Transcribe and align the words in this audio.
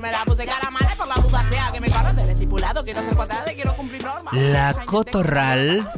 Me 0.00 0.10
la 0.10 0.24
puse 0.24 0.46
cara 0.46 0.70
mala 0.70 0.94
por 0.96 1.06
la 1.06 1.14
duda 1.16 1.44
sea 1.50 1.68
que 1.70 1.80
me 1.80 1.90
corro 1.90 2.12
del 2.14 2.30
estipulado. 2.30 2.82
Quiero 2.82 3.02
ser 3.02 3.14
cuadrada 3.14 3.52
y 3.52 3.54
quiero 3.54 3.74
cumplir 3.74 4.02
normas. 4.02 4.32
La 4.32 4.72
cotorral, 4.86 5.92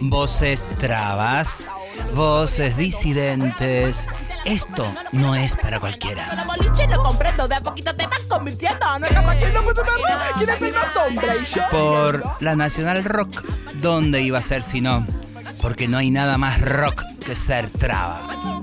voces 0.00 0.68
trabas, 0.78 1.68
voces 2.14 2.76
disidentes. 2.76 4.06
Esto 4.44 4.86
no 5.10 5.34
es 5.34 5.56
para 5.56 5.80
cualquiera. 5.80 6.32
Los 6.36 6.46
boliches 6.46 6.88
lo 6.88 7.02
comprendo, 7.02 7.48
de 7.48 7.56
a 7.56 7.60
poquito 7.60 7.96
te 7.96 8.06
vas 8.06 8.20
convirtiendo. 8.28 8.98
No 9.00 9.06
es 9.06 9.12
capaz 9.12 9.36
que 9.36 9.50
no 9.50 9.64
puede 9.64 9.82
verlo. 9.82 10.06
¿Quieres 10.36 10.58
ser 10.60 10.74
más 10.74 10.96
hombre? 10.96 11.28
Y 11.40 11.54
yo. 11.54 11.62
Por 11.70 12.24
la 12.40 12.54
Nacional 12.54 13.04
Rock, 13.04 13.42
¿dónde 13.74 14.22
iba 14.22 14.38
a 14.38 14.42
ser 14.42 14.62
si 14.62 14.80
no? 14.80 15.04
Porque 15.60 15.88
no 15.88 15.98
hay 15.98 16.10
nada 16.12 16.38
más 16.38 16.60
rock 16.60 17.02
que 17.24 17.34
ser 17.34 17.68
traba. 17.68 18.53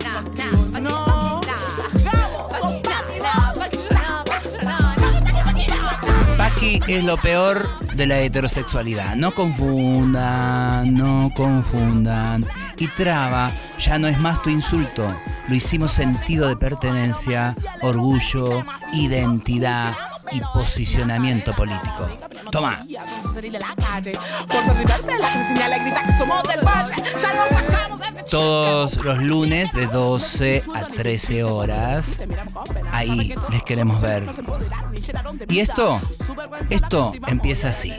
Es 6.88 7.04
lo 7.04 7.18
peor 7.18 7.68
de 7.96 8.08
la 8.08 8.20
heterosexualidad. 8.20 9.16
No 9.16 9.34
confundan, 9.34 10.94
no 10.94 11.30
confundan. 11.36 12.46
Y 12.78 12.88
traba 12.88 13.52
ya 13.78 14.00
no 14.00 14.08
es 14.08 14.18
más 14.20 14.42
tu 14.42 14.50
insulto. 14.50 15.14
Lo 15.50 15.56
hicimos 15.56 15.92
sentido 15.92 16.48
de 16.48 16.56
pertenencia, 16.56 17.56
orgullo, 17.82 18.64
identidad 18.94 19.98
y 20.32 20.40
posicionamiento 20.54 21.54
político. 21.54 22.08
Toma. 22.52 22.86
Todos 28.30 28.96
los 28.98 29.18
lunes 29.22 29.74
de 29.74 29.88
12 29.88 30.64
a 30.74 30.86
13 30.86 31.44
horas. 31.44 32.24
Ahí 32.92 33.34
les 33.50 33.64
queremos 33.64 34.02
ver. 34.02 34.24
Y 35.50 35.60
esto, 35.60 36.00
esto 36.70 37.14
empieza 37.28 37.70
así. 37.70 37.94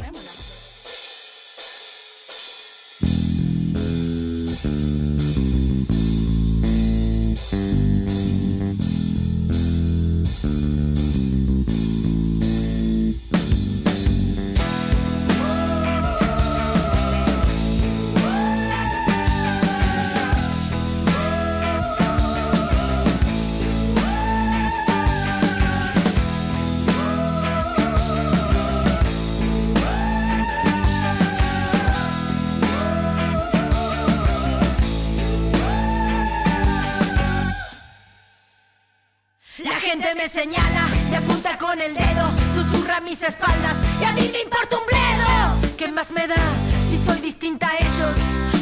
Me 41.11 41.17
apunta 41.17 41.59
con 41.59 41.81
el 41.81 41.95
dedo, 41.95 42.25
susurra 42.55 43.01
mis 43.01 43.23
espaldas 43.23 43.77
y 44.01 44.05
a 44.05 44.12
mí 44.12 44.31
me 44.33 44.41
importa 44.41 44.77
un 44.79 44.87
bledo. 44.87 45.77
¿Qué 45.77 45.89
más 45.89 46.11
me 46.12 46.27
da 46.27 46.42
si 46.89 46.98
soy 47.05 47.20
distinta 47.20 47.69
a 47.69 47.77
ellos? 47.77 48.17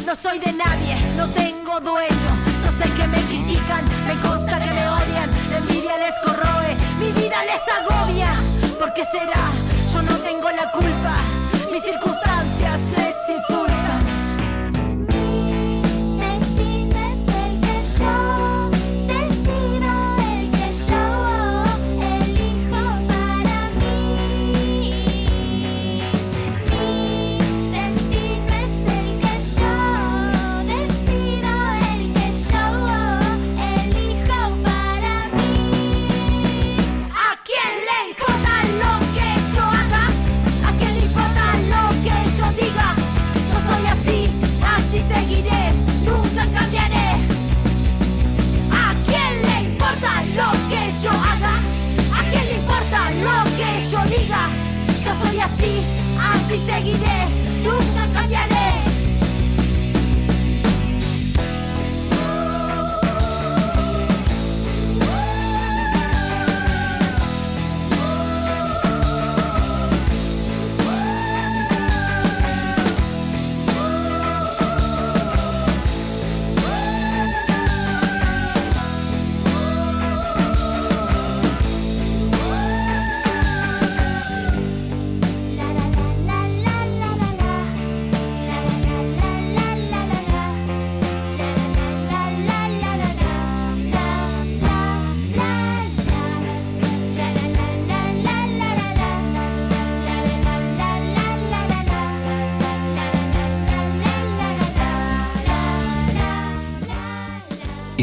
No 0.05 0.15
soy 0.15 0.39
de 0.39 0.51
nadie, 0.53 0.95
no 1.17 1.27
tengo 1.29 1.79
dueño. 1.79 2.31
Yo 2.65 2.71
sé 2.71 2.89
que 2.93 3.07
me 3.07 3.21
critican, 3.21 3.83
me 4.07 4.15
consta 4.27 4.59
que 4.59 4.73
me 4.73 4.87
odian, 4.87 5.29
la 5.51 5.57
envidia 5.57 5.97
les 5.97 6.17
corroe, 6.23 6.75
mi 6.99 7.11
vida 7.11 7.37
les 7.45 7.63
agobia. 7.79 8.31
¿Por 8.79 8.93
qué 8.93 9.03
será? 9.05 9.43
Yo 9.93 10.01
no 10.01 10.15
tengo 10.17 10.49
la 10.51 10.71
culpa, 10.71 11.15
mis 11.71 11.83
circunstancias 11.83 12.79
les 12.97 13.37
insultan. 13.37 13.70
Así 56.51 56.59
seguiré, 56.65 56.97
nunca 56.97 57.50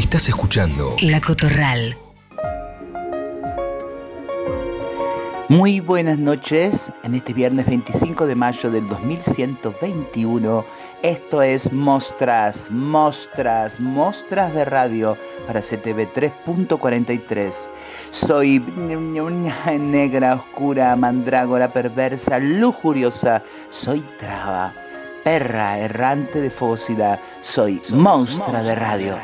Estás 0.09 0.27
escuchando 0.27 0.95
La 1.01 1.21
Cotorral. 1.21 1.95
Muy 5.49 5.81
buenas 5.81 6.17
noches 6.17 6.91
en 7.03 7.13
este 7.13 7.31
viernes 7.31 7.67
25 7.67 8.25
de 8.25 8.33
mayo 8.33 8.71
del 8.71 8.87
2121. 8.87 10.65
Esto 11.03 11.43
es 11.43 11.71
Mostras, 11.71 12.71
Mostras, 12.71 13.79
Mostras 13.79 14.51
de 14.55 14.65
Radio 14.65 15.15
para 15.45 15.61
CTV 15.61 16.11
3.43. 16.11 17.69
Soy 18.09 18.57
negra, 19.79 20.33
oscura, 20.33 20.95
mandrágora, 20.95 21.71
perversa, 21.71 22.39
lujuriosa. 22.39 23.43
Soy 23.69 24.03
traba, 24.17 24.73
perra, 25.23 25.77
errante 25.77 26.41
de 26.41 26.49
fogosidad. 26.49 27.19
Soy 27.41 27.79
monstra 27.93 28.63
de 28.63 28.73
radio. 28.73 29.15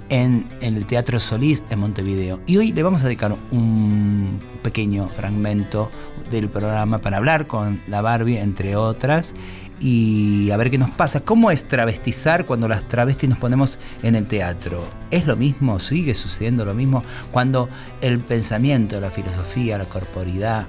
en, 0.09 0.48
el 0.62 0.86
Teatro 0.86 1.19
Solís 1.19 1.63
en 1.69 1.80
Montevideo. 1.80 2.42
Y 2.45 2.57
hoy 2.57 2.71
le 2.71 2.83
vamos 2.83 3.01
a 3.01 3.06
dedicar 3.06 3.36
un 3.51 4.39
pequeño 4.63 5.07
fragmento 5.07 5.92
del 6.31 6.50
programa 6.50 7.00
para 7.00 7.18
hablar 7.18 7.48
con 7.48 7.80
la 7.88 8.01
Barbie, 8.01 8.39
entre 8.39 8.75
otras, 8.75 9.33
y 9.80 10.50
a 10.51 10.57
ver 10.57 10.71
qué 10.71 10.77
nos 10.77 10.89
pasa. 10.92 11.21
¿Cómo 11.21 11.51
es 11.51 11.68
travestizar 11.68 12.45
cuando 12.45 12.68
las 12.68 12.88
travestis 12.88 13.30
nos 13.30 13.38
ponemos 13.38 13.80
en 14.04 14.15
el 14.15 14.27
teatro? 14.27 14.83
¿Es 15.12 15.25
lo 15.25 15.36
mismo? 15.36 15.80
¿Sigue 15.80 16.13
sucediendo 16.13 16.65
lo 16.65 16.74
mismo? 16.74 17.03
Cuando 17.31 17.69
el 18.01 18.19
pensamiento, 18.19 19.00
la 19.00 19.12
filosofía, 19.12 19.77
la 19.77 19.86
corporidad 19.86 20.68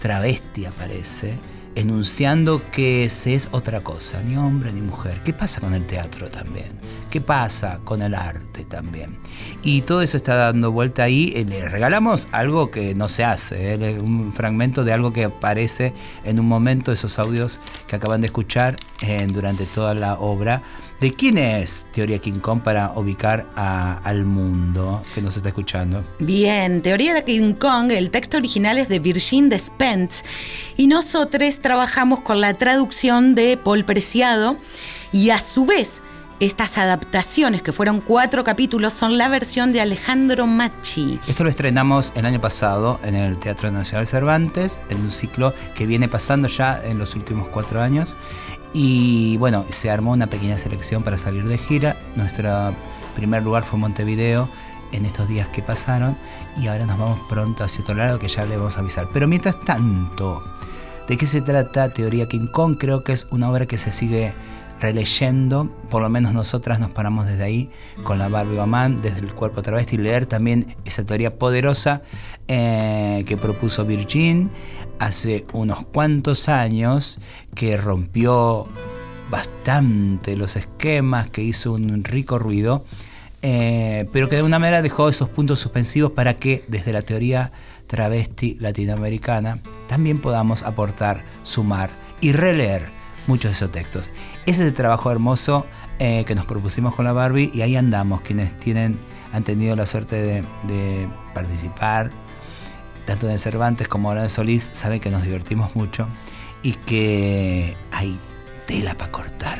travesti 0.00 0.66
aparece 0.66 1.38
enunciando 1.74 2.62
que 2.70 3.08
se 3.10 3.34
es 3.34 3.48
otra 3.52 3.82
cosa, 3.82 4.22
ni 4.22 4.36
hombre 4.36 4.72
ni 4.72 4.80
mujer. 4.80 5.20
¿Qué 5.24 5.32
pasa 5.32 5.60
con 5.60 5.74
el 5.74 5.86
teatro 5.86 6.30
también? 6.30 6.78
¿Qué 7.10 7.20
pasa 7.20 7.80
con 7.84 8.02
el 8.02 8.14
arte 8.14 8.64
también? 8.64 9.16
Y 9.62 9.82
todo 9.82 10.02
eso 10.02 10.16
está 10.16 10.34
dando 10.34 10.72
vuelta 10.72 11.04
ahí. 11.04 11.32
Eh, 11.34 11.44
Le 11.44 11.68
regalamos 11.68 12.28
algo 12.32 12.70
que 12.70 12.94
no 12.94 13.08
se 13.08 13.24
hace, 13.24 13.74
¿eh? 13.74 13.98
un 14.00 14.32
fragmento 14.32 14.84
de 14.84 14.92
algo 14.92 15.12
que 15.12 15.24
aparece 15.24 15.94
en 16.24 16.40
un 16.40 16.46
momento, 16.46 16.92
esos 16.92 17.18
audios 17.18 17.60
que 17.86 17.96
acaban 17.96 18.20
de 18.20 18.26
escuchar 18.26 18.76
eh, 19.02 19.26
durante 19.28 19.66
toda 19.66 19.94
la 19.94 20.14
obra. 20.14 20.62
¿De 21.04 21.12
quién 21.12 21.36
es 21.36 21.86
Teoría 21.92 22.18
King 22.18 22.40
Kong 22.40 22.62
para 22.62 22.92
ubicar 22.92 23.46
a, 23.56 23.98
al 24.04 24.24
mundo 24.24 25.02
que 25.14 25.20
nos 25.20 25.36
está 25.36 25.50
escuchando? 25.50 26.02
Bien, 26.18 26.80
Teoría 26.80 27.12
de 27.12 27.22
King 27.24 27.52
Kong, 27.52 27.90
el 27.90 28.10
texto 28.10 28.38
original 28.38 28.78
es 28.78 28.88
de 28.88 29.00
Virgin 29.00 29.50
Despentes 29.50 30.24
y 30.78 30.86
nosotros 30.86 31.60
trabajamos 31.60 32.20
con 32.20 32.40
la 32.40 32.54
traducción 32.54 33.34
de 33.34 33.58
Paul 33.58 33.84
Preciado 33.84 34.56
y 35.12 35.28
a 35.28 35.40
su 35.40 35.66
vez 35.66 36.00
estas 36.40 36.78
adaptaciones, 36.78 37.62
que 37.62 37.72
fueron 37.72 38.00
cuatro 38.00 38.42
capítulos, 38.42 38.92
son 38.92 39.18
la 39.18 39.28
versión 39.28 39.72
de 39.72 39.80
Alejandro 39.80 40.46
Machi. 40.46 41.20
Esto 41.26 41.44
lo 41.44 41.50
estrenamos 41.50 42.12
el 42.16 42.26
año 42.26 42.40
pasado 42.40 42.98
en 43.04 43.14
el 43.14 43.38
Teatro 43.38 43.70
Nacional 43.70 44.06
Cervantes, 44.06 44.80
en 44.88 45.00
un 45.00 45.10
ciclo 45.10 45.54
que 45.74 45.86
viene 45.86 46.08
pasando 46.08 46.48
ya 46.48 46.82
en 46.84 46.98
los 46.98 47.14
últimos 47.14 47.48
cuatro 47.48 47.80
años. 47.80 48.16
Y 48.74 49.36
bueno, 49.36 49.64
se 49.70 49.88
armó 49.88 50.12
una 50.12 50.26
pequeña 50.26 50.58
selección 50.58 51.04
para 51.04 51.16
salir 51.16 51.46
de 51.46 51.56
gira. 51.56 51.96
Nuestro 52.16 52.74
primer 53.14 53.44
lugar 53.44 53.62
fue 53.62 53.78
Montevideo 53.78 54.50
en 54.90 55.04
estos 55.04 55.28
días 55.28 55.48
que 55.48 55.62
pasaron. 55.62 56.18
Y 56.56 56.66
ahora 56.66 56.84
nos 56.84 56.98
vamos 56.98 57.20
pronto 57.28 57.62
hacia 57.62 57.82
otro 57.82 57.94
lado 57.94 58.18
que 58.18 58.26
ya 58.26 58.44
le 58.44 58.56
vamos 58.56 58.76
a 58.76 58.80
avisar. 58.80 59.08
Pero 59.12 59.28
mientras 59.28 59.60
tanto, 59.60 60.44
¿de 61.06 61.16
qué 61.16 61.24
se 61.24 61.40
trata 61.40 61.92
Teoría 61.92 62.28
King 62.28 62.48
Kong? 62.48 62.76
Creo 62.76 63.04
que 63.04 63.12
es 63.12 63.28
una 63.30 63.48
obra 63.48 63.66
que 63.66 63.78
se 63.78 63.92
sigue 63.92 64.34
releyendo, 64.84 65.70
por 65.88 66.02
lo 66.02 66.10
menos 66.10 66.34
nosotras 66.34 66.78
nos 66.78 66.90
paramos 66.90 67.26
desde 67.26 67.42
ahí 67.42 67.70
con 68.02 68.18
la 68.18 68.28
Barbie 68.28 68.56
Guamán, 68.56 69.00
desde 69.00 69.20
el 69.20 69.34
cuerpo 69.34 69.62
travesti, 69.62 69.96
leer 69.96 70.26
también 70.26 70.76
esa 70.84 71.06
teoría 71.06 71.38
poderosa 71.38 72.02
eh, 72.48 73.24
que 73.26 73.38
propuso 73.38 73.86
Virgin 73.86 74.50
hace 74.98 75.46
unos 75.54 75.86
cuantos 75.86 76.50
años, 76.50 77.20
que 77.54 77.78
rompió 77.78 78.68
bastante 79.30 80.36
los 80.36 80.54
esquemas, 80.56 81.30
que 81.30 81.42
hizo 81.42 81.72
un 81.72 82.04
rico 82.04 82.38
ruido, 82.38 82.84
eh, 83.40 84.06
pero 84.12 84.28
que 84.28 84.34
de 84.36 84.40
alguna 84.40 84.58
manera 84.58 84.82
dejó 84.82 85.08
esos 85.08 85.30
puntos 85.30 85.60
suspensivos 85.60 86.10
para 86.10 86.36
que 86.36 86.62
desde 86.68 86.92
la 86.92 87.00
teoría 87.00 87.52
travesti 87.86 88.58
latinoamericana 88.60 89.60
también 89.88 90.20
podamos 90.20 90.62
aportar, 90.62 91.24
sumar 91.42 91.88
y 92.20 92.32
releer 92.32 93.03
muchos 93.26 93.50
de 93.50 93.56
esos 93.56 93.70
textos. 93.70 94.10
Ese 94.46 94.62
es 94.62 94.68
el 94.68 94.74
trabajo 94.74 95.10
hermoso 95.10 95.66
eh, 95.98 96.24
que 96.26 96.34
nos 96.34 96.44
propusimos 96.44 96.94
con 96.94 97.04
la 97.04 97.12
Barbie 97.12 97.50
y 97.54 97.62
ahí 97.62 97.76
andamos, 97.76 98.20
quienes 98.20 98.56
tienen, 98.58 98.98
han 99.32 99.44
tenido 99.44 99.76
la 99.76 99.86
suerte 99.86 100.44
de, 100.66 101.08
participar, 101.34 102.10
tanto 103.06 103.26
en 103.26 103.32
el 103.32 103.38
Cervantes 103.38 103.88
como 103.88 104.08
ahora 104.08 104.22
en 104.22 104.30
Solís, 104.30 104.70
saben 104.72 105.00
que 105.00 105.10
nos 105.10 105.22
divertimos 105.22 105.74
mucho 105.74 106.08
y 106.62 106.72
que 106.72 107.76
hay 107.90 108.18
tela 108.66 108.96
para 108.96 109.10
cortar. 109.10 109.58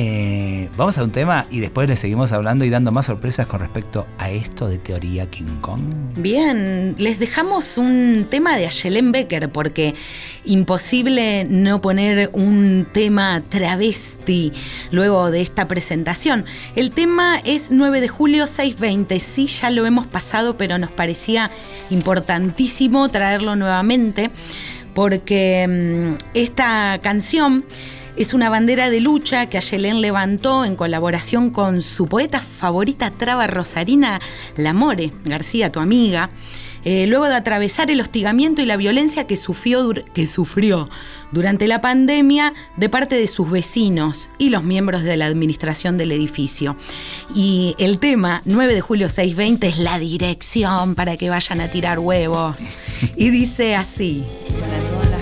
Eh, 0.00 0.70
vamos 0.76 0.96
a 0.98 1.02
un 1.02 1.10
tema 1.10 1.44
y 1.50 1.58
después 1.58 1.88
le 1.88 1.96
seguimos 1.96 2.30
hablando 2.30 2.64
y 2.64 2.70
dando 2.70 2.92
más 2.92 3.06
sorpresas 3.06 3.48
con 3.48 3.58
respecto 3.58 4.06
a 4.18 4.30
esto 4.30 4.68
de 4.68 4.78
teoría 4.78 5.28
King 5.28 5.58
Kong. 5.60 5.82
Bien, 6.14 6.94
les 6.98 7.18
dejamos 7.18 7.76
un 7.78 8.28
tema 8.30 8.56
de 8.56 8.66
Ayelen 8.68 9.10
Becker 9.10 9.50
porque 9.50 9.96
imposible 10.44 11.46
no 11.50 11.80
poner 11.80 12.30
un 12.32 12.86
tema 12.92 13.42
travesti 13.48 14.52
luego 14.92 15.32
de 15.32 15.40
esta 15.40 15.66
presentación. 15.66 16.44
El 16.76 16.92
tema 16.92 17.42
es 17.44 17.72
9 17.72 18.00
de 18.00 18.06
julio 18.06 18.46
620, 18.46 19.18
sí 19.18 19.48
ya 19.48 19.72
lo 19.72 19.84
hemos 19.84 20.06
pasado 20.06 20.56
pero 20.56 20.78
nos 20.78 20.92
parecía 20.92 21.50
importantísimo 21.90 23.08
traerlo 23.08 23.56
nuevamente 23.56 24.30
porque 24.94 25.66
mmm, 25.68 26.24
esta 26.34 27.00
canción 27.02 27.64
es 28.18 28.34
una 28.34 28.50
bandera 28.50 28.90
de 28.90 29.00
lucha 29.00 29.48
que 29.48 29.58
Ayelén 29.58 30.00
levantó 30.00 30.64
en 30.64 30.74
colaboración 30.74 31.50
con 31.50 31.82
su 31.82 32.08
poeta 32.08 32.40
favorita 32.40 33.12
traba 33.12 33.46
rosarina, 33.46 34.20
Lamore 34.56 35.12
García, 35.24 35.70
tu 35.70 35.78
amiga. 35.78 36.28
Eh, 36.84 37.06
luego 37.06 37.26
de 37.26 37.34
atravesar 37.34 37.90
el 37.90 38.00
hostigamiento 38.00 38.62
y 38.62 38.64
la 38.64 38.76
violencia 38.76 39.26
que 39.26 39.36
sufrió, 39.36 40.88
durante 41.32 41.66
la 41.66 41.80
pandemia 41.80 42.54
de 42.76 42.88
parte 42.88 43.16
de 43.16 43.26
sus 43.26 43.50
vecinos 43.50 44.30
y 44.38 44.50
los 44.50 44.64
miembros 44.64 45.02
de 45.02 45.16
la 45.16 45.26
administración 45.26 45.96
del 45.96 46.12
edificio. 46.12 46.76
Y 47.34 47.76
el 47.78 47.98
tema 47.98 48.42
9 48.46 48.74
de 48.74 48.80
julio 48.80 49.08
620 49.08 49.68
es 49.68 49.78
la 49.78 49.98
dirección 49.98 50.94
para 50.94 51.16
que 51.16 51.30
vayan 51.30 51.60
a 51.60 51.68
tirar 51.68 51.98
huevos. 51.98 52.76
Y 53.16 53.30
dice 53.30 53.76
así. 53.76 54.24
Para 54.60 54.82
todas 54.82 55.10
las 55.10 55.17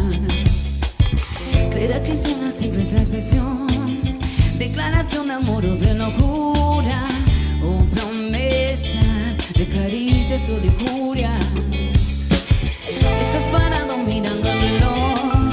¿Será 1.66 2.02
que 2.04 2.14
es 2.14 2.26
una 2.26 2.52
simple 2.52 2.86
transacción? 2.86 3.68
Declaración 4.58 5.28
de 5.28 5.34
amor 5.34 5.66
o 5.66 5.76
de 5.76 5.94
locura, 5.94 7.08
o 7.64 7.84
promesas 7.96 9.54
de 9.56 9.68
caricias 9.68 10.50
o 10.50 10.60
de 10.60 10.68
injuria. 10.68 11.38
Estás 13.22 13.44
parado 13.52 13.98
mirando 13.98 14.50
el 14.50 14.60
reloj, 14.60 15.52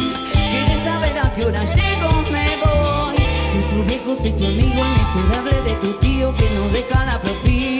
quieres 0.50 0.80
saber 0.82 1.18
a 1.18 1.32
qué 1.34 1.44
hora 1.44 1.64
llego, 1.64 2.22
me 2.32 2.48
voy. 2.64 3.16
Si 3.50 3.58
es 3.58 3.68
tu 3.68 3.82
viejo, 3.84 4.14
si 4.16 4.28
es 4.28 4.36
tu 4.36 4.46
amigo, 4.46 4.82
el 4.82 4.92
miserable 4.98 5.62
de 5.62 5.74
tu 5.80 5.92
tío 5.98 6.34
que 6.34 6.48
no 6.54 6.68
deja 6.72 7.04
la 7.04 7.20
propina. 7.20 7.75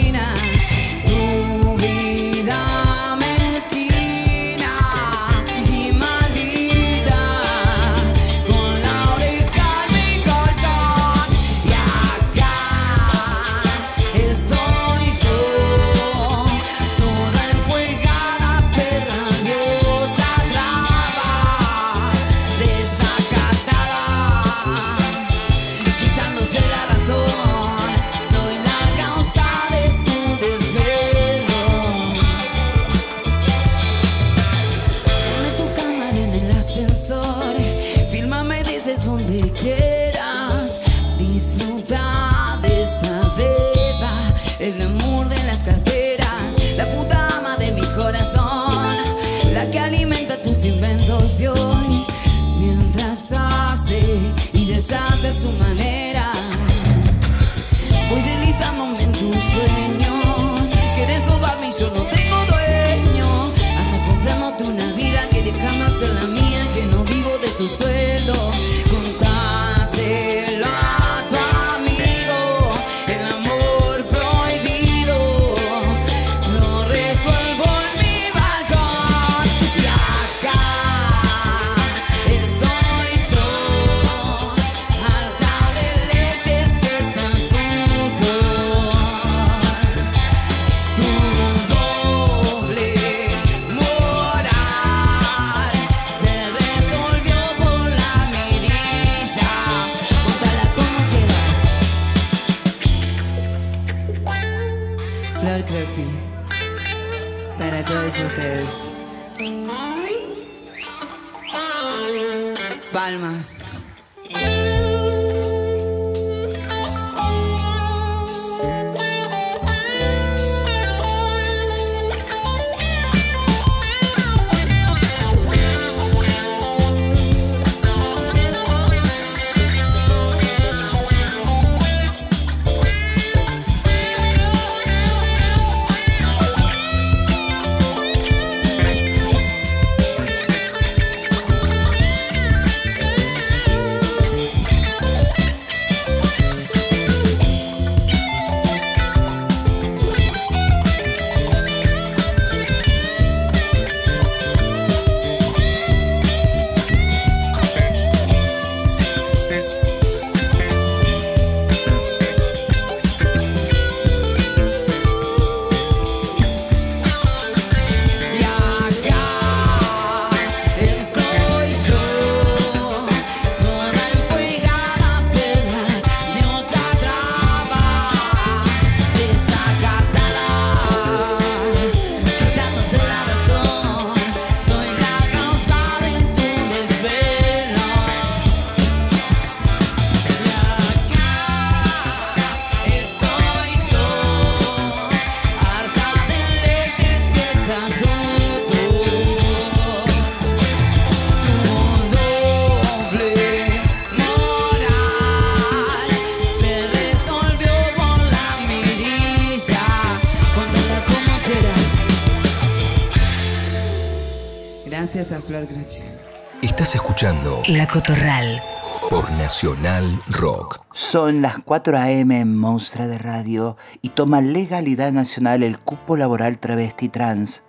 Escuchando 217.17 217.63
La 217.69 217.87
Cotorral. 217.89 218.63
por 219.09 219.31
Nacional 219.39 220.05
Rock. 220.29 220.83
Son 220.93 221.41
las 221.41 221.57
4 221.65 221.97
a.m. 221.97 222.41
en 222.41 222.55
Monstrua 222.55 223.07
de 223.07 223.17
Radio 223.17 223.79
y 224.03 224.11
toma 224.11 224.43
legalidad 224.43 225.13
nacional 225.13 225.63
el 225.63 225.79
cupo 225.79 226.19
laboral 226.19 226.59
travesti 226.59 227.09
trans. 227.09 227.63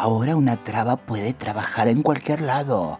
Ahora 0.00 0.34
una 0.34 0.56
traba 0.56 0.96
puede 0.96 1.34
trabajar 1.34 1.86
en 1.86 2.00
cualquier 2.00 2.40
lado. 2.40 2.98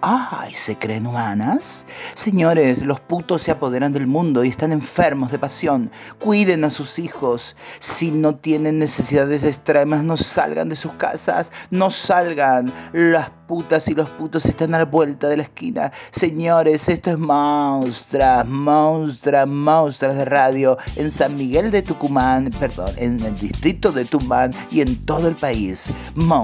¡Ay! 0.00 0.54
¿Se 0.54 0.78
creen 0.78 1.08
humanas? 1.08 1.88
Señores, 2.14 2.82
los 2.82 3.00
putos 3.00 3.42
se 3.42 3.50
apoderan 3.50 3.92
del 3.92 4.06
mundo 4.06 4.44
y 4.44 4.48
están 4.50 4.70
enfermos 4.70 5.32
de 5.32 5.40
pasión. 5.40 5.90
Cuiden 6.20 6.62
a 6.62 6.70
sus 6.70 7.00
hijos. 7.00 7.56
Si 7.80 8.12
no 8.12 8.36
tienen 8.36 8.78
necesidades 8.78 9.42
extremas, 9.42 10.04
no 10.04 10.16
salgan 10.16 10.68
de 10.68 10.76
sus 10.76 10.92
casas. 10.92 11.50
No 11.72 11.90
salgan. 11.90 12.72
Las 12.92 13.28
putas 13.46 13.88
y 13.88 13.94
los 13.94 14.08
putos 14.10 14.44
están 14.46 14.74
a 14.74 14.78
la 14.78 14.84
vuelta 14.84 15.28
de 15.28 15.38
la 15.38 15.44
esquina. 15.44 15.92
Señores, 16.10 16.88
esto 16.88 17.10
es 17.10 17.18
Monstras, 17.18 18.46
Monstras, 18.46 19.46
Monstras 19.46 20.16
de 20.16 20.24
Radio 20.24 20.76
en 20.96 21.10
San 21.10 21.36
Miguel 21.36 21.70
de 21.70 21.82
Tucumán, 21.82 22.50
perdón, 22.58 22.90
en 22.96 23.20
el 23.20 23.38
distrito 23.38 23.92
de 23.92 24.04
Tumán 24.04 24.52
y 24.70 24.80
en 24.80 25.04
todo 25.06 25.28
el 25.28 25.34
país. 25.36 25.92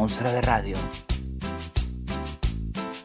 De 0.01 0.41
Radio. 0.41 0.77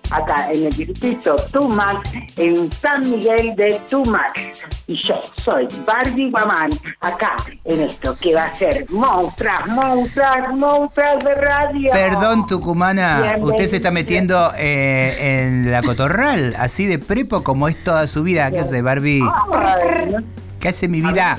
acá 0.10 0.50
en 0.54 0.68
el 0.68 0.70
distrito 0.74 1.36
Tumac, 1.52 2.00
en 2.38 2.72
San 2.72 3.02
Miguel 3.10 3.54
de 3.58 3.82
Tumac. 3.90 4.40
Y 4.88 4.96
yo 5.04 5.20
soy 5.36 5.68
Barbie 5.86 6.32
Guamán, 6.32 6.70
acá 7.02 7.36
en 7.66 7.82
esto 7.82 8.16
que 8.18 8.34
va 8.34 8.46
a 8.46 8.56
ser 8.56 8.86
Monstras, 8.90 9.68
Monstras, 9.68 10.48
Monstras 10.56 11.20
de 11.26 11.36
Radio. 11.36 11.92
Perdón, 11.92 12.48
Tucumana, 12.48 13.18
Bienvenido. 13.22 13.48
usted 13.50 13.66
se 13.66 13.76
está 13.76 13.92
metiendo 13.92 14.50
eh, 14.58 15.44
en 15.46 15.70
la 15.72 15.82
cotorral, 15.82 16.56
así 16.58 16.86
de 16.86 17.00
prepo 17.00 17.44
como 17.44 17.68
es 17.68 17.84
toda 17.84 18.08
su 18.08 18.24
vida. 18.24 18.50
¿Qué 18.52 18.62
hace, 18.62 18.82
Barbie? 18.82 19.22
Ay, 19.54 20.10
no- 20.10 20.24
¿Qué 20.62 20.70
hace 20.70 20.88
mi 20.88 21.02
vida? 21.02 21.38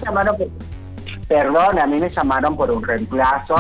Perdón, 1.29 1.79
a 1.79 1.87
mí 1.87 1.99
me 1.99 2.09
llamaron 2.11 2.57
por 2.57 2.71
un 2.71 2.83
reemplazo. 2.83 3.55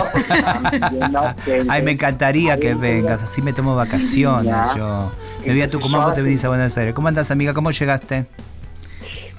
gente. 1.45 1.67
Ay, 1.69 1.83
me 1.83 1.91
encantaría 1.93 2.59
que 2.59 2.75
vengas, 2.75 3.23
así 3.23 3.43
me 3.43 3.53
tomo 3.53 3.77
vacaciones 3.77 4.47
Ya. 4.47 4.75
yo. 4.75 5.13
Me 5.45 5.53
voy 5.53 5.63
a 5.63 5.71
Tucumán, 5.71 6.03
vos 6.03 6.15
te 6.15 6.23
venís 6.23 6.43
a 6.45 6.49
Buenos 6.49 6.77
Aires. 6.79 6.95
¿Cómo 6.95 7.09
andas, 7.09 7.31
amiga? 7.31 7.53
¿Cómo 7.53 7.71
llegaste? 7.71 8.27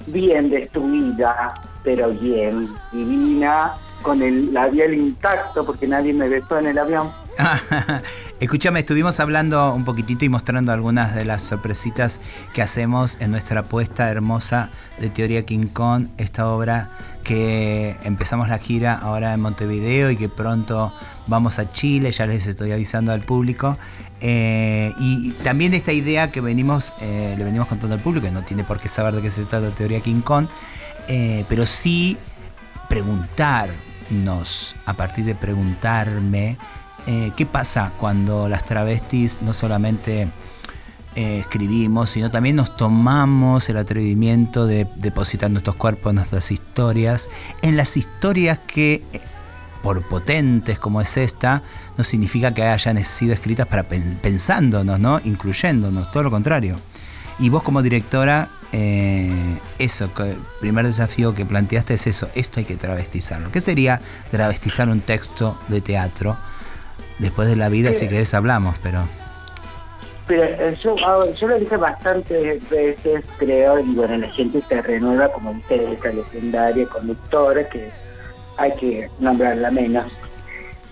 Bien 0.06 0.48
destruida, 0.48 1.54
pero 1.84 2.10
bien, 2.10 2.68
divina, 2.92 3.72
con 4.02 4.22
el 4.22 4.52
labial 4.52 4.94
intacto 4.94 5.64
porque 5.64 5.86
nadie 5.86 6.12
me 6.12 6.28
besó 6.28 6.58
en 6.58 6.66
el 6.68 6.78
avión. 6.78 7.12
Escúchame, 8.40 8.80
estuvimos 8.80 9.18
hablando 9.20 9.72
un 9.74 9.84
poquitito 9.84 10.24
y 10.24 10.28
mostrando 10.28 10.72
algunas 10.72 11.14
de 11.14 11.24
las 11.24 11.42
sorpresitas 11.42 12.20
que 12.52 12.62
hacemos 12.62 13.20
en 13.20 13.30
nuestra 13.30 13.60
apuesta 13.60 14.08
hermosa 14.10 14.70
de 14.98 15.10
Teoría 15.10 15.44
King 15.44 15.66
Kong, 15.72 16.08
esta 16.18 16.48
obra 16.48 16.88
que 17.22 17.96
empezamos 18.04 18.48
la 18.48 18.58
gira 18.58 18.94
ahora 18.94 19.32
en 19.32 19.40
Montevideo 19.40 20.10
y 20.10 20.16
que 20.16 20.28
pronto 20.28 20.92
vamos 21.26 21.58
a 21.58 21.70
Chile, 21.72 22.12
ya 22.12 22.26
les 22.26 22.46
estoy 22.46 22.72
avisando 22.72 23.12
al 23.12 23.20
público. 23.20 23.78
Eh, 24.20 24.92
y 24.98 25.32
también 25.42 25.74
esta 25.74 25.92
idea 25.92 26.30
que 26.30 26.40
venimos, 26.40 26.94
eh, 27.00 27.34
le 27.38 27.44
venimos 27.44 27.68
contando 27.68 27.96
al 27.96 28.02
público, 28.02 28.26
que 28.26 28.32
no 28.32 28.42
tiene 28.42 28.64
por 28.64 28.78
qué 28.78 28.88
saber 28.88 29.14
de 29.14 29.22
qué 29.22 29.30
se 29.30 29.44
trata 29.44 29.74
Teoría 29.74 30.00
King 30.00 30.20
Kong, 30.20 30.46
eh, 31.08 31.44
pero 31.48 31.66
sí 31.66 32.18
preguntarnos, 32.88 34.76
a 34.84 34.94
partir 34.94 35.24
de 35.24 35.34
preguntarme, 35.34 36.58
¿qué 37.36 37.44
pasa 37.46 37.92
cuando 37.96 38.48
las 38.48 38.64
travestis 38.64 39.42
no 39.42 39.52
solamente 39.52 40.30
eh, 41.14 41.38
escribimos, 41.40 42.10
sino 42.10 42.30
también 42.30 42.56
nos 42.56 42.76
tomamos 42.76 43.68
el 43.68 43.76
atrevimiento 43.76 44.66
de 44.66 44.86
depositar 44.96 45.50
nuestros 45.50 45.76
cuerpos, 45.76 46.14
nuestras 46.14 46.50
historias, 46.52 47.28
en 47.62 47.76
las 47.76 47.96
historias 47.96 48.58
que, 48.66 49.04
eh, 49.12 49.20
por 49.82 50.06
potentes 50.08 50.78
como 50.78 51.00
es 51.00 51.16
esta, 51.16 51.62
no 51.96 52.04
significa 52.04 52.52
que 52.52 52.62
hayan 52.62 53.02
sido 53.04 53.32
escritas 53.32 53.66
para 53.66 53.88
pen- 53.88 54.18
pensándonos, 54.22 55.00
¿no? 55.00 55.20
incluyéndonos, 55.24 56.10
todo 56.10 56.24
lo 56.24 56.30
contrario. 56.30 56.78
Y 57.38 57.48
vos 57.48 57.62
como 57.62 57.80
directora, 57.82 58.50
eh, 58.72 59.58
eso, 59.78 60.12
que 60.12 60.32
el 60.32 60.38
primer 60.60 60.86
desafío 60.86 61.34
que 61.34 61.46
planteaste 61.46 61.94
es 61.94 62.06
eso, 62.06 62.28
esto 62.34 62.60
hay 62.60 62.66
que 62.66 62.76
travestizarlo. 62.76 63.50
¿Qué 63.50 63.60
sería 63.60 64.00
travestizar 64.30 64.88
un 64.88 65.00
texto 65.00 65.58
de 65.68 65.80
teatro? 65.80 66.38
Después 67.18 67.48
de 67.48 67.56
la 67.56 67.68
vida, 67.68 67.92
si 67.94 68.06
querés, 68.08 68.34
hablamos, 68.34 68.78
pero... 68.82 69.08
Pero 70.30 70.44
eh, 70.44 70.78
yo, 70.80 70.94
lo 71.48 71.58
dije 71.58 71.76
bastantes 71.76 72.70
veces, 72.70 73.24
creo, 73.38 73.80
y 73.80 73.94
bueno, 73.96 74.16
la 74.16 74.28
gente 74.28 74.62
se 74.68 74.80
renueva, 74.80 75.26
como 75.32 75.52
dice 75.54 75.92
esa 75.92 76.10
legendaria 76.10 76.86
conductora, 76.86 77.68
que 77.68 77.90
hay 78.56 78.72
que 78.76 79.10
nombrarla 79.18 79.72
menos. 79.72 80.06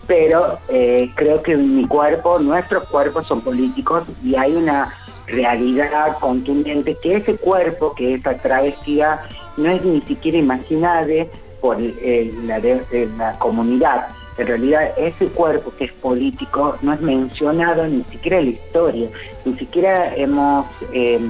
Pero 0.09 0.59
eh, 0.69 1.09
creo 1.15 1.41
que 1.41 1.57
mi 1.57 1.87
cuerpo, 1.87 2.41
nuestros 2.41 2.89
cuerpos 2.89 3.29
son 3.29 3.41
políticos 3.43 4.09
y 4.25 4.35
hay 4.35 4.57
una 4.57 4.93
realidad 5.29 6.19
contundente 6.19 6.97
que 7.01 7.19
ese 7.19 7.37
cuerpo, 7.37 7.95
que 7.95 8.15
esa 8.15 8.35
travesía, 8.39 9.21
no 9.57 9.71
es 9.71 9.85
ni 9.85 10.01
siquiera 10.01 10.39
imaginable 10.39 11.31
por 11.61 11.79
la 11.79 13.39
comunidad. 13.39 14.09
En 14.39 14.47
realidad 14.47 14.93
ese 14.97 15.27
cuerpo 15.27 15.73
que 15.77 15.87
es 15.87 15.93
político 15.93 16.77
no 16.81 16.93
es 16.93 17.01
mencionado 17.01 17.87
ni 17.87 18.05
siquiera 18.05 18.39
en 18.39 18.45
la 18.45 18.51
historia, 18.53 19.09
ni 19.45 19.59
siquiera 19.59 20.15
hemos 20.15 20.67
eh, 20.93 21.21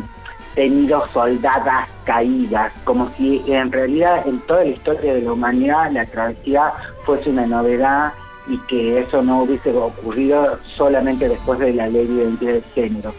tenido 0.55 1.07
soldadas 1.09 1.88
caídas, 2.05 2.73
como 2.85 3.09
si 3.17 3.43
en 3.47 3.73
realidad 3.73 4.27
en 4.27 4.41
toda 4.41 4.65
la 4.65 4.71
historia 4.71 5.15
de 5.15 5.23
la 5.23 5.33
humanidad 5.33 5.91
la 5.93 6.05
travesía 6.05 6.73
fuese 7.05 7.31
una 7.31 7.47
novedad 7.47 8.12
y 8.47 8.59
que 8.67 9.00
eso 9.00 9.23
no 9.23 9.43
hubiese 9.43 9.71
ocurrido 9.73 10.59
solamente 10.77 11.29
después 11.29 11.59
de 11.61 11.73
la 11.75 11.88
ley 11.88 12.07
de 12.07 12.15
identidad 12.15 12.53
de 12.55 12.62
género. 12.75 13.15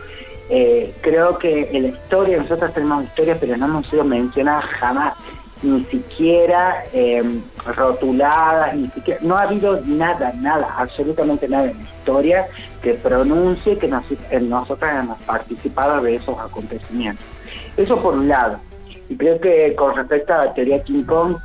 Eh, 0.50 0.94
creo 1.02 1.38
que 1.38 1.70
en 1.72 1.84
la 1.84 1.90
historia, 1.90 2.38
nosotros 2.40 2.74
tenemos 2.74 3.06
historia, 3.06 3.38
pero 3.40 3.56
no 3.56 3.66
hemos 3.68 3.88
sido 3.88 4.04
mencionadas 4.04 4.66
jamás, 4.66 5.14
ni 5.62 5.84
siquiera 5.86 6.84
eh, 6.94 7.42
rotuladas, 7.76 8.76
ni 8.76 8.88
siquiera, 8.90 9.20
no 9.24 9.38
ha 9.38 9.44
habido 9.44 9.82
nada, 9.86 10.34
nada, 10.38 10.74
absolutamente 10.78 11.48
nada 11.48 11.72
en 11.72 11.78
la 11.78 11.84
historia 11.84 12.48
que 12.82 12.94
pronuncie 12.94 13.78
que 13.78 13.88
nos, 13.88 14.04
nosotros 14.42 14.90
hemos 14.92 15.20
participado 15.24 16.02
de 16.02 16.16
esos 16.16 16.38
acontecimientos. 16.40 17.26
Eso 17.78 18.02
por 18.02 18.14
un 18.14 18.28
lado. 18.28 18.60
Y 19.10 19.16
creo 19.16 19.40
que 19.40 19.76
con 19.76 19.96
respecto 19.96 20.34
a 20.34 20.46
la 20.46 20.54
teoría 20.54 20.82
King 20.84 21.04
Kong, 21.04 21.36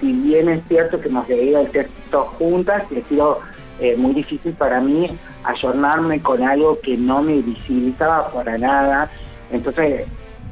si 0.00 0.12
bien 0.12 0.48
es 0.48 0.62
cierto 0.68 1.00
que 1.00 1.08
hemos 1.08 1.28
leído 1.28 1.60
el 1.60 1.70
texto 1.70 2.24
juntas, 2.38 2.84
ha 2.84 3.08
sido 3.08 3.40
eh, 3.80 3.96
muy 3.96 4.14
difícil 4.14 4.52
para 4.52 4.80
mí 4.80 5.18
ayornarme 5.44 6.20
con 6.20 6.42
algo 6.42 6.78
que 6.80 6.96
no 6.96 7.22
me 7.22 7.40
visibilizaba 7.40 8.30
para 8.32 8.58
nada. 8.58 9.10
Entonces, 9.50 10.06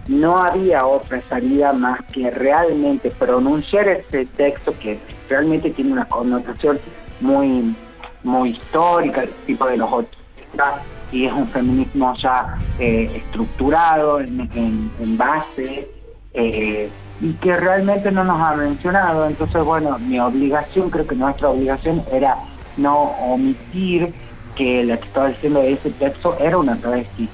no 0.09 0.37
había 0.37 0.87
otra 0.87 1.23
salida 1.29 1.73
más 1.73 2.01
que 2.13 2.31
realmente 2.31 3.11
pronunciar 3.11 3.89
ese 3.89 4.27
texto 4.27 4.75
que 4.79 4.99
realmente 5.29 5.71
tiene 5.71 5.93
una 5.93 6.07
connotación 6.07 6.79
muy, 7.21 7.75
muy 8.23 8.51
histórica, 8.51 9.25
tipo 9.47 9.67
de 9.67 9.79
los 9.79 9.91
80, 9.91 10.83
y 11.13 11.27
es 11.27 11.33
un 11.33 11.49
feminismo 11.49 12.15
ya 12.17 12.59
eh, 12.79 13.23
estructurado 13.25 14.21
en, 14.21 15.17
base, 15.17 15.89
eh, 16.35 16.91
y 17.21 17.33
que 17.35 17.57
realmente 17.57 18.11
no 18.11 18.25
nos 18.25 18.47
ha 18.47 18.57
mencionado. 18.57 19.27
Entonces, 19.27 19.63
bueno, 19.63 19.99
mi 20.01 20.19
obligación, 20.19 20.91
creo 20.91 21.07
que 21.07 21.15
nuestra 21.15 21.49
obligación 21.49 22.03
era 22.13 22.37
no 22.77 23.13
omitir 23.21 24.13
que 24.57 24.85
la 24.85 24.97
que 24.99 25.07
estaba 25.07 25.29
diciendo 25.29 25.61
de 25.61 25.73
ese 25.73 25.91
texto 25.91 26.37
era 26.39 26.59
una 26.59 26.77
travesti. 26.77 27.29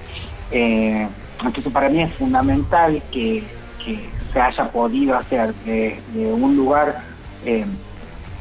Eh, 0.51 1.09
entonces, 1.45 1.73
para 1.73 1.89
mí 1.89 2.03
es 2.03 2.15
fundamental 2.15 3.03
que, 3.11 3.43
que 3.85 4.09
se 4.33 4.41
haya 4.41 4.71
podido 4.71 5.17
hacer 5.17 5.55
de, 5.65 6.01
un 6.15 6.57
lugar 6.57 7.01
eh, 7.45 7.65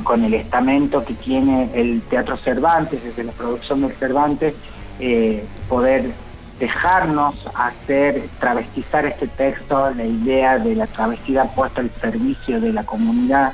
con 0.03 0.23
el 0.23 0.33
estamento 0.33 1.03
que 1.03 1.13
tiene 1.13 1.69
el 1.73 2.01
Teatro 2.03 2.37
Cervantes, 2.37 3.03
desde 3.03 3.23
la 3.23 3.31
producción 3.31 3.81
del 3.81 3.91
Cervantes, 3.93 4.55
eh, 4.99 5.43
poder 5.67 6.11
dejarnos 6.59 7.35
hacer, 7.55 8.27
travestizar 8.39 9.05
este 9.05 9.27
texto, 9.27 9.89
la 9.91 10.05
idea 10.05 10.59
de 10.59 10.75
la 10.75 10.87
travestida 10.87 11.45
puesta 11.45 11.81
al 11.81 11.89
servicio 11.89 12.59
de 12.59 12.73
la 12.73 12.83
comunidad. 12.83 13.53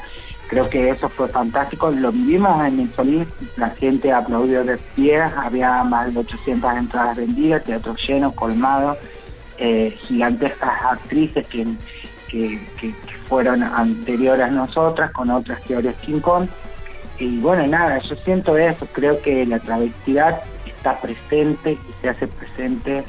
Creo 0.49 0.69
que 0.69 0.89
eso 0.89 1.10
fue 1.10 1.27
fantástico. 1.27 1.89
Lo 1.91 2.12
vivimos 2.12 2.63
en 2.65 2.79
el 2.79 2.93
Solís, 2.93 3.27
la 3.58 3.69
gente 3.69 4.12
aplaudió 4.12 4.63
de 4.63 4.77
pie, 4.95 5.21
había 5.21 5.84
más 5.84 6.13
de 6.13 6.19
800 6.19 6.73
entradas 6.75 7.17
vendidas, 7.17 7.63
teatro 7.63 7.95
lleno, 7.95 8.31
colmado, 8.31 8.97
eh, 9.57 9.97
gigantescas 10.07 10.71
actrices 10.91 11.45
que, 11.47 11.65
que, 12.29 12.65
que- 12.79 12.91
que 12.93 13.15
fueron 13.29 13.63
anteriores 13.63 14.45
a 14.45 14.51
nosotras, 14.51 15.11
con 15.11 15.29
otras 15.31 15.61
teorías 15.63 15.95
King 16.05 16.19
Kong. 16.19 16.47
Y 17.17 17.37
bueno, 17.39 17.65
nada, 17.67 17.99
yo 17.99 18.15
siento 18.17 18.57
eso, 18.57 18.87
creo 18.91 19.21
que 19.21 19.45
la 19.45 19.59
travestidad 19.59 20.41
está 20.65 20.99
presente 21.01 21.73
y 21.73 22.01
se 22.01 22.09
hace 22.09 22.27
presente 22.27 23.03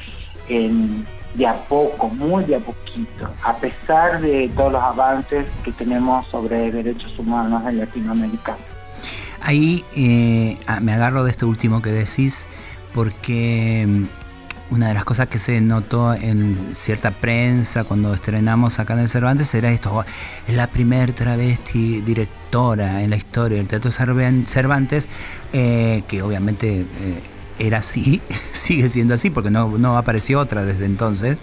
en, 0.49 1.05
de 1.35 1.47
a 1.47 1.55
poco, 1.67 2.09
muy 2.09 2.45
de 2.45 2.57
a 2.57 2.61
poquito, 2.61 3.29
a 3.43 3.57
pesar 3.57 4.21
de 4.21 4.49
todos 4.57 4.73
los 4.73 4.83
avances 4.83 5.45
que 5.65 5.73
tenemos 5.73 6.27
sobre 6.29 6.71
derechos 6.71 7.19
humanos 7.19 7.63
en 7.67 7.79
Latinoamérica. 7.79 8.57
Ahí 9.43 9.85
eh, 9.97 10.57
ah, 10.67 10.81
me 10.81 10.93
agarro 10.93 11.25
de 11.25 11.31
esto 11.33 11.47
último 11.49 11.83
que 11.83 11.91
decís, 11.91 12.49
porque 12.95 13.85
mm, 13.87 14.05
una 14.71 14.89
de 14.89 14.95
las 14.95 15.05
cosas 15.05 15.29
que 15.29 15.39
se 15.39 15.61
notó 15.61 16.13
en 16.15 16.55
cierta 16.75 17.21
prensa 17.21 17.85
cuando 17.85 18.13
estrenamos 18.13 18.79
acá 18.79 18.95
en 18.95 19.01
el 19.01 19.09
Cervantes 19.09 19.55
era 19.55 19.71
esto, 19.71 19.95
"Oh, 19.95 20.05
es 20.47 20.55
la 20.57 20.67
primer 20.69 21.13
travesti 21.13 22.01
directora 22.03 23.03
en 23.03 23.11
la 23.11 23.17
historia 23.17 23.59
del 23.59 23.69
Teatro 23.69 23.91
Cervan- 23.91 24.47
Cervantes, 24.47 25.09
eh, 25.53 26.03
que 26.09 26.23
obviamente... 26.23 26.81
eh, 26.81 27.23
era 27.59 27.79
así, 27.79 28.21
sigue 28.53 28.87
siendo 28.87 29.15
así, 29.15 29.31
porque 29.31 29.51
no, 29.51 29.79
no 29.79 29.97
apareció 29.97 30.41
otra 30.41 30.67
desde 30.67 30.85
entonces. 30.85 31.43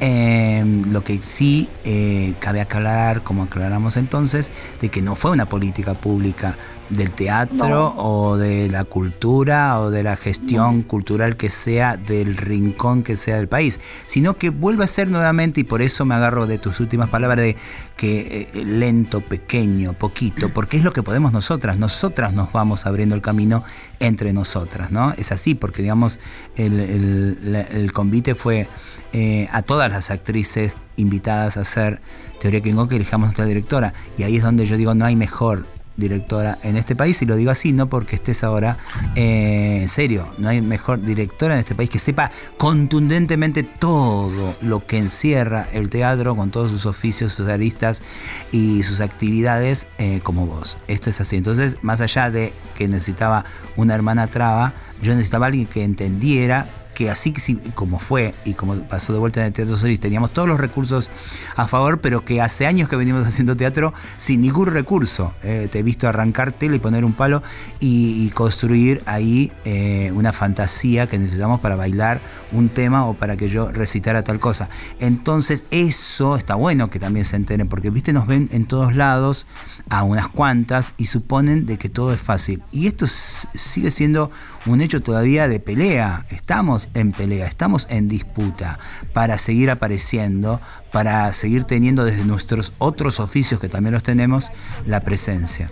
Eh, 0.00 0.64
lo 0.88 1.04
que 1.04 1.20
sí 1.22 1.68
eh, 1.84 2.34
cabe 2.40 2.60
aclarar, 2.60 3.22
como 3.22 3.44
aclaramos 3.44 3.96
entonces, 3.96 4.50
de 4.80 4.88
que 4.88 5.02
no 5.02 5.14
fue 5.14 5.30
una 5.30 5.48
política 5.48 5.94
pública 5.94 6.58
del 6.92 7.12
teatro 7.12 7.68
No. 7.68 7.94
o 7.96 8.36
de 8.36 8.68
la 8.68 8.84
cultura 8.84 9.80
o 9.80 9.90
de 9.90 10.02
la 10.02 10.16
gestión 10.16 10.82
cultural 10.82 11.36
que 11.36 11.48
sea 11.48 11.96
del 11.96 12.36
rincón 12.36 13.02
que 13.02 13.16
sea 13.16 13.36
del 13.36 13.48
país, 13.48 13.80
sino 14.06 14.36
que 14.36 14.50
vuelve 14.50 14.84
a 14.84 14.86
ser 14.86 15.10
nuevamente, 15.10 15.60
y 15.60 15.64
por 15.64 15.80
eso 15.82 16.04
me 16.04 16.14
agarro 16.14 16.46
de 16.46 16.58
tus 16.58 16.80
últimas 16.80 17.08
palabras, 17.08 17.38
de 17.44 17.56
que 17.96 18.48
eh, 18.52 18.64
lento, 18.64 19.20
pequeño, 19.20 19.94
poquito, 19.94 20.50
porque 20.54 20.76
es 20.76 20.84
lo 20.84 20.92
que 20.92 21.02
podemos 21.02 21.32
nosotras, 21.32 21.78
nosotras 21.78 22.32
nos 22.34 22.52
vamos 22.52 22.84
abriendo 22.86 23.14
el 23.14 23.22
camino 23.22 23.64
entre 24.00 24.32
nosotras, 24.32 24.90
¿no? 24.90 25.12
Es 25.16 25.32
así, 25.32 25.54
porque 25.54 25.82
digamos, 25.82 26.20
el, 26.56 26.78
el- 26.80 27.52
la- 27.52 27.60
el 27.62 27.92
convite 27.92 28.34
fue 28.34 28.68
eh, 29.14 29.48
a 29.52 29.62
todas 29.62 29.90
las 29.90 30.10
actrices 30.10 30.74
invitadas 30.96 31.56
a 31.56 31.60
hacer 31.62 32.00
Teoría 32.40 32.60
King 32.60 32.74
Kong 32.74 32.88
que 32.88 32.96
elijamos 32.96 33.26
nuestra 33.28 33.44
directora, 33.46 33.92
y 34.18 34.24
ahí 34.24 34.36
es 34.36 34.42
donde 34.42 34.66
yo 34.66 34.76
digo, 34.76 34.94
no 34.94 35.04
hay 35.04 35.16
mejor 35.16 35.66
directora 35.96 36.58
en 36.62 36.76
este 36.76 36.96
país 36.96 37.20
y 37.22 37.26
lo 37.26 37.36
digo 37.36 37.50
así 37.50 37.72
no 37.72 37.88
porque 37.88 38.16
estés 38.16 38.44
ahora 38.44 38.78
eh, 39.14 39.80
en 39.82 39.88
serio 39.88 40.28
no 40.38 40.48
hay 40.48 40.62
mejor 40.62 41.02
directora 41.02 41.54
en 41.54 41.60
este 41.60 41.74
país 41.74 41.90
que 41.90 41.98
sepa 41.98 42.30
contundentemente 42.56 43.62
todo 43.62 44.54
lo 44.60 44.86
que 44.86 44.98
encierra 44.98 45.68
el 45.72 45.90
teatro 45.90 46.34
con 46.34 46.50
todos 46.50 46.70
sus 46.70 46.86
oficios 46.86 47.32
sus 47.32 47.48
aristas 47.48 48.02
y 48.50 48.82
sus 48.82 49.00
actividades 49.00 49.88
eh, 49.98 50.20
como 50.22 50.46
vos. 50.46 50.78
Esto 50.88 51.10
es 51.10 51.20
así. 51.20 51.36
Entonces 51.36 51.78
más 51.82 52.00
allá 52.00 52.30
de 52.30 52.54
que 52.74 52.88
necesitaba 52.88 53.44
una 53.76 53.94
hermana 53.94 54.26
traba 54.28 54.74
yo 55.02 55.12
necesitaba 55.12 55.46
alguien 55.46 55.66
que 55.66 55.84
entendiera 55.84 56.68
que 56.94 57.10
así 57.10 57.32
como 57.74 57.98
fue 57.98 58.34
y 58.44 58.54
como 58.54 58.76
pasó 58.84 59.12
de 59.12 59.18
vuelta 59.18 59.40
en 59.40 59.46
el 59.46 59.52
Teatro 59.52 59.76
Solís, 59.76 60.00
teníamos 60.00 60.32
todos 60.32 60.48
los 60.48 60.58
recursos 60.60 61.10
a 61.56 61.66
favor, 61.66 62.00
pero 62.00 62.24
que 62.24 62.40
hace 62.40 62.66
años 62.66 62.88
que 62.88 62.96
venimos 62.96 63.26
haciendo 63.26 63.56
teatro 63.56 63.92
sin 64.16 64.40
ningún 64.40 64.66
recurso. 64.66 65.34
Eh, 65.42 65.68
te 65.70 65.80
he 65.80 65.82
visto 65.82 66.08
arrancar 66.08 66.52
tela 66.52 66.76
y 66.76 66.78
poner 66.78 67.04
un 67.04 67.14
palo 67.14 67.42
y, 67.80 68.26
y 68.26 68.30
construir 68.30 69.02
ahí 69.06 69.52
eh, 69.64 70.12
una 70.14 70.32
fantasía 70.32 71.06
que 71.06 71.18
necesitamos 71.18 71.60
para 71.60 71.76
bailar 71.76 72.20
un 72.52 72.68
tema 72.68 73.06
o 73.06 73.14
para 73.14 73.36
que 73.36 73.48
yo 73.48 73.70
recitara 73.72 74.22
tal 74.22 74.38
cosa. 74.38 74.68
Entonces 75.00 75.64
eso 75.70 76.36
está 76.36 76.54
bueno 76.54 76.90
que 76.90 76.98
también 76.98 77.24
se 77.24 77.36
enteren, 77.36 77.68
porque 77.68 77.90
viste, 77.90 78.12
nos 78.12 78.26
ven 78.26 78.48
en 78.52 78.66
todos 78.66 78.94
lados 78.94 79.46
a 79.92 80.04
unas 80.04 80.26
cuantas 80.26 80.94
y 80.96 81.04
suponen 81.04 81.66
de 81.66 81.76
que 81.76 81.90
todo 81.90 82.14
es 82.14 82.20
fácil. 82.22 82.62
Y 82.72 82.86
esto 82.86 83.06
sigue 83.06 83.90
siendo 83.90 84.30
un 84.64 84.80
hecho 84.80 85.02
todavía 85.02 85.48
de 85.48 85.60
pelea. 85.60 86.24
Estamos 86.30 86.88
en 86.94 87.12
pelea, 87.12 87.46
estamos 87.46 87.86
en 87.90 88.08
disputa 88.08 88.78
para 89.12 89.36
seguir 89.36 89.70
apareciendo, 89.70 90.62
para 90.92 91.30
seguir 91.34 91.64
teniendo 91.64 92.06
desde 92.06 92.24
nuestros 92.24 92.72
otros 92.78 93.20
oficios 93.20 93.60
que 93.60 93.68
también 93.68 93.92
los 93.92 94.02
tenemos, 94.02 94.50
la 94.86 95.00
presencia. 95.00 95.70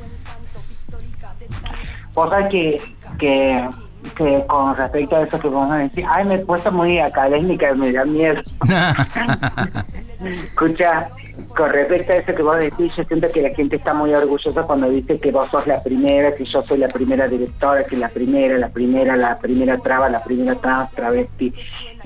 Que, 2.50 2.78
que 3.18 3.70
que 4.16 4.44
con 4.46 4.76
respecto 4.76 5.16
a 5.16 5.22
eso 5.22 5.38
que 5.38 5.48
vamos 5.48 5.70
a 5.72 5.78
decir, 5.78 6.04
ay, 6.08 6.24
me 6.24 6.36
he 6.36 6.38
puesto 6.38 6.70
muy 6.72 6.98
académica, 6.98 7.74
me 7.74 7.92
da 7.92 8.04
miedo. 8.04 8.40
Escucha, 10.24 11.08
con 11.56 11.70
respecto 11.70 12.12
a 12.12 12.16
eso 12.16 12.34
que 12.34 12.42
vos 12.42 12.58
decís, 12.58 12.94
yo 12.96 13.02
siento 13.04 13.30
que 13.32 13.42
la 13.42 13.50
gente 13.50 13.76
está 13.76 13.94
muy 13.94 14.12
orgullosa 14.12 14.62
cuando 14.62 14.88
dice 14.88 15.18
que 15.18 15.30
vos 15.30 15.48
sos 15.48 15.66
la 15.66 15.82
primera, 15.82 16.34
que 16.34 16.44
yo 16.44 16.62
soy 16.66 16.78
la 16.78 16.88
primera 16.88 17.28
directora, 17.28 17.84
que 17.84 17.96
la 17.96 18.08
primera, 18.08 18.58
la 18.58 18.68
primera, 18.68 19.16
la 19.16 19.36
primera 19.36 19.78
traba, 19.78 20.08
la 20.08 20.22
primera 20.22 20.54
trans, 20.56 20.90
travesti, 20.92 21.52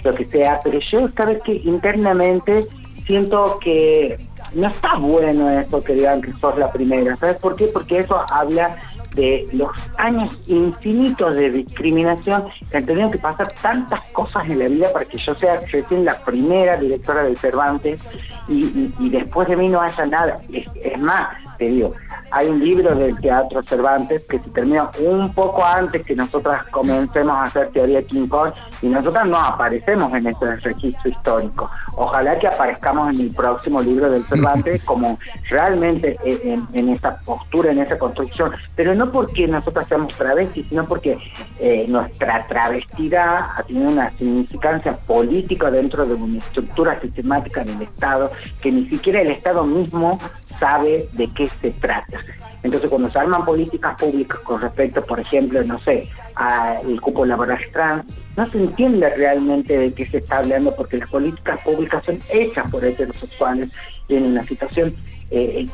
lo 0.02 0.14
que 0.14 0.24
sea, 0.26 0.60
pero 0.62 0.78
yo 0.78 1.08
sabes 1.10 1.42
que 1.42 1.54
internamente 1.54 2.64
siento 3.06 3.58
que 3.60 4.18
no 4.54 4.68
está 4.68 4.96
bueno 4.96 5.50
eso 5.50 5.82
que 5.82 5.94
digan 5.94 6.22
que 6.22 6.32
sos 6.34 6.56
la 6.58 6.70
primera, 6.70 7.16
¿sabes 7.16 7.36
por 7.36 7.54
qué? 7.54 7.66
Porque 7.66 7.98
eso 7.98 8.24
habla 8.30 8.76
de 9.14 9.48
los 9.52 9.70
años 9.98 10.30
infinitos 10.46 11.34
de 11.36 11.50
discriminación 11.50 12.44
que 12.70 12.76
han 12.76 12.86
tenido 12.86 13.10
que 13.10 13.18
pasar 13.18 13.52
tantas 13.62 14.00
cosas 14.12 14.48
en 14.48 14.58
la 14.58 14.66
vida 14.66 14.92
para 14.92 15.04
que 15.04 15.18
yo 15.18 15.34
sea 15.36 15.60
recién 15.70 16.04
la 16.04 16.18
primera 16.24 16.76
directora 16.76 17.24
del 17.24 17.36
Cervantes 17.36 18.02
y, 18.48 19.08
después 19.10 19.48
de 19.48 19.56
mí 19.56 19.68
no 19.68 19.80
haya 19.80 20.06
nada. 20.06 20.34
Es, 20.52 20.66
es 20.82 21.00
más, 21.00 21.34
te 21.58 21.66
digo, 21.66 21.94
hay 22.30 22.48
un 22.48 22.58
libro 22.58 22.94
del 22.94 23.16
Teatro 23.18 23.62
Cervantes 23.62 24.24
que 24.24 24.38
se 24.38 24.50
termina 24.50 24.90
un 25.00 25.32
poco 25.32 25.64
antes 25.64 26.04
que 26.04 26.14
nosotras 26.14 26.64
comencemos 26.70 27.34
a 27.36 27.44
hacer 27.44 27.68
teoría 27.68 28.02
King 28.02 28.26
Kong 28.28 28.52
y 28.82 28.88
nosotras 28.88 29.26
no 29.26 29.38
aparecemos 29.38 30.12
en 30.14 30.26
ese 30.26 30.56
registro 30.56 31.10
histórico. 31.10 31.70
Ojalá 31.96 32.38
que 32.38 32.48
aparezcamos 32.48 33.14
en 33.14 33.20
el 33.20 33.34
próximo 33.34 33.80
libro 33.82 34.10
del 34.10 34.24
Cervantes 34.24 34.82
como 34.84 35.18
realmente 35.48 36.16
en, 36.24 36.66
en 36.72 36.88
esa 36.88 37.18
postura, 37.20 37.70
en 37.70 37.80
esa 37.80 37.98
construcción, 37.98 38.50
pero 38.74 38.94
no 38.94 39.10
porque 39.12 39.46
nosotras 39.46 39.86
seamos 39.88 40.14
travestis, 40.14 40.66
sino 40.68 40.84
porque 40.86 41.16
eh, 41.58 41.86
nuestra 41.88 42.46
travestidad 42.46 43.50
ha 43.56 43.62
tenido 43.62 43.90
una 43.90 44.10
significancia 44.10 44.96
política 44.96 45.70
dentro 45.70 46.04
de 46.06 46.14
una 46.14 46.38
estructura 46.38 47.00
sistemática 47.00 47.64
del 47.64 47.80
Estado 47.82 48.30
que 48.60 48.72
ni 48.72 48.86
siquiera 48.88 49.20
el 49.20 49.30
Estado 49.30 49.64
mismo 49.64 50.18
sabe 50.58 51.08
de 51.12 51.28
qué 51.28 51.46
se 51.46 51.70
trata. 51.72 52.20
Entonces, 52.62 52.88
cuando 52.88 53.10
se 53.10 53.18
arman 53.18 53.44
políticas 53.44 53.96
públicas 53.98 54.40
con 54.40 54.60
respecto, 54.60 55.04
por 55.04 55.20
ejemplo, 55.20 55.62
no 55.64 55.78
sé, 55.80 56.08
al 56.34 57.00
cupo 57.00 57.26
laboral 57.26 57.60
trans, 57.72 58.06
no 58.36 58.50
se 58.50 58.58
entiende 58.58 59.08
realmente 59.10 59.76
de 59.76 59.92
qué 59.92 60.06
se 60.06 60.18
está 60.18 60.38
hablando 60.38 60.74
porque 60.74 60.96
las 60.96 61.10
políticas 61.10 61.60
públicas 61.60 62.02
son 62.04 62.18
hechas 62.30 62.70
por 62.70 62.84
heterosexuales 62.84 63.70
y 64.08 64.16
en 64.16 64.24
una 64.26 64.44
situación 64.44 64.94
eh, 65.30 65.66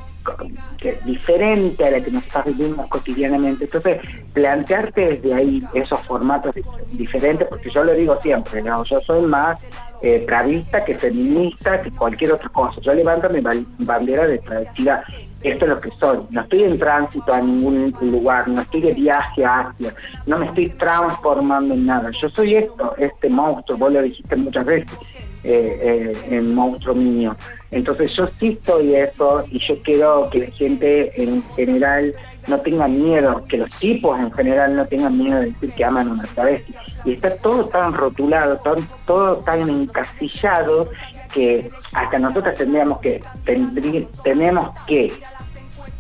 diferente 1.05 1.85
a 1.87 1.91
la 1.91 2.01
que 2.01 2.11
nos 2.11 2.23
está 2.25 2.43
viviendo 2.43 2.87
cotidianamente. 2.89 3.65
Entonces, 3.65 4.01
plantearte 4.33 5.07
desde 5.07 5.35
ahí 5.35 5.63
esos 5.75 6.01
formatos 6.07 6.55
dif- 6.55 6.87
diferentes, 6.93 7.49
porque 7.49 7.71
yo 7.71 7.85
lo 7.85 7.93
digo 7.95 8.17
siempre, 8.23 8.63
¿no? 8.63 8.83
yo 8.85 9.01
soy 9.01 9.23
más 9.23 9.59
eh, 10.03 10.25
travista 10.27 10.83
que 10.85 10.97
feminista 10.97 11.83
que 11.83 11.91
cualquier 11.91 12.33
otra 12.33 12.49
cosa. 12.49 12.81
Yo 12.81 12.95
levanto 12.95 13.29
mi 13.29 13.41
bandera 13.79 14.27
de 14.27 14.39
travestida. 14.39 15.05
Esto 15.43 15.65
es 15.65 15.71
lo 15.71 15.81
que 15.81 15.91
soy. 15.99 16.19
No 16.31 16.43
estoy 16.43 16.65
en 16.65 16.79
tránsito 16.79 17.33
a 17.33 17.41
ningún 17.41 17.95
lugar, 18.01 18.47
no 18.49 18.61
estoy 18.61 18.83
de 18.83 18.93
viaje 18.93 19.43
a 19.45 19.61
Asia, 19.71 19.95
no 20.27 20.39
me 20.39 20.47
estoy 20.47 20.69
transformando 20.71 21.73
en 21.75 21.87
nada. 21.87 22.11
Yo 22.21 22.29
soy 22.31 22.57
esto, 22.57 22.95
este 22.99 23.29
monstruo, 23.31 23.79
vos 23.79 23.93
lo 23.93 24.03
dijiste 24.03 24.37
muchas 24.37 24.65
veces 24.67 24.99
eh, 25.45 26.13
eh, 26.23 26.27
en 26.37 26.55
Monstruo 26.55 26.95
Mío. 26.95 27.37
Entonces 27.71 28.13
yo 28.17 28.29
sí 28.39 28.59
soy 28.65 28.95
eso 28.95 29.45
y 29.51 29.59
yo 29.59 29.81
quiero 29.83 30.29
que 30.31 30.39
la 30.41 30.51
gente 30.53 31.23
en 31.23 31.43
general 31.57 32.13
no 32.49 32.59
tenga 32.59 32.89
miedo, 32.89 33.45
que 33.49 33.59
los 33.59 33.71
tipos 33.79 34.19
en 34.19 34.33
general 34.33 34.75
no 34.75 34.87
tengan 34.87 35.17
miedo 35.17 35.41
de 35.41 35.47
decir 35.47 35.73
que 35.75 35.85
aman 35.85 36.11
una 36.11 36.25
travesti. 36.25 36.75
Y 37.05 37.13
está 37.13 37.37
todo 37.37 37.67
tan 37.67 37.93
rotulado, 37.93 38.57
tan- 38.59 38.89
todo 39.07 39.37
tan 39.39 39.69
encasillado 39.69 40.89
que 41.33 41.71
hasta 41.93 42.19
nosotros 42.19 42.55
tendríamos 42.57 42.99
que 43.01 43.23
tendrí- 43.45 44.09
tenemos 44.25 44.71
que 44.87 45.13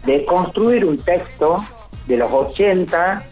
de 0.04 0.24
construir 0.24 0.84
un 0.84 0.96
texto 0.98 1.62
de 2.06 2.16
los 2.16 2.30
80 2.32 3.22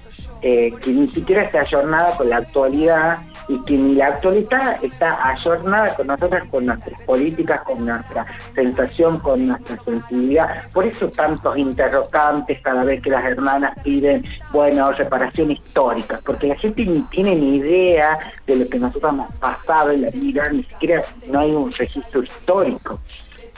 eh, 0.42 0.72
que 0.81 0.90
ni 0.90 1.09
siquiera 1.09 1.42
está 1.42 1.61
ayornada 1.61 2.16
con 2.16 2.29
la 2.31 2.38
actualidad 2.38 3.18
y 3.48 3.61
que 3.64 3.74
ni 3.74 3.94
la 3.94 4.09
actualidad 4.09 4.83
está 4.85 5.29
ayornada 5.31 5.94
con 5.94 6.07
nosotras, 6.07 6.44
con 6.51 6.66
nuestras 6.66 7.01
políticas, 7.03 7.62
con 7.62 7.85
nuestra 7.85 8.27
sensación, 8.55 9.18
con 9.18 9.48
nuestra 9.48 9.77
sensibilidad. 9.79 10.70
Por 10.72 10.87
eso 10.87 11.09
tantos 11.09 11.57
interrogantes 11.57 12.61
cada 12.62 12.85
vez 12.85 13.03
que 13.03 13.11
las 13.11 13.24
hermanas 13.24 13.79
piden, 13.83 14.24
bueno, 14.53 14.92
reparación 14.92 15.51
histórica, 15.51 16.20
porque 16.24 16.48
la 16.48 16.57
gente 16.57 16.85
ni 16.85 17.01
tiene 17.03 17.35
ni 17.35 17.57
idea 17.57 18.18
de 18.46 18.57
lo 18.57 18.68
que 18.68 18.79
nosotros 18.79 19.12
hemos 19.12 19.35
pasado 19.38 19.90
en 19.90 20.03
la 20.03 20.11
vida, 20.11 20.42
ni 20.53 20.62
siquiera 20.64 21.03
no 21.31 21.40
hay 21.40 21.51
un 21.51 21.72
registro 21.72 22.22
histórico 22.22 23.01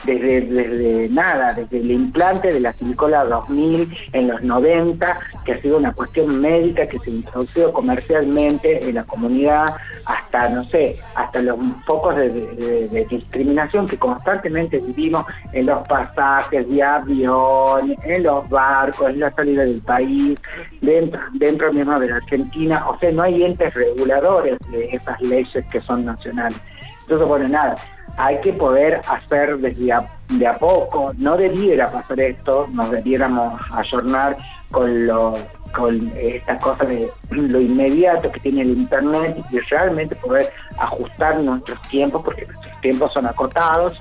desde, 0.05 0.41
desde 0.43 1.09
nada, 1.11 1.53
desde 1.55 1.79
el 1.79 1.91
implante 1.91 2.53
de 2.53 2.61
la 2.61 2.73
silicola 2.73 3.25
2000 3.25 3.93
en 4.13 4.29
los 4.29 4.43
90, 4.43 5.19
que 5.45 5.53
ha 5.53 5.61
sido 5.61 5.77
una 5.77 5.93
cuestión 5.93 6.41
médica 6.41 6.87
que 6.87 6.99
se 6.99 7.11
introdujo 7.11 7.73
comercialmente 7.73 8.89
en 8.89 8.95
la 8.95 9.05
comunidad, 9.05 9.67
hasta, 10.07 10.49
no 10.49 10.65
sé, 10.65 10.97
hasta 11.15 11.43
los 11.43 11.57
focos 11.87 12.17
de, 12.17 12.31
de- 12.31 13.07
discriminación 13.11 13.87
que 13.87 13.97
constantemente 13.99 14.79
vivimos 14.79 15.25
en 15.53 15.67
los 15.67 15.87
pasajes 15.89 16.69
de 16.69 16.83
avión, 16.83 17.95
en 18.05 18.23
los 18.23 18.49
barcos, 18.49 19.11
en 19.11 19.21
la 19.21 19.31
salida 19.33 19.63
del 19.63 19.81
país, 19.81 20.41
dentro, 20.81 21.21
dentro 21.35 21.73
mismo 21.73 21.99
de 21.99 22.09
la 22.09 22.17
Argentina, 22.17 22.85
o 22.89 22.99
sea, 22.99 23.11
no 23.13 23.23
hay 23.23 23.45
entes 23.45 23.73
reguladores 23.75 24.59
de 24.71 24.87
esas 24.91 25.21
leyes 25.21 25.65
que 25.71 25.81
son 25.81 26.05
nacionales. 26.05 26.59
Entonces, 27.03 27.27
bueno, 27.27 27.49
nada, 27.49 27.75
hay 28.23 28.41
que 28.41 28.53
poder 28.53 29.01
hacer 29.09 29.57
desde 29.59 29.93
a, 29.93 30.07
de 30.29 30.47
a 30.47 30.59
poco, 30.59 31.13
no 31.17 31.37
debiera 31.37 31.91
pasar 31.91 32.21
esto, 32.21 32.69
nos 32.73 32.91
debiéramos 32.91 33.61
ayornar 33.73 34.37
con 34.71 35.07
lo 35.07 35.35
con 35.73 36.13
esta 36.17 36.59
cosa 36.59 36.85
de 36.85 37.09
lo 37.31 37.61
inmediato 37.61 38.31
que 38.33 38.41
tiene 38.41 38.63
el 38.63 38.71
internet 38.71 39.39
y 39.53 39.59
realmente 39.61 40.17
poder 40.17 40.53
ajustar 40.77 41.41
nuestros 41.41 41.81
tiempos 41.83 42.23
porque 42.25 42.45
nuestros 42.45 42.81
tiempos 42.81 43.13
son 43.13 43.27
acotados. 43.27 44.01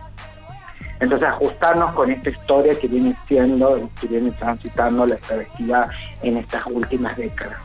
Entonces 0.99 1.27
ajustarnos 1.27 1.95
con 1.95 2.11
esta 2.11 2.31
historia 2.31 2.77
que 2.77 2.87
viene 2.87 3.15
siendo 3.27 3.87
que 4.01 4.07
viene 4.07 4.31
transitando 4.31 5.05
la 5.05 5.15
travestida 5.17 5.89
en 6.23 6.37
estas 6.37 6.65
últimas 6.65 7.15
décadas. 7.15 7.61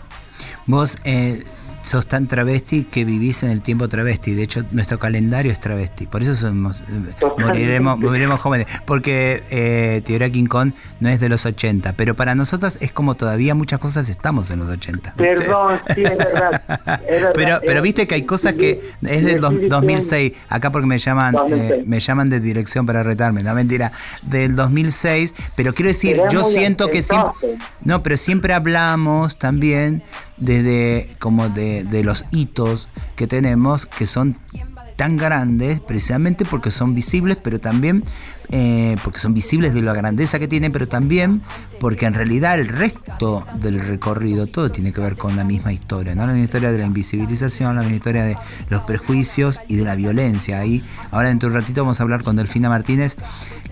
Vos 0.67 0.99
eh, 1.05 1.39
sos 1.85 2.07
tan 2.07 2.27
travesti 2.27 2.85
que 2.85 3.05
vivís 3.05 3.43
en 3.43 3.51
el 3.51 3.61
tiempo 3.63 3.89
travesti. 3.89 4.35
De 4.35 4.43
hecho, 4.43 4.63
nuestro 4.73 4.99
calendario 4.99 5.53
es 5.53 5.61
travesti. 5.61 6.07
Por 6.07 6.23
eso 6.23 6.35
somos, 6.35 6.83
eh, 6.83 7.15
moriremos, 7.39 7.99
moriremos 7.99 8.41
jóvenes. 8.41 8.67
Porque 8.87 9.43
eh, 9.51 10.01
Teoría 10.05 10.31
King 10.31 10.47
Kong 10.47 10.73
no 11.01 11.09
es 11.11 11.21
de 11.21 11.29
los 11.29 11.45
80. 11.45 11.93
Pero 11.93 12.17
para 12.17 12.35
nosotras 12.35 12.79
es 12.81 12.93
como 12.93 13.15
todavía 13.17 13.55
muchas 13.55 13.79
cosas 13.81 14.09
estamos 14.09 14.51
en 14.51 14.61
los 14.61 14.71
80. 14.71 15.15
perdón 15.15 15.79
sí 15.95 16.03
es 16.05 16.17
verdad, 16.17 16.63
es 17.07 17.23
verdad. 17.23 17.33
Pero, 17.35 17.61
pero 17.67 17.83
viste 17.83 18.07
que 18.07 18.15
hay 18.15 18.23
cosas 18.25 18.55
que 18.55 18.81
es 19.03 19.25
del 19.25 19.41
dos- 19.41 19.55
2006, 19.69 20.33
acá 20.49 20.71
porque 20.71 20.87
me 20.87 20.99
llaman, 20.99 21.35
eh, 21.35 21.39
2006. 21.41 21.87
me 21.87 22.01
llaman 22.01 22.31
de 22.31 22.41
dirección 22.41 22.87
para 22.87 23.03
retarme, 23.03 23.43
no 23.43 23.53
mentira, 23.55 23.93
del 24.23 24.55
2006, 24.57 25.35
pero 25.57 25.75
quiero 25.75 25.89
decir, 25.89 26.21
yo 26.31 26.45
siento 26.49 26.89
que 26.89 27.03
siempre, 27.03 27.33
no, 27.83 28.03
pero 28.03 28.17
siempre 28.17 28.53
hablamos 28.55 29.37
también 29.39 30.03
desde 30.37 31.09
como 31.19 31.49
de, 31.49 31.85
de 31.85 32.05
los 32.05 32.25
hitos 32.33 32.89
que 33.17 33.27
tenemos 33.27 33.87
que 33.87 34.07
son 34.07 34.37
tan 34.97 35.17
grandes 35.17 35.81
precisamente 35.81 36.45
porque 36.45 36.71
son 36.71 36.95
visibles, 36.95 37.37
pero 37.43 37.59
también 37.59 38.05
eh, 38.51 38.97
porque 39.03 39.19
son 39.19 39.35
visibles 39.35 39.75
de 39.75 39.83
la 39.83 39.95
grandeza 39.95 40.39
que 40.39 40.47
tienen, 40.47 40.71
pero 40.71 40.87
también 40.87 41.43
porque 41.81 42.07
en 42.07 42.15
realidad 42.15 42.59
el 42.61 42.69
resto 42.69 43.45
del 43.61 43.81
recorrido 43.81 44.47
todo 44.47 44.71
tiene 44.71 44.93
que 44.93 45.01
ver 45.01 45.17
con 45.17 45.37
la 45.37 45.45
misma 45.45 45.73
historia, 45.73 46.15
¿no? 46.15 46.27
La 46.27 46.33
misma 46.33 46.45
historia 46.45 46.71
de 46.71 46.79
la 46.79 46.87
invisibilización, 46.87 47.75
la 47.75 47.83
misma 47.83 47.97
historia 47.97 48.25
de 48.25 48.37
los 48.69 48.83
prejuicios 48.83 49.61
y 49.67 49.77
de 49.77 49.85
la 49.85 49.97
violencia. 49.97 50.61
Ahí, 50.61 50.85
ahora 51.11 51.29
dentro 51.29 51.49
de 51.49 51.57
un 51.57 51.63
ratito 51.63 51.83
vamos 51.83 52.01
a 52.01 52.03
hablar 52.03 52.23
con 52.23 52.37
Delfina 52.37 52.69
Martínez, 52.69 53.17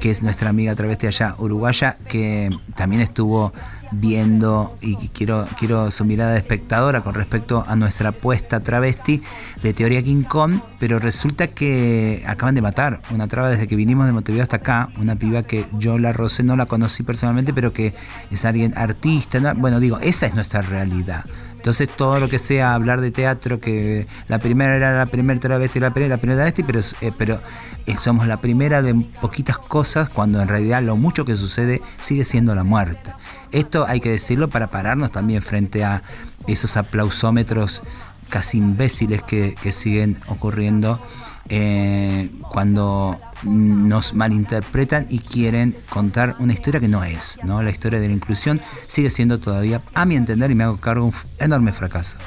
que 0.00 0.10
es 0.10 0.22
nuestra 0.22 0.50
amiga 0.50 0.74
de 0.74 1.06
allá 1.06 1.34
uruguaya, 1.38 1.96
que 2.08 2.50
también 2.74 3.02
estuvo 3.02 3.52
viendo 3.92 4.74
y 4.80 4.96
quiero, 5.08 5.46
quiero 5.58 5.90
su 5.90 6.04
mirada 6.04 6.32
de 6.32 6.38
espectadora 6.38 7.02
con 7.02 7.14
respecto 7.14 7.64
a 7.66 7.76
nuestra 7.76 8.10
apuesta 8.10 8.60
travesti 8.60 9.22
de 9.62 9.72
Teoría 9.72 10.02
King 10.02 10.22
Kong, 10.24 10.60
pero 10.78 10.98
resulta 10.98 11.48
que 11.48 12.22
acaban 12.26 12.54
de 12.54 12.62
matar 12.62 13.02
una 13.10 13.28
traba 13.28 13.50
desde 13.50 13.66
que 13.66 13.76
vinimos 13.76 14.06
de 14.06 14.12
Montevideo 14.12 14.42
hasta 14.42 14.56
acá, 14.56 14.90
una 14.98 15.16
piba 15.16 15.42
que 15.42 15.66
yo 15.78 15.98
la 15.98 16.12
rocé, 16.12 16.42
no 16.42 16.56
la 16.56 16.66
conocí 16.66 17.02
personalmente, 17.02 17.52
pero 17.52 17.72
que 17.72 17.94
es 18.30 18.44
alguien 18.44 18.72
artista, 18.76 19.40
¿no? 19.40 19.54
bueno, 19.54 19.80
digo, 19.80 19.98
esa 20.00 20.26
es 20.26 20.34
nuestra 20.34 20.62
realidad. 20.62 21.24
Entonces 21.62 21.88
todo 21.88 22.18
lo 22.18 22.28
que 22.28 22.40
sea 22.40 22.74
hablar 22.74 23.00
de 23.00 23.12
teatro, 23.12 23.60
que 23.60 24.08
la 24.26 24.40
primera 24.40 24.74
era 24.74 24.98
la 24.98 25.06
primera 25.06 25.38
travesti, 25.38 25.78
la 25.78 25.92
primera, 25.92 26.16
la 26.16 26.20
primera 26.20 26.38
travesti, 26.38 26.64
pero, 26.64 26.80
eh, 26.80 27.12
pero 27.16 27.40
eh, 27.86 27.96
somos 27.96 28.26
la 28.26 28.40
primera 28.40 28.82
de 28.82 28.92
poquitas 29.20 29.58
cosas 29.58 30.08
cuando 30.08 30.42
en 30.42 30.48
realidad 30.48 30.82
lo 30.82 30.96
mucho 30.96 31.24
que 31.24 31.36
sucede 31.36 31.80
sigue 32.00 32.24
siendo 32.24 32.56
la 32.56 32.64
muerte. 32.64 33.12
Esto 33.52 33.86
hay 33.86 34.00
que 34.00 34.10
decirlo 34.10 34.50
para 34.50 34.72
pararnos 34.72 35.12
también 35.12 35.40
frente 35.40 35.84
a 35.84 36.02
esos 36.48 36.76
aplausómetros 36.76 37.84
casi 38.28 38.58
imbéciles 38.58 39.22
que, 39.22 39.54
que 39.62 39.70
siguen 39.70 40.16
ocurriendo 40.26 41.00
eh, 41.48 42.28
cuando 42.50 43.20
nos 43.44 44.14
malinterpretan 44.14 45.06
y 45.08 45.18
quieren 45.20 45.74
contar 45.90 46.34
una 46.38 46.52
historia 46.52 46.80
que 46.80 46.88
no 46.88 47.04
es, 47.04 47.38
¿no? 47.44 47.62
La 47.62 47.70
historia 47.70 47.98
de 48.00 48.08
la 48.08 48.14
inclusión 48.14 48.60
sigue 48.86 49.10
siendo 49.10 49.40
todavía, 49.40 49.80
a 49.94 50.04
mi 50.04 50.16
entender, 50.16 50.50
y 50.50 50.54
me 50.54 50.64
hago 50.64 50.78
cargo, 50.78 51.06
un 51.06 51.12
enorme 51.40 51.72
fracaso. 51.72 52.18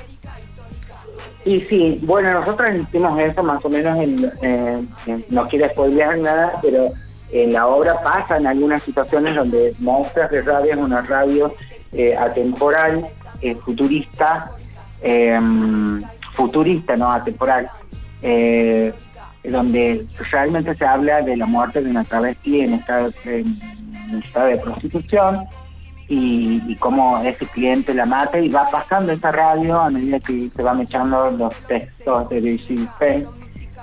Y 1.46 1.62
sí, 1.62 2.00
bueno, 2.04 2.32
nosotros 2.32 2.70
hicimos 2.76 3.20
eso 3.20 3.44
más 3.44 3.64
o 3.64 3.70
menos, 3.70 4.04
en, 4.04 4.32
eh, 4.42 5.26
no 5.30 5.48
quiero 5.48 5.70
spoilear 5.70 6.18
nada, 6.18 6.60
pero 6.62 6.88
en 7.32 7.54
la 7.54 7.68
obra 7.68 8.02
pasan 8.04 8.48
algunas 8.48 8.82
situaciones 8.84 9.36
donde 9.36 9.76
Monstruos 9.80 10.32
de 10.32 10.42
Radio 10.42 10.74
es 10.74 10.80
una 10.80 11.02
radio 11.02 11.54
eh, 11.92 12.16
atemporal, 12.16 13.06
eh, 13.42 13.56
futurista, 13.64 14.52
eh, 15.02 15.40
futurista, 16.34 16.96
no 16.96 17.12
atemporal, 17.12 17.70
eh, 18.22 18.92
donde 19.52 20.06
realmente 20.32 20.76
se 20.76 20.86
habla 20.86 21.22
de 21.22 21.38
la 21.38 21.46
muerte 21.46 21.82
de 21.82 21.90
una 21.90 22.04
travesti 22.04 22.62
en 22.62 22.74
estado, 22.74 23.10
estado 23.10 24.48
de 24.48 24.58
prostitución 24.58 25.46
y, 26.08 26.62
y 26.68 26.76
cómo 26.76 27.18
ese 27.20 27.46
cliente 27.48 27.94
la 27.94 28.06
mata 28.06 28.40
y 28.40 28.50
va 28.50 28.70
pasando 28.70 29.12
esa 29.12 29.32
radio 29.32 29.80
a 29.80 29.90
medida 29.90 30.20
que 30.20 30.50
se 30.56 30.62
van 30.62 30.82
echando 30.82 31.32
los 31.32 31.56
textos 31.62 32.30
de 32.30 32.42
Daisy 32.42 32.88
Penn 33.00 33.26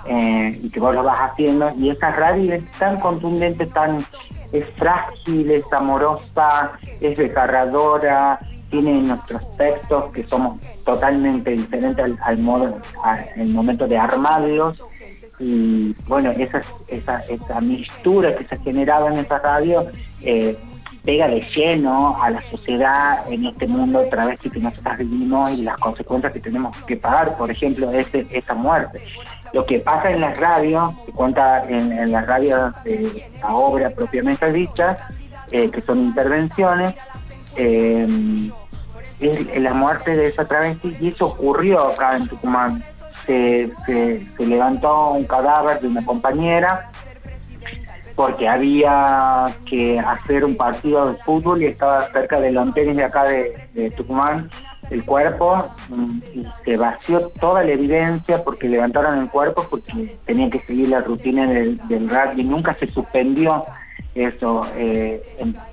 eh, 0.07 0.59
y 0.62 0.70
que 0.70 0.81
vos 0.81 0.94
lo 0.94 1.03
vas 1.03 1.18
haciendo 1.20 1.72
y 1.77 1.90
esa 1.90 2.11
radio 2.12 2.55
es 2.55 2.70
tan 2.72 3.01
contundente, 3.01 3.66
tan 3.66 3.98
es 4.53 4.70
frágil, 4.75 5.51
es 5.51 5.72
amorosa, 5.72 6.72
es 7.01 7.16
desgarradora, 7.16 8.38
tiene 8.70 9.01
nuestros 9.03 9.57
textos 9.57 10.12
que 10.12 10.25
somos 10.25 10.61
totalmente 10.85 11.51
diferentes 11.51 12.18
al 12.22 12.38
modo, 12.38 12.79
al 13.03 13.48
momento 13.48 13.87
de 13.87 13.98
armarlos 13.98 14.83
y 15.38 15.95
bueno, 16.07 16.31
esa, 16.31 16.61
esa, 16.88 17.18
esa 17.21 17.61
mistura 17.61 18.37
que 18.37 18.45
se 18.45 18.59
generaba 18.59 19.09
en 19.09 19.18
esa 19.18 19.38
radio 19.38 19.87
eh, 20.21 20.57
pega 21.05 21.27
de 21.27 21.40
lleno 21.55 22.23
a 22.23 22.31
la 22.31 22.42
sociedad 22.51 23.25
en 23.31 23.47
este 23.47 23.66
mundo 23.66 24.05
travesti 24.09 24.51
que 24.51 24.61
nosotros 24.61 24.99
vivimos 24.99 25.51
y 25.53 25.62
las 25.62 25.79
consecuencias 25.79 26.33
que 26.33 26.40
tenemos 26.40 26.77
que 26.85 26.97
pagar, 26.97 27.37
por 27.37 27.51
ejemplo, 27.51 27.90
ese, 27.90 28.27
esa 28.31 28.55
muerte. 28.55 29.03
Lo 29.53 29.66
que 29.66 29.81
pasa 29.81 30.11
en 30.11 30.21
las 30.21 30.38
radios, 30.38 30.95
se 31.05 31.12
cuenta 31.12 31.64
en, 31.66 31.92
en 31.92 32.12
las 32.12 32.27
radios 32.27 32.73
de 32.85 33.29
la 33.40 33.53
obra 33.53 33.90
propiamente 33.90 34.51
dicha, 34.53 35.09
eh, 35.51 35.71
que 35.71 35.83
son 35.83 35.99
intervenciones, 35.99 36.95
eh, 37.57 38.51
es 39.21 39.62
la 39.62 39.75
muerte 39.75 40.16
de 40.16 40.29
esa 40.29 40.45
travesti 40.45 40.97
y 41.01 41.09
eso 41.09 41.27
ocurrió 41.27 41.90
acá 41.90 42.16
en 42.16 42.27
Tucumán. 42.29 42.83
Se, 43.27 43.71
levantó 44.39 45.13
un 45.13 45.25
cadáver 45.25 45.81
de 45.81 45.89
una 45.89 46.05
compañera 46.05 46.91
porque 48.17 48.49
había 48.49 49.47
que 49.65 49.99
hacer 49.99 50.45
un 50.45 50.57
partido 50.57 51.13
de 51.13 51.15
fútbol 51.23 51.63
y 51.63 51.67
estaba 51.67 52.03
cerca 52.13 52.41
del 52.41 52.55
Lontenis 52.55 52.97
de 52.97 53.05
acá 53.05 53.25
de, 53.25 53.69
de 53.73 53.91
Tucumán 53.91 54.51
el 54.91 55.05
cuerpo 55.05 55.67
y 56.35 56.45
se 56.65 56.77
vació 56.77 57.29
toda 57.41 57.65
la 57.65 57.73
evidencia 57.73 58.45
porque 58.45 58.69
levantaron 58.69 59.19
el 59.19 59.31
cuerpo 59.31 59.67
porque 59.71 60.19
tenían 60.27 60.51
que 60.51 60.61
seguir 60.61 60.91
la 60.91 61.01
rutina 61.01 61.47
del, 61.47 61.79
del 61.89 62.11
rugby, 62.11 62.45
nunca 62.45 62.75
se 62.75 62.87
suspendió 62.89 63.65
eso, 64.15 64.61
eh, 64.77 65.23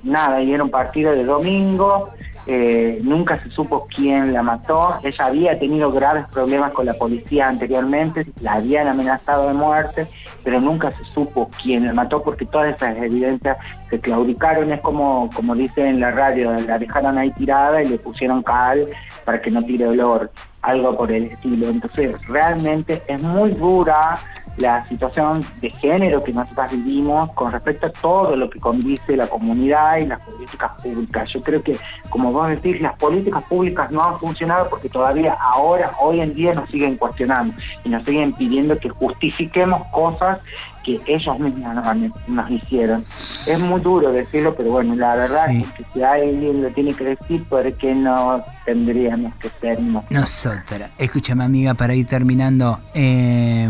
nada, 0.04 0.42
y 0.42 0.54
era 0.54 0.64
un 0.64 0.70
partido 0.70 1.12
de 1.12 1.26
domingo, 1.26 2.10
eh, 2.47 2.99
nunca 3.04 3.41
se 3.43 3.49
supo 3.49 3.88
quién 3.93 4.34
la 4.34 4.41
mató, 4.41 4.97
ella 5.04 5.25
había 5.25 5.60
tenido 5.60 5.91
graves 5.91 6.25
problemas 6.32 6.71
con 6.71 6.86
la 6.86 6.93
policía 6.93 7.47
anteriormente, 7.47 8.25
la 8.41 8.54
habían 8.54 8.88
amenazado 8.88 9.47
de 9.47 9.54
muerte, 9.54 10.08
pero 10.43 10.60
nunca 10.60 10.91
se 10.91 11.04
supo 11.13 11.49
quién 11.62 11.86
la 11.86 11.93
mató 11.93 12.23
porque 12.23 12.45
todas 12.45 12.75
esas 12.75 12.97
evidencias 12.97 13.58
se 13.89 13.99
claudicaron, 13.99 14.71
es 14.71 14.82
como, 14.82 15.30
como 15.36 15.56
dice 15.56 15.86
en 15.86 15.99
la 15.99 16.12
radio, 16.12 16.54
la 16.54 16.78
dejaron 16.78 17.17
ahí 17.17 17.32
tirada 17.32 17.84
y 17.84 17.88
le 17.88 17.97
pusieron 17.97 18.41
cal 18.43 18.88
para 19.25 19.41
que 19.41 19.52
no 19.52 19.63
tire 19.63 19.88
olor, 19.88 20.32
algo 20.62 20.97
por 20.97 21.12
el 21.12 21.25
estilo. 21.25 21.69
Entonces 21.69 22.15
realmente 22.28 23.02
es 23.08 23.21
muy 23.21 23.52
dura 23.52 24.17
la 24.60 24.88
situación 24.88 25.43
de 25.62 25.69
género 25.69 26.24
que 26.24 26.34
nosotros 26.34 26.72
vivimos 26.72 27.32
con 27.34 27.52
respecto 27.52 27.88
a 27.88 27.91
todo 27.91 28.36
lo 28.36 28.50
que 28.50 28.60
condice 28.60 29.15
la 29.15 29.28
comunidad 29.28 29.98
y 29.98 30.06
las 30.06 30.19
políticas 30.22 30.72
públicas. 30.82 31.30
Yo 31.34 31.41
creo 31.41 31.63
que, 31.63 31.78
como 32.10 32.32
vos 32.32 32.50
decís, 32.50 32.82
las 32.82 32.95
políticas 32.98 33.43
públicas 33.43 33.89
no 33.91 34.04
han 34.04 34.19
funcionado 34.19 34.69
porque 34.69 34.89
todavía 34.89 35.36
ahora, 35.39 35.91
hoy 36.02 36.19
en 36.19 36.34
día, 36.34 36.54
nos 36.54 36.69
siguen 36.69 36.98
cuestionando 36.98 37.54
y 37.84 37.89
nos 37.89 38.04
siguen 38.06 38.34
pidiendo 38.34 38.78
que 38.78 38.89
justifiquemos 38.89 39.84
cosas 39.91 40.39
que 40.84 41.00
ellos 41.08 41.39
mismos 41.39 41.76
nos, 41.76 42.28
nos 42.28 42.52
hicieron. 42.52 43.06
Es 43.48 43.60
muy 43.62 43.80
duro 43.82 44.12
decirlo, 44.12 44.54
pero 44.56 44.72
bueno, 44.72 44.95
la 44.95 45.15
verdad 45.15 45.48
Sí. 45.48 45.63
es 45.65 45.72
que 45.74 45.86
si 45.93 46.04
alguien 46.04 46.62
lo 46.63 46.69
tiene 46.69 46.93
que 46.93 47.04
decir, 47.04 47.43
¿por 47.45 47.72
qué 47.74 47.93
no 47.95 48.43
tendríamos 48.65 49.34
que 49.36 49.50
ser 49.62 49.80
nosotros? 49.82 50.12
Nosotras. 50.19 50.91
Escúchame, 50.98 51.43
amiga, 51.43 51.74
para 51.74 51.93
ir 51.95 52.06
terminando, 52.06 52.80
eh, 52.93 53.67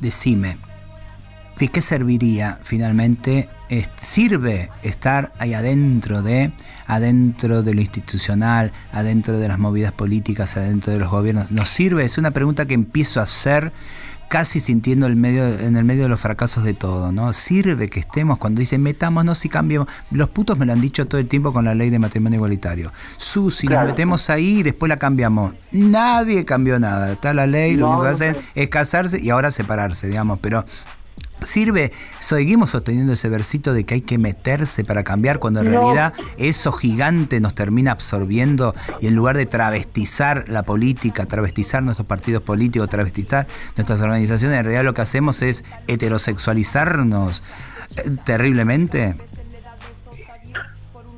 decime, 0.00 0.58
¿de 1.58 1.68
qué 1.68 1.80
serviría 1.80 2.58
finalmente? 2.62 3.48
¿Sirve 4.00 4.68
estar 4.82 5.32
ahí 5.38 5.54
adentro 5.54 6.22
de, 6.22 6.52
adentro 6.86 7.62
de 7.62 7.74
lo 7.74 7.80
institucional, 7.80 8.72
adentro 8.90 9.38
de 9.38 9.46
las 9.46 9.58
movidas 9.58 9.92
políticas, 9.92 10.56
adentro 10.56 10.92
de 10.92 10.98
los 10.98 11.10
gobiernos? 11.10 11.52
¿Nos 11.52 11.68
sirve? 11.68 12.04
Es 12.04 12.18
una 12.18 12.32
pregunta 12.32 12.66
que 12.66 12.74
empiezo 12.74 13.20
a 13.20 13.24
hacer 13.24 13.72
casi 14.30 14.60
sintiendo 14.60 15.08
el 15.08 15.16
medio, 15.16 15.44
en 15.44 15.76
el 15.76 15.82
medio 15.84 16.04
de 16.04 16.08
los 16.08 16.20
fracasos 16.20 16.62
de 16.62 16.72
todo, 16.72 17.10
¿no? 17.10 17.32
Sirve 17.32 17.90
que 17.90 17.98
estemos 17.98 18.38
cuando 18.38 18.60
dicen 18.60 18.80
metámonos 18.80 19.44
y 19.44 19.48
cambiemos. 19.48 19.88
Los 20.12 20.28
putos 20.28 20.56
me 20.56 20.66
lo 20.66 20.72
han 20.72 20.80
dicho 20.80 21.04
todo 21.06 21.20
el 21.20 21.26
tiempo 21.26 21.52
con 21.52 21.64
la 21.64 21.74
ley 21.74 21.90
de 21.90 21.98
matrimonio 21.98 22.36
igualitario. 22.36 22.92
Susi, 23.16 23.66
nos 23.66 23.72
Claro. 23.78 23.88
metemos 23.88 24.30
ahí 24.30 24.60
y 24.60 24.62
después 24.62 24.88
la 24.88 24.98
cambiamos. 24.98 25.54
Nadie 25.72 26.44
cambió 26.44 26.78
nada. 26.78 27.10
Está 27.10 27.34
la 27.34 27.48
ley, 27.48 27.74
lo 27.74 27.86
No, 27.86 27.88
único 27.98 28.02
que 28.02 28.08
no 28.08 28.14
hacen 28.14 28.36
es 28.54 28.68
casarse 28.68 29.20
y 29.20 29.30
ahora 29.30 29.50
separarse, 29.50 30.06
digamos. 30.06 30.38
Pero 30.40 30.64
sirve, 31.44 31.92
seguimos 32.18 32.70
sosteniendo 32.70 33.12
ese 33.12 33.28
versito 33.28 33.72
de 33.72 33.84
que 33.84 33.94
hay 33.94 34.00
que 34.00 34.18
meterse 34.18 34.84
para 34.84 35.02
cambiar 35.04 35.38
cuando 35.38 35.60
en 35.60 35.70
No. 35.72 35.80
realidad 35.80 36.14
eso 36.38 36.72
gigante 36.72 37.40
nos 37.40 37.54
termina 37.54 37.92
absorbiendo 37.92 38.74
y 39.00 39.06
en 39.08 39.14
lugar 39.14 39.36
de 39.36 39.46
travestizar 39.46 40.44
la 40.48 40.62
política, 40.62 41.26
travestizar 41.26 41.82
nuestros 41.82 42.06
partidos 42.06 42.42
políticos, 42.42 42.88
travestizar 42.88 43.46
nuestras 43.76 44.00
organizaciones, 44.00 44.58
en 44.58 44.64
realidad 44.64 44.84
lo 44.84 44.94
que 44.94 45.02
hacemos 45.02 45.42
es 45.42 45.64
heterosexualizarnos 45.86 47.42
eh, 47.96 48.10
terriblemente. 48.24 49.16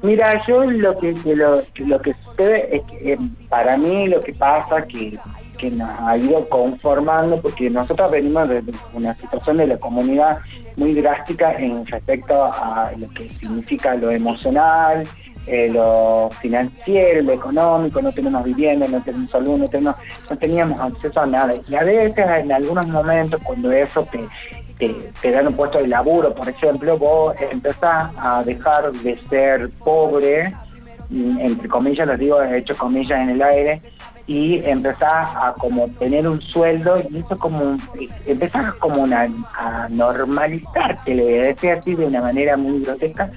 Mira, 0.02 0.42
yo 0.48 0.64
lo 0.64 0.98
que, 0.98 1.14
que 1.14 1.36
lo, 1.36 1.62
lo 1.76 2.00
que 2.00 2.12
sucede 2.24 2.76
es 2.76 2.82
que 2.90 3.12
eh, 3.12 3.18
para 3.48 3.76
mí 3.76 4.08
lo 4.08 4.20
que 4.20 4.32
pasa 4.32 4.82
que, 4.86 5.16
que 5.62 5.70
nos 5.70 5.88
ha 6.00 6.16
ido 6.16 6.48
conformando, 6.48 7.40
porque 7.40 7.70
nosotros 7.70 8.10
venimos 8.10 8.48
de 8.48 8.64
una 8.94 9.14
situación 9.14 9.58
de 9.58 9.68
la 9.68 9.76
comunidad 9.76 10.40
muy 10.76 10.92
drástica 10.92 11.52
en 11.52 11.86
respecto 11.86 12.34
a 12.44 12.90
lo 12.98 13.08
que 13.10 13.28
significa 13.28 13.94
lo 13.94 14.10
emocional, 14.10 15.04
eh, 15.46 15.68
lo 15.68 16.30
financiero, 16.40 17.22
lo 17.22 17.32
económico, 17.32 18.02
no 18.02 18.10
tenemos 18.10 18.42
vivienda, 18.42 18.88
no 18.88 19.00
tenemos 19.04 19.30
salud, 19.30 19.56
no, 19.56 19.68
tenemos, 19.68 19.94
no 20.28 20.36
teníamos 20.36 20.80
acceso 20.80 21.20
a 21.20 21.26
nada. 21.26 21.54
Y 21.68 21.74
a 21.76 21.84
veces, 21.84 22.26
en 22.40 22.50
algunos 22.50 22.88
momentos, 22.88 23.40
cuando 23.44 23.70
eso 23.70 24.04
te, 24.10 24.18
te, 24.78 25.12
te 25.20 25.30
dan 25.30 25.46
un 25.46 25.54
puesto 25.54 25.78
de 25.78 25.86
laburo, 25.86 26.34
por 26.34 26.48
ejemplo, 26.48 26.98
vos 26.98 27.36
empezás 27.52 28.10
a 28.16 28.42
dejar 28.42 28.90
de 28.90 29.16
ser 29.30 29.70
pobre, 29.84 30.52
mm, 31.08 31.38
entre 31.38 31.68
comillas, 31.68 32.08
lo 32.08 32.16
digo, 32.16 32.42
he 32.42 32.58
hecho 32.58 32.74
comillas 32.74 33.20
en 33.20 33.30
el 33.30 33.42
aire, 33.42 33.80
y 34.26 34.64
empezás 34.64 35.30
a 35.34 35.54
como 35.58 35.88
tener 35.98 36.28
un 36.28 36.40
sueldo 36.40 37.02
y 37.10 37.18
eso 37.18 37.38
como 37.38 37.76
empezás 38.26 38.74
como 38.76 39.02
una, 39.02 39.28
a 39.54 39.88
normalizarte, 39.88 41.14
le 41.14 41.22
voy 41.22 41.34
a 41.34 41.46
decir 41.48 41.70
así 41.70 41.94
de 41.94 42.06
una 42.06 42.20
manera 42.20 42.56
muy 42.56 42.82
grotesca, 42.82 43.30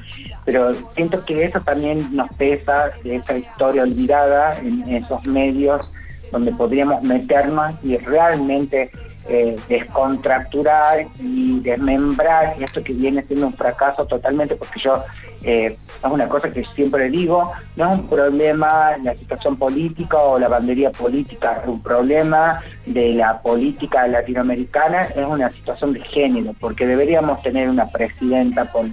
pero 0.46 0.74
siento 0.96 1.24
que 1.26 1.46
eso 1.46 1.60
también 1.62 2.16
nos 2.16 2.30
pesa, 2.36 2.92
esa 3.04 3.38
historia 3.38 3.84
olvidada 3.84 4.58
en 4.60 4.88
esos 4.94 5.26
medios 5.26 5.92
donde 6.32 6.52
podríamos 6.52 7.02
meternos 7.04 7.74
y 7.84 7.98
realmente 7.98 8.92
eh, 9.28 9.56
descontracturar 9.68 11.08
y 11.20 11.60
desmembrar 11.62 12.56
esto 12.62 12.84
que 12.84 12.94
viene 12.94 13.24
siendo 13.24 13.48
un 13.48 13.54
fracaso 13.54 14.06
totalmente 14.06 14.56
porque 14.56 14.80
yo 14.80 15.04
eh, 15.46 15.78
es 16.04 16.12
una 16.12 16.28
cosa 16.28 16.50
que 16.52 16.64
siempre 16.76 17.10
digo, 17.10 17.52
no 17.76 17.94
es 17.94 18.00
un 18.00 18.08
problema 18.08 18.98
la 19.04 19.14
situación 19.16 19.56
política 19.58 20.18
o 20.18 20.40
la 20.40 20.48
bandería 20.48 20.90
política, 20.92 21.60
es 21.62 21.68
un 21.68 21.82
problema 21.82 22.62
de 22.86 23.14
la 23.14 23.42
política 23.42 24.08
latinoamericana, 24.08 25.06
es 25.16 25.26
una 25.26 25.50
situación 25.52 25.94
de 25.94 26.02
género, 26.02 26.52
porque 26.60 26.88
deberíamos 26.88 27.42
tener 27.44 27.70
una 27.70 27.88
presidenta 27.88 28.66
por- 28.66 28.86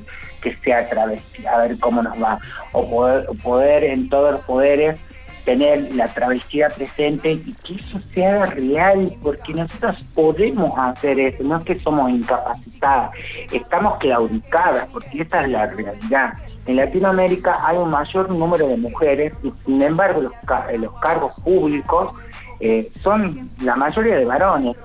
que 0.42 0.54
sea 0.56 0.88
travesti, 0.88 1.46
a 1.46 1.58
ver 1.58 1.78
cómo 1.78 2.02
nos 2.02 2.20
va, 2.20 2.38
o 2.72 2.88
poder, 2.90 3.26
poder 3.42 3.84
en 3.84 4.08
todos 4.08 4.32
los 4.32 4.40
poderes 4.42 4.98
tener 5.44 5.94
la 5.94 6.06
travestida 6.08 6.68
presente 6.68 7.32
y 7.32 7.52
que 7.64 7.74
eso 7.74 8.00
se 8.10 8.24
haga 8.24 8.46
real, 8.46 9.14
porque 9.22 9.52
nosotros 9.54 9.96
podemos 10.14 10.72
hacer 10.78 11.18
eso, 11.18 11.42
no 11.42 11.58
es 11.58 11.64
que 11.64 11.80
somos 11.80 12.10
incapacitadas, 12.10 13.10
estamos 13.52 13.98
claudicadas, 13.98 14.86
porque 14.92 15.22
esa 15.22 15.42
es 15.42 15.48
la 15.50 15.66
realidad. 15.66 16.32
En 16.66 16.76
Latinoamérica 16.76 17.58
hay 17.66 17.76
un 17.76 17.90
mayor 17.90 18.30
número 18.30 18.68
de 18.68 18.76
mujeres 18.76 19.34
y 19.42 19.50
sin 19.64 19.82
embargo 19.82 20.20
los, 20.20 20.32
eh, 20.32 20.78
los 20.78 20.92
cargos 21.00 21.32
públicos 21.42 22.14
eh, 22.60 22.88
son 23.02 23.50
la 23.62 23.74
mayoría 23.74 24.16
de 24.16 24.24
varones 24.24 24.76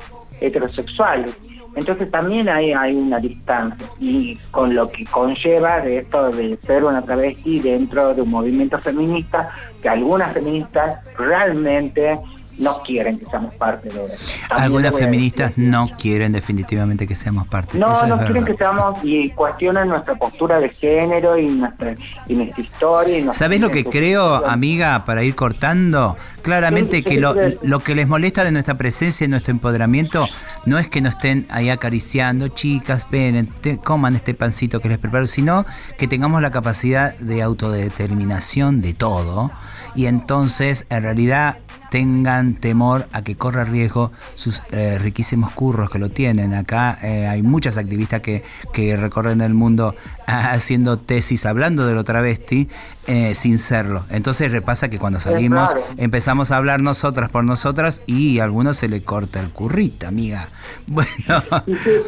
heterosexuales. 0.41 1.38
Entonces 1.78 2.10
también 2.10 2.50
hay, 2.50 2.74
hay 2.74 2.96
una 2.96 3.20
distancia 3.20 3.88
y 4.00 4.36
con 4.50 4.74
lo 4.74 4.90
que 4.90 5.06
conlleva 5.06 5.80
de 5.80 6.00
esto 6.00 6.32
de 6.32 6.58
ser 6.66 6.84
una 6.84 7.04
travesti 7.04 7.60
dentro 7.60 8.16
de 8.16 8.24
un 8.24 8.32
movimiento 8.32 8.80
feminista 8.80 9.48
que 9.80 9.88
algunas 9.88 10.34
feministas 10.34 10.98
realmente 11.16 12.18
no 12.58 12.82
quieren 12.84 13.20
que 13.20 13.26
seamos 13.28 13.54
parte 13.56 13.89
de 13.89 14.06
eso. 14.06 14.15
Algunas 14.50 14.96
feministas 14.96 15.54
no 15.58 15.89
quieren 15.98 16.32
definitivamente 16.32 17.06
que 17.08 17.15
seamos 17.15 17.48
parte. 17.48 17.78
No, 17.78 17.91
Eso 17.93 18.04
es 18.04 18.10
no 18.10 18.17
quieren 18.17 18.34
verdad. 18.43 18.48
que 18.48 18.58
seamos 18.58 19.00
y 19.04 19.30
cuestionan 19.32 19.89
nuestra 19.89 20.15
postura 20.15 20.60
de 20.60 20.70
género 20.70 21.38
y 21.38 21.48
nuestra, 21.50 21.93
y 22.28 22.36
nuestra 22.36 22.63
historia. 22.63 23.17
Y 23.20 23.22
nuestra 23.24 23.46
¿Sabes 23.46 23.60
lo 23.62 23.70
que 23.70 23.84
creo, 23.86 24.46
amiga, 24.48 25.06
para 25.06 25.24
ir 25.24 25.36
cortando? 25.36 26.17
Claramente 26.41 26.98
Sí, 26.98 27.04
sí, 27.04 27.10
que 27.15 27.20
lo, 27.20 27.34
sí. 27.34 27.39
lo 27.63 27.80
que 27.80 27.93
les 27.96 28.08
molesta 28.08 28.43
de 28.43 28.52
nuestra 28.52 28.76
presencia 28.76 29.26
y 29.26 29.28
nuestro 29.28 29.52
empoderamiento 29.52 30.28
no 30.65 30.78
es 30.78 30.89
que 30.89 31.02
nos 31.02 31.12
estén 31.15 31.46
ahí 31.50 31.70
acariciando, 31.70 32.48
chicas, 32.48 33.08
ven, 33.12 33.48
te- 33.62 33.78
coman 33.78 34.15
este 34.15 34.34
pancito 34.34 34.80
que 34.80 34.89
les 34.89 34.98
preparo, 34.98 35.28
sino 35.28 35.65
que 35.98 36.08
tengamos 36.08 36.41
la 36.41 36.52
capacidad 36.52 37.13
de 37.20 37.41
autodeterminación 37.41 38.82
de 38.82 38.93
todo 38.93 39.52
y 39.96 40.06
entonces 40.08 40.86
en 40.89 41.04
realidad 41.04 41.60
tengan 41.89 42.56
temor 42.56 43.08
a 43.12 43.23
que 43.23 43.36
corra 43.36 43.63
riesgo 43.63 44.12
sus 44.36 44.62
eh, 44.71 44.97
riquísimos 45.00 45.52
curros 45.52 45.89
que 45.89 46.00
lo 46.00 46.10
tienen. 46.10 46.54
Acá 46.54 46.97
eh, 47.04 47.28
hay 47.28 47.43
muchas 47.43 47.78
activistas 47.78 48.21
que, 48.21 48.43
que 48.73 48.97
recorren 48.97 49.41
el 49.41 49.54
mundo 49.54 49.95
haciendo 50.28 50.97
tesis, 50.97 51.45
hablando 51.45 51.86
de 51.86 51.93
lo 51.93 52.04
travesti, 52.04 52.69
eh, 53.08 53.34
sin 53.36 53.58
serlo. 53.58 54.04
Entonces 54.10 54.52
repasa 54.52 54.89
que 54.89 55.00
cuando 55.00 55.19
salimos 55.19 55.71
claro. 55.71 55.88
empezamos 55.97 56.52
a 56.52 56.58
hablar 56.58 56.82
nosotras 56.82 57.30
por 57.30 57.43
nosotras 57.43 58.02
y 58.06 58.39
a 58.39 58.43
algunos 58.43 58.78
se 58.78 58.89
le 58.89 59.02
corta 59.02 59.39
el 59.39 59.50
currito, 59.50 60.08
amiga. 60.08 60.50
Bueno, 60.89 61.08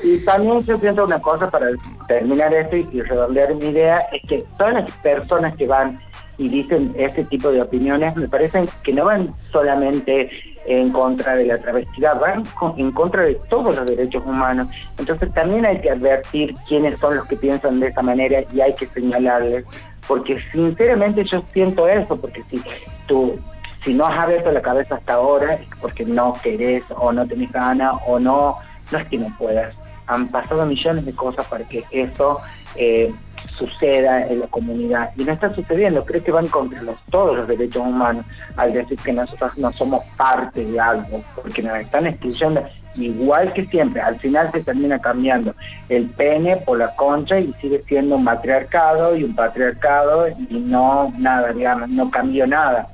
Y, 0.04 0.18
también 0.20 0.64
yo 0.64 0.80
pienso 0.80 1.04
una 1.06 1.22
cosa 1.22 1.50
para 1.50 1.68
terminar 2.08 2.54
esto 2.54 2.78
y, 2.78 2.88
y 2.92 3.02
redondear 3.02 3.56
mi 3.56 3.68
idea, 3.68 4.00
es 4.12 4.22
que 4.28 4.44
todas 4.58 4.74
las 4.74 4.92
personas 4.98 5.56
que 5.56 5.68
van 5.68 6.00
y 6.40 6.48
dicen 6.48 6.96
ese 6.98 7.26
tipo 7.26 7.52
de 7.52 7.62
opiniones, 7.62 8.16
me 8.16 8.28
parecen 8.28 8.68
que 8.84 8.94
no 8.94 9.06
van 9.06 9.30
solamente 9.52 10.30
en 10.66 10.90
contra 10.92 11.36
de 11.36 11.46
la 11.46 11.58
travestidad, 11.60 12.20
van 12.20 12.44
en 12.78 12.92
contra 12.92 13.24
de 13.24 13.36
todos 13.50 13.76
los 13.76 13.86
derechos 13.86 14.24
humanos. 14.26 14.70
Entonces 14.98 15.32
también 15.34 15.66
hay 15.66 15.80
que 15.82 15.92
advertir 15.92 16.56
quiénes 16.68 16.98
son 17.00 17.18
los 17.18 17.26
que 17.28 17.36
piensan 17.36 17.80
de 17.82 17.88
esa 17.88 18.02
manera 18.02 18.42
y 18.54 18.62
hay 18.62 18.74
que 18.74 18.88
señalarles, 18.88 19.66
porque 20.08 20.40
sinceramente 20.52 21.24
yo 21.26 21.44
siento 21.54 21.88
eso, 21.88 22.16
porque 22.16 22.42
si 22.50 22.62
tú 23.06 23.38
si 23.84 23.94
no 23.94 24.06
has 24.06 24.24
abierto 24.24 24.52
la 24.52 24.62
cabeza 24.62 24.96
hasta 24.96 25.14
ahora 25.14 25.54
es 25.54 25.62
porque 25.80 26.06
no 26.06 26.34
querés 26.42 26.84
o 26.96 27.12
no 27.12 27.26
tenés 27.26 27.52
ganas 27.52 27.96
o 28.08 28.20
no, 28.20 28.56
no 28.92 28.98
es 28.98 29.08
que 29.08 29.18
no 29.18 29.36
puedas. 29.38 29.76
Han 30.08 30.28
pasado 30.28 30.66
millones 30.66 31.06
de 31.06 31.14
cosas 31.14 31.46
para 31.48 31.64
que 31.68 31.84
eso 31.92 32.40
eh, 32.76 33.12
suceda 33.58 34.26
en 34.28 34.40
la 34.40 34.48
comunidad 34.48 35.12
y 35.18 35.24
no 35.24 35.34
está 35.34 35.54
sucediendo. 35.54 36.06
Creo 36.06 36.24
que 36.24 36.32
van 36.32 36.48
contra 36.48 36.82
los, 36.82 36.96
todos 37.06 37.36
los 37.36 37.48
derechos 37.48 37.84
humanos 37.86 38.26
al 38.56 38.74
decir 38.74 38.98
que 39.00 39.12
nosotros 39.12 39.58
no 39.58 39.72
somos 39.74 40.04
parte 40.18 40.66
de 40.66 40.80
algo, 40.80 41.22
porque 41.36 41.62
nos 41.62 41.78
están 41.80 42.08
excluyendo 42.08 42.64
igual 42.96 43.54
que 43.54 43.66
siempre. 43.66 44.02
Al 44.02 44.20
final 44.20 44.52
se 44.52 44.64
termina 44.64 44.98
cambiando 45.00 45.54
el 45.90 46.10
pene 46.10 46.58
por 46.58 46.78
la 46.78 46.96
concha 46.96 47.40
y 47.40 47.52
sigue 47.54 47.82
siendo 47.82 48.16
un 48.16 48.24
matriarcado 48.24 49.16
y 49.16 49.24
un 49.24 49.36
patriarcado 49.36 50.28
y 50.30 50.56
no 50.56 51.12
nada, 51.18 51.52
digamos, 51.54 51.90
no 51.90 52.10
cambió 52.10 52.48
nada. 52.48 52.86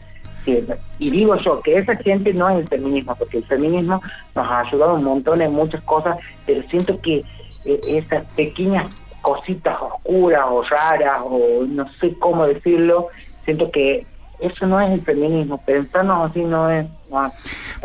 Y 1.00 1.10
digo 1.10 1.36
yo 1.38 1.60
que 1.62 1.78
esa 1.78 1.96
gente 1.96 2.32
no 2.34 2.48
es 2.50 2.64
el 2.64 2.68
feminismo, 2.68 3.16
porque 3.16 3.40
el 3.40 3.46
feminismo 3.46 4.00
nos 4.36 4.46
ha 4.46 4.60
ayudado 4.60 4.96
un 4.96 5.04
montón 5.04 5.42
en 5.42 5.54
muchas 5.54 5.82
cosas, 5.82 6.18
pero 6.46 6.62
siento 6.70 7.00
que 7.02 7.24
eh, 7.66 7.80
esas 7.88 8.32
pequeñas 8.34 8.92
cositas 9.26 9.76
oscuras 9.82 10.46
o 10.48 10.62
raras 10.62 11.22
o 11.24 11.66
no 11.68 11.92
sé 12.00 12.16
cómo 12.20 12.46
decirlo, 12.46 13.08
siento 13.44 13.72
que 13.72 14.06
eso 14.40 14.68
no 14.68 14.80
es 14.80 14.92
el 14.92 15.02
feminismo, 15.02 15.58
pensarnos 15.66 16.30
así 16.30 16.44
no 16.44 16.70
es... 16.70 16.86
no. 17.10 17.32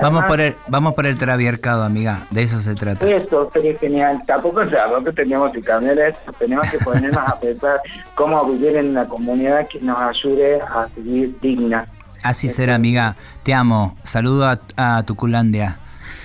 vamos 0.03 0.25
por 0.25 0.41
el, 0.41 0.55
vamos 0.69 0.93
por 0.93 1.07
el 1.07 1.17
traviarcado, 1.17 1.85
amiga. 1.85 2.27
De 2.31 2.43
eso 2.43 2.61
se 2.61 2.75
trata. 2.75 3.09
Eso 3.09 3.51
sería 3.55 3.79
genial. 3.79 4.21
Tampoco 4.27 4.67
tampoco 4.67 5.13
tenemos 5.15 5.51
que 5.53 5.63
cambiar 5.63 5.99
eso, 5.99 6.21
tenemos 6.39 6.71
que 6.71 6.79
ponernos 6.79 7.25
a 7.27 7.41
pensar 7.41 7.81
cómo 8.15 8.45
vivir 8.45 8.77
en 8.77 8.91
una 8.91 9.09
comunidad 9.09 9.67
que 9.69 9.81
nos 9.81 9.99
ayude 9.99 10.61
a 10.61 10.89
seguir 10.95 11.39
digna. 11.41 11.87
Así 12.23 12.49
será, 12.49 12.75
amiga. 12.75 13.17
Te 13.45 13.55
amo. 13.55 13.97
Saludo 14.03 14.47
a, 14.47 14.57
a 14.77 15.03
Tuculandia, 15.05 15.79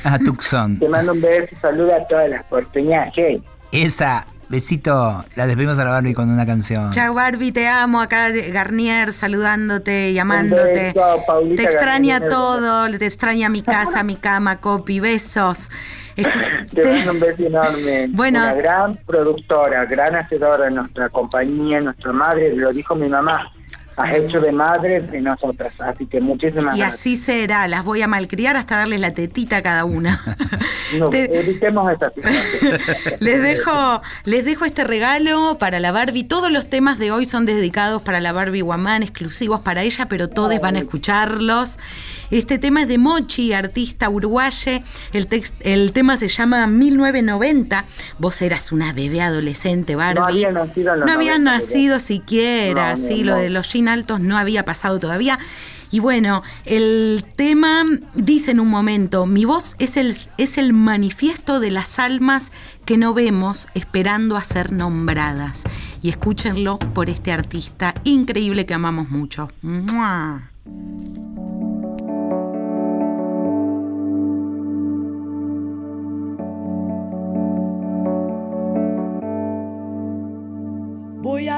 a 0.04 0.19
Tucson. 0.19 0.78
Te 0.80 0.89
mando 0.89 1.13
un 1.13 1.21
beso 1.21 1.56
saludo 1.62 1.95
a 1.95 2.06
todas 2.08 2.30
las 2.30 2.43
porteñas. 2.45 3.13
Hey. 3.15 3.41
Esa, 3.71 4.25
besito. 4.49 5.23
La 5.36 5.47
despedimos 5.47 5.77
a 5.79 5.86
la 5.86 5.91
Barbie 5.91 6.13
con 6.13 6.29
una 6.29 6.45
canción. 6.45 6.89
Chao 6.91 7.13
Barbie, 7.13 7.51
te 7.51 7.67
amo. 7.67 8.01
Acá 8.01 8.29
Garnier 8.29 9.12
saludándote 9.12 10.12
y 10.12 10.19
amándote. 10.19 10.91
beso, 10.93 11.23
Paulita 11.27 11.62
te 11.63 11.67
extraña 11.69 12.19
Garnier. 12.19 12.29
todo, 12.29 12.97
te 12.97 13.05
extraña 13.05 13.49
mi 13.49 13.62
casa, 13.62 14.03
mi 14.03 14.15
cama, 14.15 14.60
Copi, 14.62 14.99
besos. 14.99 15.69
Te- 16.15 16.23
mando 16.25 17.12
un 17.12 17.19
beso 17.19 17.43
enorme. 17.43 18.08
Bueno. 18.12 18.39
Una 18.39 18.53
gran 18.53 18.95
productora, 19.05 19.86
gran 19.86 20.15
hacedora 20.15 20.65
de 20.65 20.71
nuestra 20.71 21.10
compañía, 21.10 21.79
nuestra 21.81 22.12
madre, 22.13 22.55
lo 22.55 22.71
dijo 22.71 22.95
mi 22.95 23.10
mamá. 23.10 23.51
Has 23.97 24.13
hecho 24.13 24.41
de 24.41 24.51
madre 24.51 24.99
de 25.01 25.21
nosotras. 25.21 25.73
Así 25.79 26.05
que 26.05 26.19
muchísimas 26.19 26.75
y 26.75 26.79
gracias. 26.79 26.93
así 26.95 27.15
será, 27.15 27.67
las 27.67 27.84
voy 27.86 28.01
a 28.01 28.08
malcriar 28.08 28.58
hasta 28.58 28.77
darles 28.77 28.99
la 28.99 29.13
tetita 29.13 29.58
a 29.58 29.62
cada 29.62 29.86
una. 29.86 30.21
No, 30.99 31.10
Te- 31.10 31.39
evitemos 31.39 31.91
esa 31.91 32.12
situación. 32.13 32.79
Les 33.19 33.41
dejo, 33.41 34.01
les 34.23 34.45
dejo 34.45 34.65
este 34.65 34.84
regalo 34.84 35.58
para 35.58 35.79
la 35.79 35.91
Barbie. 35.91 36.23
Todos 36.23 36.51
los 36.51 36.69
temas 36.69 36.99
de 36.99 37.12
hoy 37.12 37.25
son 37.25 37.45
dedicados 37.45 38.03
para 38.03 38.19
la 38.21 38.31
Barbie 38.31 38.62
Guamán, 38.62 39.01
exclusivos 39.01 39.62
para 39.62 39.81
ella, 39.81 40.05
pero 40.08 40.29
todos 40.29 40.58
van 40.62 40.75
a 40.75 40.79
escucharlos. 40.79 41.79
Este 42.31 42.57
tema 42.57 42.81
es 42.83 42.88
de 42.88 42.97
Mochi, 42.97 43.53
artista 43.53 44.09
uruguaye. 44.09 44.83
El, 45.13 45.29
text- 45.29 45.55
el 45.61 45.91
tema 45.91 46.17
se 46.17 46.27
llama 46.27 46.65
1990. 46.67 47.85
Vos 48.19 48.41
eras 48.41 48.71
una 48.71 48.93
bebé 48.93 49.21
adolescente, 49.21 49.95
Barbie. 49.95 50.19
No 50.19 50.25
había 50.25 50.51
nacido 50.51 50.93
en 50.93 50.99
los 50.99 51.07
No 51.07 51.13
habías 51.13 51.39
90, 51.39 51.51
nacido 51.51 51.99
siquiera, 51.99 52.91
No, 52.91 52.97
sí, 52.97 53.19
no, 53.21 53.32
lo 53.32 53.36
de 53.38 53.49
los 53.49 53.71
jean 53.71 53.88
altos 53.88 54.19
no 54.19 54.38
había 54.38 54.65
pasado 54.65 54.99
todavía. 54.99 55.38
Y 55.91 55.99
bueno, 55.99 56.41
el 56.65 57.23
tema 57.38 57.84
dice 58.15 58.51
en 58.51 58.59
un 58.59 58.67
momento, 58.69 59.26
mi 59.28 59.45
voz 59.45 59.76
es 59.80 59.95
el, 59.97 60.13
es 60.38 60.57
el 60.57 60.73
manifiesto 60.73 61.59
de 61.59 61.71
las 61.71 61.99
almas 61.99 62.51
que 62.86 62.97
no 62.97 63.13
vemos 63.13 63.67
esperando 63.76 64.36
a 64.36 64.43
ser 64.43 64.73
nombradas. 64.73 65.63
Y 66.01 66.09
escúchenlo 66.09 66.80
por 66.80 67.09
este 67.09 67.32
artista 67.32 67.93
increíble 68.03 68.65
que 68.65 68.73
amamos 68.73 69.09
mucho. 69.09 69.47
¡Mua! 69.61 70.51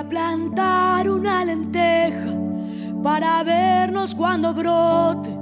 Plantar 0.10 1.10
una 1.10 1.43
lenteja 1.45 2.32
para 3.03 3.43
vernos 3.43 4.16
cuando 4.16 4.53
brote, 4.53 5.36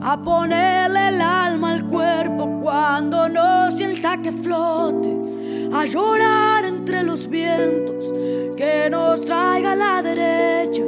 a 0.00 0.20
ponerle 0.22 1.08
el 1.08 1.20
alma 1.20 1.72
al 1.72 1.84
cuerpo 1.86 2.60
cuando 2.62 3.28
no 3.28 3.70
sienta 3.70 4.20
que 4.20 4.32
flote, 4.32 5.16
a 5.72 5.84
llorar 5.84 6.64
entre 6.64 7.02
los 7.02 7.28
vientos 7.28 8.12
que 8.56 8.88
nos 8.90 9.24
traiga 9.24 9.74
la 9.74 10.02
derecha, 10.02 10.82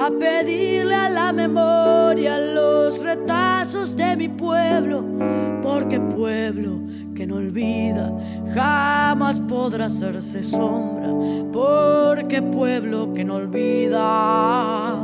a 0.00 0.10
pedirle 0.10 0.94
a 0.94 1.08
la 1.08 1.32
memoria 1.32 2.38
los 2.38 3.02
retazos 3.02 3.96
de 3.96 4.16
mi 4.16 4.28
pueblo, 4.28 5.04
porque 5.62 6.00
pueblo 6.00 6.80
que 7.14 7.26
no 7.26 7.36
olvida 7.36 8.12
jamás 8.54 9.38
podrá 9.38 9.86
hacerse 9.86 10.42
sombra, 10.42 11.08
porque 11.52 12.41
pueblo 12.52 13.12
que 13.14 13.24
no 13.24 13.36
olvida. 13.36 14.96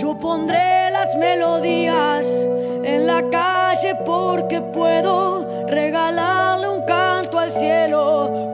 Yo 0.00 0.18
pondré 0.18 0.90
las 0.90 1.16
melodías 1.16 2.26
en 2.84 3.06
la 3.06 3.22
calle 3.30 3.94
porque 4.04 4.60
puedo 4.60 5.66
regalarle 5.68 6.68
un 6.68 6.82
canto 6.82 7.38
al 7.38 7.50
cielo 7.50 8.50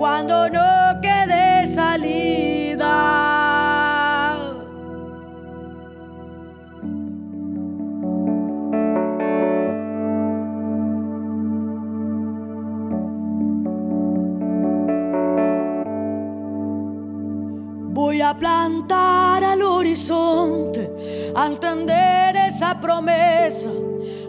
Voy 18.14 18.22
a 18.22 18.32
plantar 18.32 19.42
al 19.42 19.60
horizonte, 19.60 21.32
a 21.34 21.46
entender 21.46 22.36
esa 22.36 22.80
promesa, 22.80 23.70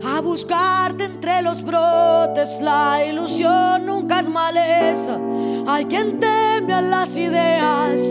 a 0.03 0.21
buscarte 0.21 1.03
entre 1.03 1.43
los 1.43 1.63
brotes. 1.63 2.57
La 2.61 3.05
ilusión 3.05 3.85
nunca 3.85 4.21
es 4.21 4.27
maleza. 4.27 5.19
Hay 5.67 5.85
quien 5.85 6.19
teme 6.19 6.73
a 6.73 6.81
las 6.81 7.15
ideas, 7.15 8.01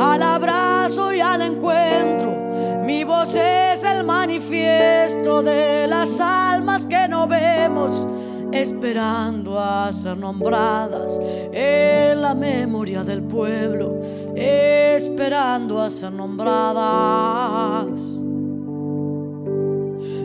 al 0.00 0.20
abrazo 0.20 1.14
y 1.14 1.20
al 1.20 1.42
encuentro. 1.42 2.36
Mi 2.82 3.04
voz 3.04 3.36
es 3.36 3.84
el 3.84 4.02
manifiesto 4.02 5.44
de 5.44 5.86
las 5.86 6.18
almas 6.18 6.86
que 6.86 7.06
no 7.06 7.28
vemos 7.28 8.04
esperando 8.52 9.58
a 9.58 9.92
ser 9.92 10.16
nombradas 10.16 11.18
en 11.52 12.20
la 12.22 12.34
memoria 12.34 13.04
del 13.04 13.22
pueblo, 13.22 14.00
esperando 14.34 15.80
a 15.80 15.90
ser 15.90 16.12
nombradas. 16.12 18.00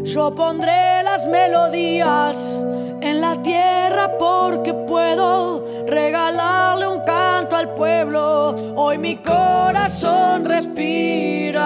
Yo 0.04 0.34
pondré 0.36 1.04
las 1.04 1.26
melodías 1.28 2.64
en 3.02 3.22
la 3.22 3.42
tierra 3.42 4.18
porque 4.18 4.74
puedo 4.74 5.64
regalarle 5.88 6.88
un 6.88 7.00
canto 7.02 7.56
al 7.56 7.74
pueblo. 7.74 8.56
Hoy 8.76 8.98
mi 8.98 9.18
corazón 9.18 10.46
respira. 10.46 11.66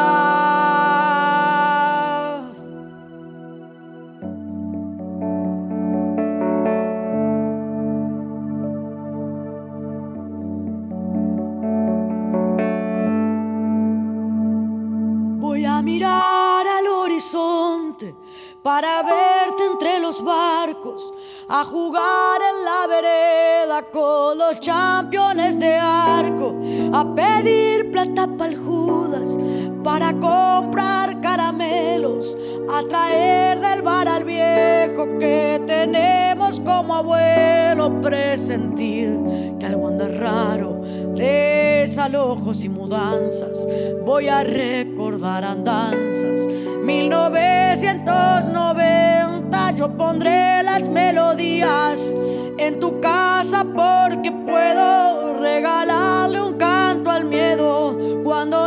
Para 18.64 19.04
verte 19.04 19.66
entre 19.72 20.00
los 20.00 20.24
barcos, 20.24 21.14
a 21.48 21.64
jugar 21.64 22.42
en 22.42 22.66
la 22.66 22.88
vereda 22.88 23.82
con 23.92 24.38
los 24.38 24.60
championes 24.60 25.60
de 25.60 25.76
arco, 25.76 26.56
a 26.94 27.16
pedir 27.16 27.92
plata 27.92 28.28
para 28.38 28.58
Judas, 28.58 29.38
para 29.84 30.12
comprar 30.14 31.22
caramelos, 31.22 32.36
a 32.70 32.84
traer 32.84 33.60
del 33.60 33.82
bar 33.82 34.08
al 34.08 34.24
viejo 34.24 35.18
que 35.20 35.62
tenemos 35.66 36.49
como 36.70 36.96
abuelo, 36.96 38.00
presentir 38.00 39.20
que 39.60 39.66
algo 39.66 39.88
anda 39.88 40.08
raro, 40.08 40.84
desalojos 41.16 42.64
y 42.64 42.70
mudanzas, 42.70 43.68
voy 44.06 44.28
a 44.28 44.44
recordar 44.44 45.44
andanzas, 45.44 46.48
1990 46.84 49.72
yo 49.72 49.98
pondré 49.98 50.62
las 50.62 50.88
melodías 50.90 52.16
en 52.60 52.80
tu 52.80 53.02
casa 53.02 53.66
porque 53.76 54.32
puedo 54.32 55.40
regalarle 55.40 56.40
un 56.40 56.54
canto 56.54 57.10
al 57.10 57.26
miedo 57.26 57.98
cuando 58.24 58.59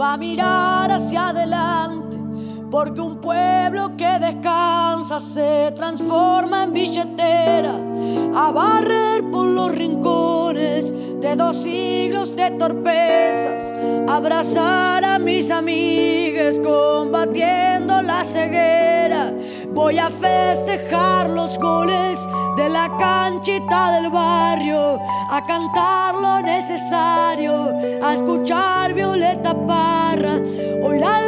va 0.00 0.14
a 0.14 0.16
mirar 0.16 0.90
hacia 0.90 1.28
adelante, 1.28 2.18
porque 2.70 3.00
un 3.02 3.20
pueblo 3.20 3.96
que 3.98 4.18
descansa 4.18 5.20
se 5.20 5.72
transforma 5.72 6.62
en 6.62 6.72
billetera, 6.72 7.74
a 8.34 8.50
barrer 8.50 9.30
por 9.30 9.46
los 9.46 9.70
rincones 9.74 10.94
de 11.20 11.36
dos 11.36 11.56
siglos 11.56 12.34
de 12.34 12.50
torpezas, 12.52 13.74
abrazar 14.08 15.04
a 15.04 15.18
mis 15.18 15.50
amigas 15.50 16.58
combatiendo 16.58 18.00
la 18.00 18.24
ceguera. 18.24 19.34
Voy 19.72 19.98
a 19.98 20.10
festejar 20.10 21.30
los 21.30 21.58
goles 21.58 22.18
de 22.56 22.68
la 22.68 22.90
canchita 22.98 23.92
del 23.92 24.10
barrio, 24.10 24.98
a 25.30 25.42
cantar 25.46 26.14
lo 26.14 26.40
necesario, 26.42 27.72
a 28.02 28.14
escuchar 28.14 28.92
Violeta 28.94 29.54
Parra. 29.66 30.40
Hoy 30.82 30.98
la 30.98 31.20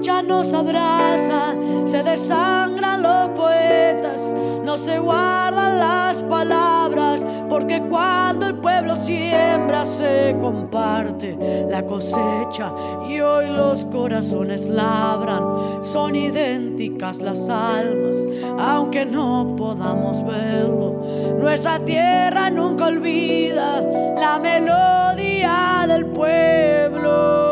lucha 0.00 0.22
nos 0.22 0.54
abraza, 0.54 1.54
se 1.84 2.02
desangran 2.02 3.02
los 3.02 3.28
poetas, 3.38 4.34
no 4.64 4.78
se 4.78 4.98
guardan 4.98 5.78
las 5.78 6.22
palabras, 6.22 7.26
porque 7.50 7.82
cuando 7.82 8.46
el 8.46 8.54
pueblo 8.54 8.96
siembra 8.96 9.84
se 9.84 10.34
comparte 10.40 11.66
la 11.68 11.84
cosecha 11.84 12.72
y 13.10 13.20
hoy 13.20 13.48
los 13.48 13.84
corazones 13.84 14.70
labran, 14.70 15.84
son 15.84 16.16
idénticas 16.16 17.20
las 17.20 17.50
almas, 17.50 18.24
aunque 18.58 19.04
no 19.04 19.54
podamos 19.54 20.24
verlo. 20.24 21.02
Nuestra 21.38 21.78
tierra 21.84 22.48
nunca 22.48 22.86
olvida 22.86 23.82
la 24.18 24.38
melodía 24.38 25.84
del 25.86 26.06
pueblo. 26.06 27.49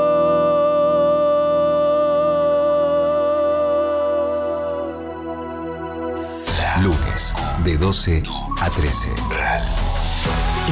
De 7.64 7.76
12 7.76 8.22
a 8.60 8.70
13. 8.70 9.10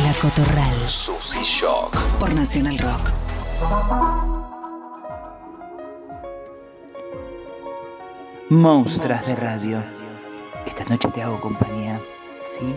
La 0.04 0.12
Cotorral. 0.20 0.88
Susy 0.88 1.42
Shock. 1.42 1.96
Por 2.20 2.32
Nacional 2.34 2.78
Rock. 2.78 3.10
Monstras 8.48 9.26
de 9.26 9.34
radio. 9.34 9.82
Esta 10.66 10.84
noche 10.84 11.08
te 11.08 11.20
hago 11.20 11.40
compañía, 11.40 12.00
¿sí? 12.44 12.76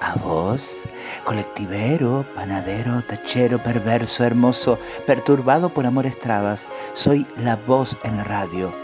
A 0.00 0.14
vos, 0.14 0.84
colectivero, 1.24 2.24
panadero, 2.34 3.02
tachero, 3.02 3.62
perverso, 3.62 4.24
hermoso, 4.24 4.78
perturbado 5.06 5.74
por 5.74 5.84
amores 5.84 6.18
trabas. 6.18 6.70
Soy 6.94 7.26
la 7.36 7.56
voz 7.56 7.98
en 8.04 8.16
la 8.16 8.24
radio. 8.24 8.74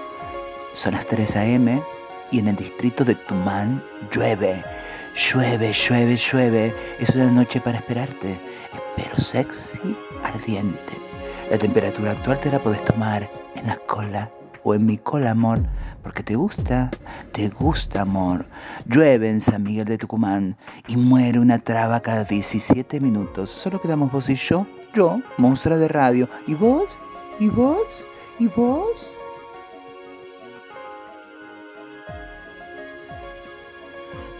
Son 0.75 0.93
las 0.93 1.07
3 1.07 1.37
a.m. 1.37 1.83
y 2.31 2.39
en 2.39 2.49
el 2.49 2.57
distrito 2.57 3.05
de 3.05 3.15
Tumán 3.15 3.83
llueve. 4.13 4.65
Llueve, 5.15 5.73
llueve, 5.73 6.17
llueve. 6.17 6.75
Es 6.99 7.15
una 7.15 7.31
noche 7.31 7.61
para 7.61 7.79
esperarte. 7.79 8.41
Espero 8.73 9.17
sexy, 9.19 9.97
ardiente. 10.23 10.93
La 11.51 11.59
temperatura 11.59 12.13
actual 12.13 12.39
te 12.41 12.51
la 12.51 12.63
podés 12.63 12.85
tomar 12.85 13.31
en 13.57 13.67
la 13.67 13.77
cola 13.87 14.31
o 14.63 14.75
en 14.75 14.87
mi 14.87 14.99
cola, 14.99 15.31
amor, 15.31 15.61
porque 16.03 16.23
te 16.23 16.37
gusta, 16.37 16.91
te 17.33 17.49
gusta, 17.49 18.03
amor. 18.03 18.47
Llueve 18.87 19.29
en 19.29 19.41
San 19.41 19.63
Miguel 19.63 19.87
de 19.87 19.99
Tucumán 19.99 20.57
y 20.87 20.97
muere 20.97 21.39
una 21.39 21.59
traba 21.59 22.01
cada 22.01 22.25
17 22.25 23.01
minutos. 23.01 23.51
Solo 23.51 23.81
quedamos 23.81 24.13
vos 24.13 24.29
y 24.29 24.35
yo, 24.35 24.67
yo, 24.95 25.21
monstrua 25.39 25.79
de 25.79 25.89
radio. 25.89 26.29
¿Y 26.47 26.55
vos? 26.55 26.99
¿Y 27.39 27.49
vos? 27.49 28.07
¿Y 28.39 28.49
vos? 28.49 29.19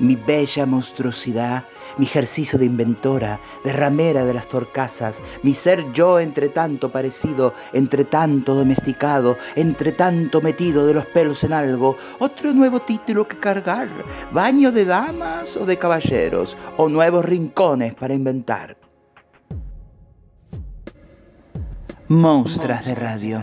Mi 0.01 0.17
bella 0.17 0.67
monstruosidad, 0.67 1.65
mi 1.99 2.07
ejercicio 2.07 2.59
de 2.59 2.65
inventora, 2.65 3.41
de 3.65 3.73
ramera 3.73 4.25
de 4.25 4.35
las 4.35 4.49
torcasas, 4.49 5.23
mi 5.43 5.55
ser 5.55 5.93
yo 5.93 6.19
entre 6.19 6.49
tanto 6.49 6.91
parecido, 6.91 7.55
entre 7.73 8.05
tanto 8.05 8.55
domesticado, 8.55 9.37
entre 9.57 9.93
tanto 9.93 10.41
metido 10.41 10.87
de 10.87 10.95
los 10.95 11.07
pelos 11.07 11.45
en 11.45 11.53
algo, 11.53 11.97
otro 12.19 12.53
nuevo 12.53 12.81
título 12.81 13.27
que 13.29 13.39
cargar, 13.39 13.89
baño 14.33 14.73
de 14.73 14.85
damas 14.85 15.57
o 15.57 15.67
de 15.67 15.79
caballeros, 15.79 16.57
o 16.77 16.89
nuevos 16.89 17.25
rincones 17.25 17.95
para 17.95 18.15
inventar. 18.15 18.77
Monstras 22.09 22.85
de 22.85 22.95
radio. 22.97 23.41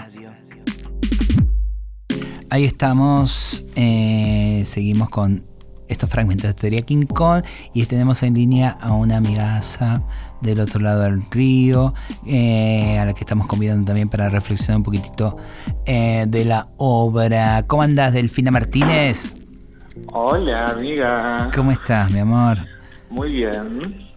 Ahí 2.49 2.66
estamos, 2.66 3.66
eh, 3.76 4.64
seguimos 4.66 5.10
con 5.10 5.47
estos 5.90 6.10
fragmentos 6.10 6.48
de 6.48 6.54
teoría 6.54 6.82
King 6.82 7.06
Kong 7.06 7.44
y 7.74 7.86
tenemos 7.86 8.24
en 8.24 8.34
línea 8.34 8.78
a 8.82 8.94
una 8.94 9.18
amigaza 9.18 10.04
del 10.42 10.60
otro 10.60 10.80
lado 10.80 11.02
del 11.02 11.24
río, 11.32 11.94
eh, 12.26 12.98
a 13.00 13.06
la 13.06 13.14
que 13.14 13.22
estamos 13.22 13.48
convidando 13.48 13.86
también 13.86 14.10
para 14.10 14.30
reflexionar 14.30 14.78
un 14.78 14.84
poquitito 14.84 15.38
eh, 15.86 16.26
de 16.28 16.46
la 16.46 16.68
obra. 16.78 17.64
¿Cómo 17.68 17.82
andás, 17.82 18.14
Delfina 18.14 18.52
Martínez? 18.52 19.34
Hola, 20.14 20.66
amiga. 20.66 21.50
¿Cómo 21.56 21.72
estás, 21.72 22.12
mi 22.12 22.20
amor? 22.20 22.60
Muy 23.10 23.32
bien. 23.32 24.08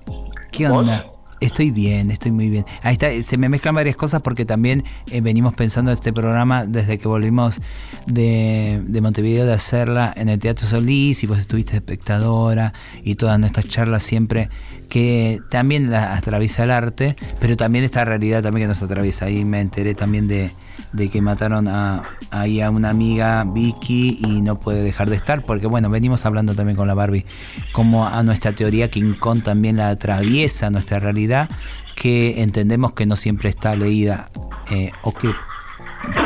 ¿Qué 0.52 0.68
onda? 0.68 1.09
Estoy 1.40 1.70
bien, 1.70 2.10
estoy 2.10 2.32
muy 2.32 2.50
bien. 2.50 2.66
Ahí 2.82 2.92
está, 2.92 3.10
se 3.22 3.38
me 3.38 3.48
mezclan 3.48 3.74
varias 3.74 3.96
cosas 3.96 4.20
porque 4.20 4.44
también 4.44 4.84
eh, 5.10 5.22
venimos 5.22 5.54
pensando 5.54 5.90
este 5.90 6.12
programa 6.12 6.66
desde 6.66 6.98
que 6.98 7.08
volvimos 7.08 7.60
de, 8.06 8.82
de 8.84 9.00
Montevideo 9.00 9.46
de 9.46 9.54
hacerla 9.54 10.12
en 10.16 10.28
el 10.28 10.38
Teatro 10.38 10.66
Solís 10.66 11.22
y 11.24 11.26
vos 11.26 11.38
estuviste 11.38 11.76
espectadora 11.76 12.74
y 13.02 13.14
todas 13.14 13.38
nuestras 13.38 13.66
charlas 13.68 14.02
siempre 14.02 14.50
que 14.90 15.40
también 15.48 15.90
la 15.90 16.14
atraviesa 16.14 16.64
el 16.64 16.72
arte, 16.72 17.16
pero 17.40 17.56
también 17.56 17.84
esta 17.84 18.04
realidad 18.04 18.42
también 18.42 18.64
que 18.64 18.68
nos 18.68 18.82
atraviesa. 18.82 19.26
Ahí 19.26 19.44
me 19.44 19.60
enteré 19.60 19.94
también 19.94 20.28
de, 20.28 20.50
de 20.92 21.08
que 21.08 21.22
mataron 21.22 21.68
a, 21.68 22.02
ahí 22.30 22.60
a 22.60 22.70
una 22.70 22.90
amiga 22.90 23.44
Vicky 23.44 24.18
y 24.26 24.42
no 24.42 24.58
puede 24.58 24.82
dejar 24.82 25.08
de 25.08 25.16
estar, 25.16 25.44
porque 25.46 25.66
bueno, 25.66 25.88
venimos 25.90 26.26
hablando 26.26 26.54
también 26.54 26.76
con 26.76 26.86
la 26.88 26.94
Barbie, 26.94 27.24
como 27.72 28.06
a 28.08 28.22
nuestra 28.22 28.52
teoría 28.52 28.90
King 28.90 29.14
Kong 29.18 29.42
también 29.42 29.76
la 29.76 29.88
atraviesa 29.90 30.70
nuestra 30.70 30.98
realidad, 30.98 31.48
que 31.94 32.42
entendemos 32.42 32.92
que 32.92 33.06
no 33.06 33.14
siempre 33.16 33.48
está 33.50 33.76
leída, 33.76 34.30
eh, 34.70 34.90
o 35.02 35.12
que 35.12 35.30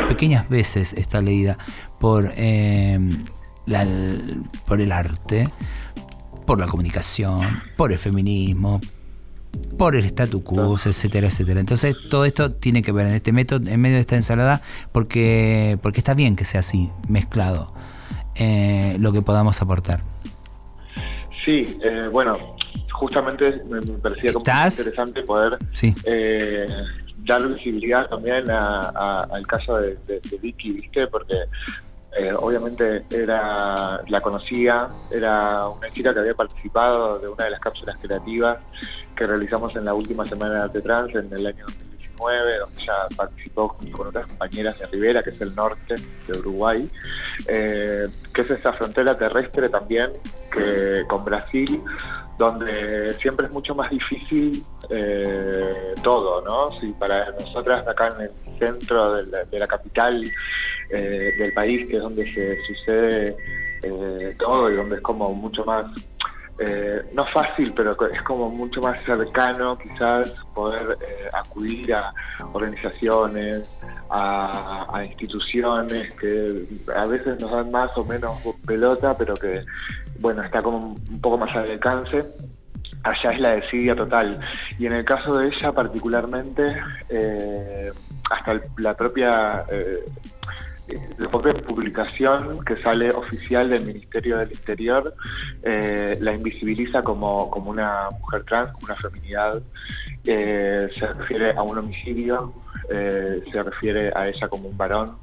pequeñas 0.07 0.49
veces 0.49 0.93
está 0.93 1.21
leída 1.21 1.57
por, 1.99 2.31
eh, 2.37 2.97
la- 3.65 3.85
por 4.65 4.81
el 4.81 4.91
arte, 4.91 5.49
por 6.45 6.59
la 6.59 6.67
comunicación, 6.67 7.61
por 7.75 7.91
el 7.91 7.99
feminismo, 7.99 8.79
por 9.77 9.95
el 9.95 10.05
statu 10.05 10.43
quo, 10.43 10.75
etcétera, 10.75 11.27
etcétera. 11.27 11.59
Entonces 11.59 11.95
todo 12.09 12.25
esto 12.25 12.51
tiene 12.51 12.81
que 12.81 12.91
ver 12.91 13.07
en 13.07 13.13
este 13.13 13.31
método, 13.33 13.69
en 13.69 13.79
medio 13.81 13.95
de 13.95 14.01
esta 14.01 14.15
ensalada, 14.15 14.61
porque, 14.91 15.77
porque 15.81 15.99
está 15.99 16.13
bien 16.13 16.35
que 16.35 16.43
sea 16.45 16.59
así, 16.61 16.89
mezclado, 17.07 17.73
eh, 18.35 18.95
lo 18.99 19.11
que 19.13 19.21
podamos 19.21 19.61
aportar. 19.61 20.01
Sí, 21.43 21.77
eh, 21.83 22.07
bueno, 22.11 22.37
justamente 22.93 23.61
me, 23.69 23.81
parecía 23.81 24.33
como 24.33 24.43
interesante 24.45 25.21
poder 25.23 25.57
Sí. 25.73 25.93
eh, 26.05 26.65
dar 27.25 27.47
visibilidad 27.47 28.07
también 28.09 28.49
a- 28.49 28.91
a- 28.95 29.27
al 29.31 29.45
caso 29.45 29.77
de, 29.77 29.97
de- 30.07 30.21
de 30.29 30.37
Vicky, 30.41 30.71
¿viste? 30.71 31.07
Porque 31.07 31.35
eh, 32.17 32.33
obviamente 32.33 33.03
era 33.09 34.01
la 34.07 34.21
conocía, 34.21 34.87
era 35.11 35.67
una 35.67 35.87
chica 35.89 36.13
que 36.13 36.21
había 36.21 36.33
participado 36.33 37.19
de 37.19 37.27
una 37.27 37.43
de 37.43 37.49
las 37.51 37.59
cápsulas 37.59 37.97
creativas 37.97 38.57
que 39.15 39.25
realizamos 39.25 39.75
en 39.75 39.83
la 39.83 39.93
última 39.93 40.25
semana 40.25 40.67
de 40.69 40.81
Trans 40.81 41.13
en 41.13 41.31
el 41.33 41.45
año 41.45 41.65
2019, 41.65 42.57
donde 42.59 42.81
ella 42.81 42.93
participó 43.17 43.77
con 43.91 44.07
otras 44.07 44.27
compañeras 44.27 44.79
de 44.79 44.85
Rivera, 44.87 45.23
que 45.23 45.31
es 45.31 45.41
el 45.41 45.53
norte 45.55 45.95
de 46.27 46.39
Uruguay, 46.39 46.89
eh, 47.47 48.07
que 48.33 48.41
es 48.41 48.49
esa 48.49 48.71
frontera 48.71 49.17
terrestre 49.17 49.67
también 49.67 50.11
que 50.51 51.03
con 51.09 51.25
Brasil, 51.25 51.81
donde 52.37 53.13
siempre 53.21 53.45
es 53.47 53.51
mucho 53.51 53.73
más 53.75 53.89
difícil 53.89 54.63
eh, 54.89 55.93
todo, 56.03 56.41
¿no? 56.41 56.77
Si 56.79 56.87
para 56.93 57.31
nosotras 57.31 57.87
acá 57.87 58.09
en 58.17 58.23
el 58.23 58.59
centro 58.59 59.13
de 59.15 59.25
la, 59.27 59.43
de 59.45 59.59
la 59.59 59.67
capital 59.67 60.23
eh, 60.89 61.31
del 61.37 61.53
país, 61.53 61.87
que 61.87 61.97
es 61.97 62.01
donde 62.01 62.31
se 62.33 62.57
sucede 62.65 63.35
eh, 63.83 64.35
todo 64.39 64.71
y 64.71 64.75
donde 64.75 64.95
es 64.97 65.01
como 65.01 65.33
mucho 65.33 65.63
más, 65.63 65.85
eh, 66.57 67.01
no 67.13 67.25
fácil, 67.27 67.73
pero 67.75 67.91
es 68.07 68.21
como 68.23 68.49
mucho 68.49 68.81
más 68.81 69.03
cercano 69.05 69.77
quizás 69.77 70.33
poder 70.53 70.97
eh, 71.01 71.29
acudir 71.33 71.93
a 71.93 72.13
organizaciones, 72.53 73.81
a, 74.09 74.87
a 74.91 75.05
instituciones 75.05 76.13
que 76.15 76.65
a 76.95 77.05
veces 77.05 77.39
nos 77.41 77.51
dan 77.51 77.71
más 77.71 77.91
o 77.97 78.05
menos 78.05 78.41
pelota, 78.65 79.15
pero 79.17 79.33
que, 79.35 79.65
bueno, 80.19 80.43
está 80.43 80.61
como 80.61 80.77
un 80.77 81.21
poco 81.21 81.37
más 81.37 81.55
al 81.55 81.69
alcance 81.69 82.23
allá 83.05 83.31
es 83.31 83.39
la 83.39 83.55
desidia 83.55 83.95
total. 83.95 84.39
Y 84.77 84.85
en 84.85 84.93
el 84.93 85.05
caso 85.05 85.37
de 85.37 85.47
ella 85.47 85.71
particularmente, 85.71 86.75
eh, 87.09 87.91
hasta 88.31 88.59
la 88.77 88.95
propia 88.95 89.63
eh, 89.71 89.99
la 91.17 91.29
propia 91.29 91.53
publicación 91.53 92.63
que 92.63 92.77
sale 92.81 93.09
oficial 93.09 93.69
del 93.71 93.85
Ministerio 93.85 94.37
del 94.37 94.51
Interior 94.51 95.15
eh, 95.63 96.15
la 96.21 96.33
invisibiliza 96.33 97.01
como, 97.01 97.49
como 97.49 97.71
una 97.71 98.09
mujer 98.21 98.43
trans, 98.43 98.71
como 98.73 98.85
una 98.85 98.95
feminidad. 98.95 99.61
Se 100.23 101.07
refiere 101.17 101.51
a 101.51 101.61
un 101.61 101.77
homicidio, 101.77 102.53
se 102.87 103.63
refiere 103.63 104.11
a 104.15 104.27
ella 104.27 104.47
como 104.47 104.69
un 104.69 104.77
varón. 104.77 105.17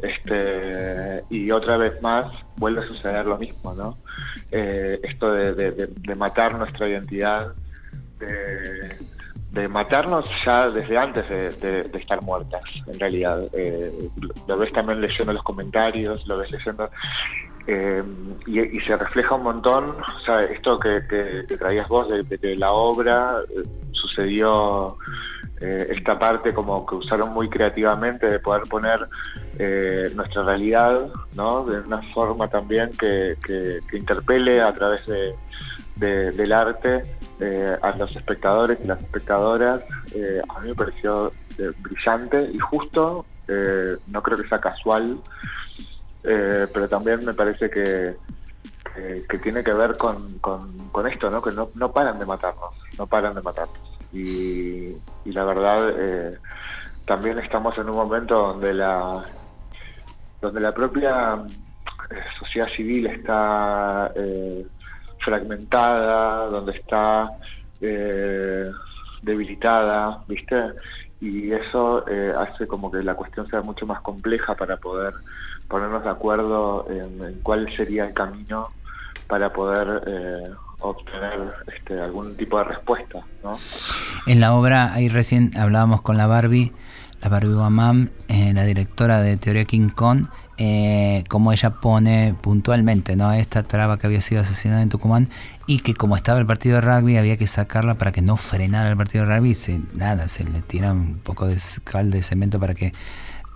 Este, 0.00 1.24
y 1.30 1.50
otra 1.50 1.76
vez 1.78 2.00
más 2.02 2.30
vuelve 2.56 2.82
a 2.84 2.86
suceder 2.86 3.24
lo 3.26 3.38
mismo, 3.38 3.74
¿no? 3.74 3.98
Eh, 4.50 5.00
esto 5.02 5.32
de, 5.32 5.54
de- 5.54 6.14
matar 6.14 6.54
nuestra 6.56 6.88
identidad, 6.88 7.54
de, 8.18 8.96
de 9.50 9.68
matarnos 9.68 10.24
ya 10.44 10.68
desde 10.70 10.98
antes 10.98 11.28
de, 11.28 11.90
estar 11.94 12.20
muertas, 12.22 12.62
en 12.86 12.98
realidad. 12.98 13.42
Eh, 13.52 14.10
lo, 14.46 14.58
ves 14.58 14.72
también 14.72 15.00
leyendo 15.00 15.32
los 15.32 15.42
comentarios, 15.42 16.26
lo 16.26 16.38
ves 16.38 16.50
leyendo... 16.50 16.90
eh, 17.66 18.02
y, 18.46 18.60
y 18.60 18.80
se 18.80 18.96
refleja 18.96 19.34
un 19.34 19.42
montón, 19.44 19.96
o 20.00 20.20
sea, 20.24 20.44
esto 20.44 20.78
que, 20.78 21.02
que- 21.08 21.56
traías 21.56 21.88
vos 21.88 22.06
de, 22.08 22.56
la 22.56 22.70
obra 22.72 23.40
eh, 23.48 23.62
sucedió 23.92 24.96
eh, 25.60 25.86
esta 25.90 26.18
parte 26.18 26.52
como 26.52 26.84
que 26.84 26.96
usaron 26.96 27.32
muy 27.32 27.48
creativamente 27.48 28.26
de 28.26 28.38
poder 28.40 28.62
poner 28.68 29.08
eh, 29.58 30.10
nuestra 30.14 30.42
realidad, 30.42 31.08
¿no? 31.34 31.64
De 31.64 31.80
una 31.80 32.02
forma 32.12 32.48
también 32.48 32.90
que, 32.98 33.36
que- 33.46 33.80
interpele 33.96 34.60
a 34.60 34.72
través 34.74 35.06
de, 35.06 35.34
de- 35.96 36.32
del 36.32 36.52
arte 36.52 37.02
eh, 37.40 37.76
a 37.80 37.96
los 37.96 38.14
espectadores 38.16 38.78
y 38.82 38.86
las 38.86 39.00
espectadoras. 39.00 39.82
Eh, 40.14 40.42
a 40.54 40.60
mí 40.60 40.68
me 40.68 40.74
pareció 40.74 41.32
eh, 41.58 41.72
brillante 41.78 42.50
y 42.52 42.58
justo, 42.58 43.26
no 44.08 44.22
creo 44.22 44.36
que 44.38 44.48
sea 44.48 44.60
casual, 44.60 45.18
pero 46.22 46.88
también 46.88 47.24
me 47.24 47.32
parece 47.32 47.70
que, 47.70 48.16
que, 48.94 49.22
que 49.28 49.38
tiene 49.38 49.62
que 49.62 49.72
ver 49.72 49.96
con, 49.96 50.38
con- 50.40 50.88
con 50.90 51.06
esto, 51.06 51.30
¿no? 51.30 51.40
Que 51.40 51.52
no, 51.52 51.70
no 51.74 51.92
paran 51.92 52.18
de 52.18 52.26
matarnos, 52.26 52.74
no 52.98 53.06
paran 53.06 53.34
de 53.34 53.42
matarnos. 53.42 53.85
Y, 54.16 54.96
y 55.24 55.32
la 55.32 55.44
verdad, 55.44 55.90
eh, 55.98 56.38
también 57.04 57.38
estamos 57.38 57.76
en 57.78 57.88
un 57.88 57.96
momento 57.96 58.34
donde 58.34 58.72
la, 58.72 59.24
donde 60.40 60.60
la 60.60 60.72
propia 60.72 61.34
eh, 62.10 62.14
sociedad 62.38 62.68
civil 62.68 63.06
está 63.06 64.10
eh, 64.14 64.66
fragmentada, 65.18 66.46
donde 66.46 66.72
está 66.72 67.30
eh, 67.80 68.70
debilitada, 69.22 70.22
¿viste? 70.28 70.56
Y 71.20 71.52
eso 71.52 72.06
eh, 72.08 72.32
hace 72.36 72.66
como 72.66 72.90
que 72.90 73.02
la 73.02 73.14
cuestión 73.14 73.46
sea 73.46 73.60
mucho 73.62 73.86
más 73.86 74.00
compleja 74.00 74.54
para 74.54 74.76
poder 74.76 75.14
ponernos 75.68 76.04
de 76.04 76.10
acuerdo 76.10 76.86
en, 76.90 77.22
en 77.24 77.40
cuál 77.42 77.68
sería 77.76 78.06
el 78.06 78.14
camino 78.14 78.68
para 79.26 79.52
poder 79.52 80.02
eh, 80.06 80.44
obtener 80.80 81.54
este, 81.74 82.00
algún 82.00 82.36
tipo 82.36 82.58
de 82.58 82.64
respuesta, 82.64 83.24
¿no? 83.42 83.58
En 84.26 84.40
la 84.40 84.54
obra, 84.54 84.92
ahí 84.92 85.08
recién 85.08 85.52
hablábamos 85.56 86.02
con 86.02 86.16
la 86.16 86.26
Barbie, 86.26 86.72
la 87.22 87.28
Barbie 87.28 87.54
Guamam, 87.54 88.10
eh, 88.28 88.52
la 88.54 88.64
directora 88.64 89.20
de 89.20 89.36
Teoría 89.36 89.64
King 89.64 89.88
Kong, 89.88 90.26
eh, 90.58 91.24
como 91.28 91.52
ella 91.52 91.70
pone 91.70 92.34
puntualmente 92.40 93.14
¿no? 93.14 93.30
esta 93.32 93.62
traba 93.62 93.98
que 93.98 94.06
había 94.06 94.22
sido 94.22 94.40
asesinada 94.40 94.80
en 94.80 94.88
Tucumán 94.88 95.28
y 95.66 95.80
que 95.80 95.92
como 95.92 96.16
estaba 96.16 96.38
el 96.38 96.46
partido 96.46 96.76
de 96.76 96.80
rugby 96.80 97.18
había 97.18 97.36
que 97.36 97.46
sacarla 97.46 97.98
para 97.98 98.10
que 98.10 98.22
no 98.22 98.38
frenara 98.38 98.88
el 98.88 98.96
partido 98.96 99.26
de 99.26 99.36
rugby, 99.36 99.54
se, 99.54 99.80
nada, 99.94 100.28
se 100.28 100.44
le 100.44 100.62
tira 100.62 100.92
un 100.92 101.18
poco 101.18 101.46
de 101.46 101.56
cal 101.84 102.10
de 102.10 102.22
cemento 102.22 102.58
para 102.58 102.74
que 102.74 102.94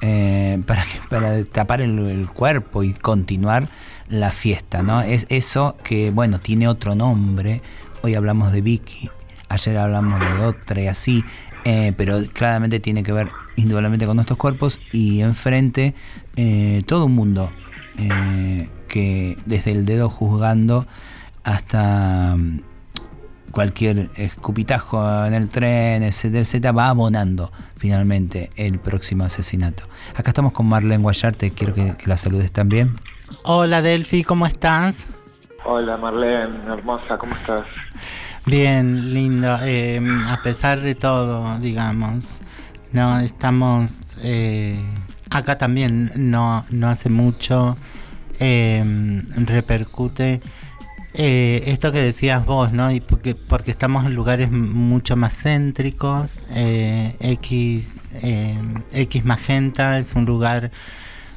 eh, 0.03 0.63
para, 0.67 0.85
para 1.09 1.45
tapar 1.45 1.81
el 1.81 2.29
cuerpo 2.35 2.83
y 2.83 2.93
continuar 2.93 3.69
la 4.11 4.31
fiesta, 4.31 4.83
¿no? 4.83 5.01
Es 5.01 5.27
eso 5.31 5.77
que, 5.83 6.11
bueno, 6.11 6.41
tiene 6.41 6.69
otro 6.69 6.95
nombre. 6.95 7.63
Hoy 8.03 8.15
hablamos 8.15 8.53
de 8.53 8.61
Vicky, 8.61 9.09
ayer 9.49 9.77
hablamos 9.79 10.21
de 10.21 10.45
otra 10.45 10.83
y 10.83 10.89
así, 10.89 11.25
eh, 11.65 11.93
pero 11.97 12.19
claramente 12.33 12.81
tiene 12.81 13.03
que 13.03 13.13
ver 13.13 13.31
indudablemente 13.57 14.07
con 14.07 14.17
nuestros 14.17 14.39
cuerpos 14.39 14.81
y 14.93 15.21
enfrente 15.21 15.95
eh, 16.37 16.83
todo 16.87 17.07
un 17.07 17.15
mundo 17.15 17.53
eh, 17.99 18.69
que 18.89 19.37
desde 19.45 19.73
el 19.73 19.85
dedo 19.85 20.09
juzgando 20.09 20.87
hasta 21.45 22.37
mm, 22.37 22.63
cualquier 23.51 24.11
escupitajo 24.17 25.27
en 25.27 25.35
el 25.35 25.49
tren, 25.51 26.03
etcétera, 26.03 26.41
etcétera, 26.41 26.73
va 26.73 26.89
abonando 26.89 27.53
finalmente 27.77 28.51
el 28.57 28.81
próximo 28.81 29.25
asesinato. 29.25 29.85
Acá 30.17 30.31
estamos 30.31 30.53
con 30.53 30.67
Marlene 30.67 31.03
Guayarte, 31.03 31.51
quiero 31.53 31.75
que, 31.75 31.97
que 31.97 32.07
la 32.07 32.17
saludes 32.17 32.51
también. 32.51 32.97
Hola 33.43 33.83
Delphi, 33.83 34.25
¿cómo 34.25 34.47
estás? 34.47 35.07
Hola 35.65 35.97
Marlene, 35.97 36.73
hermosa, 36.73 37.19
¿cómo 37.19 37.35
estás? 37.35 37.63
Bien, 38.47 39.13
lindo. 39.15 39.59
eh, 39.63 40.01
a 40.29 40.43
pesar 40.43 40.81
de 40.81 40.95
todo, 40.95 41.59
digamos, 41.59 42.41
no 42.93 43.19
estamos 43.21 44.17
eh, 44.25 44.79
acá 45.31 45.59
también. 45.59 46.11
No, 46.17 46.65
no 46.71 46.89
hace 46.89 47.11
mucho 47.11 47.77
eh, 48.41 49.23
repercute 49.37 50.41
eh, 51.15 51.63
esto 51.67 51.93
que 51.93 52.01
decías 52.01 52.45
vos, 52.47 52.73
¿no? 52.73 52.91
Y 52.91 53.01
porque 53.01 53.35
porque 53.35 53.71
estamos 53.71 54.05
en 54.07 54.15
lugares 54.15 54.51
mucho 54.51 55.17
más 55.17 55.35
céntricos. 55.35 56.41
eh, 56.57 57.15
X 57.21 58.25
eh, 58.25 58.59
X 58.93 59.25
Magenta 59.25 59.99
es 59.99 60.15
un 60.15 60.25
lugar 60.25 60.71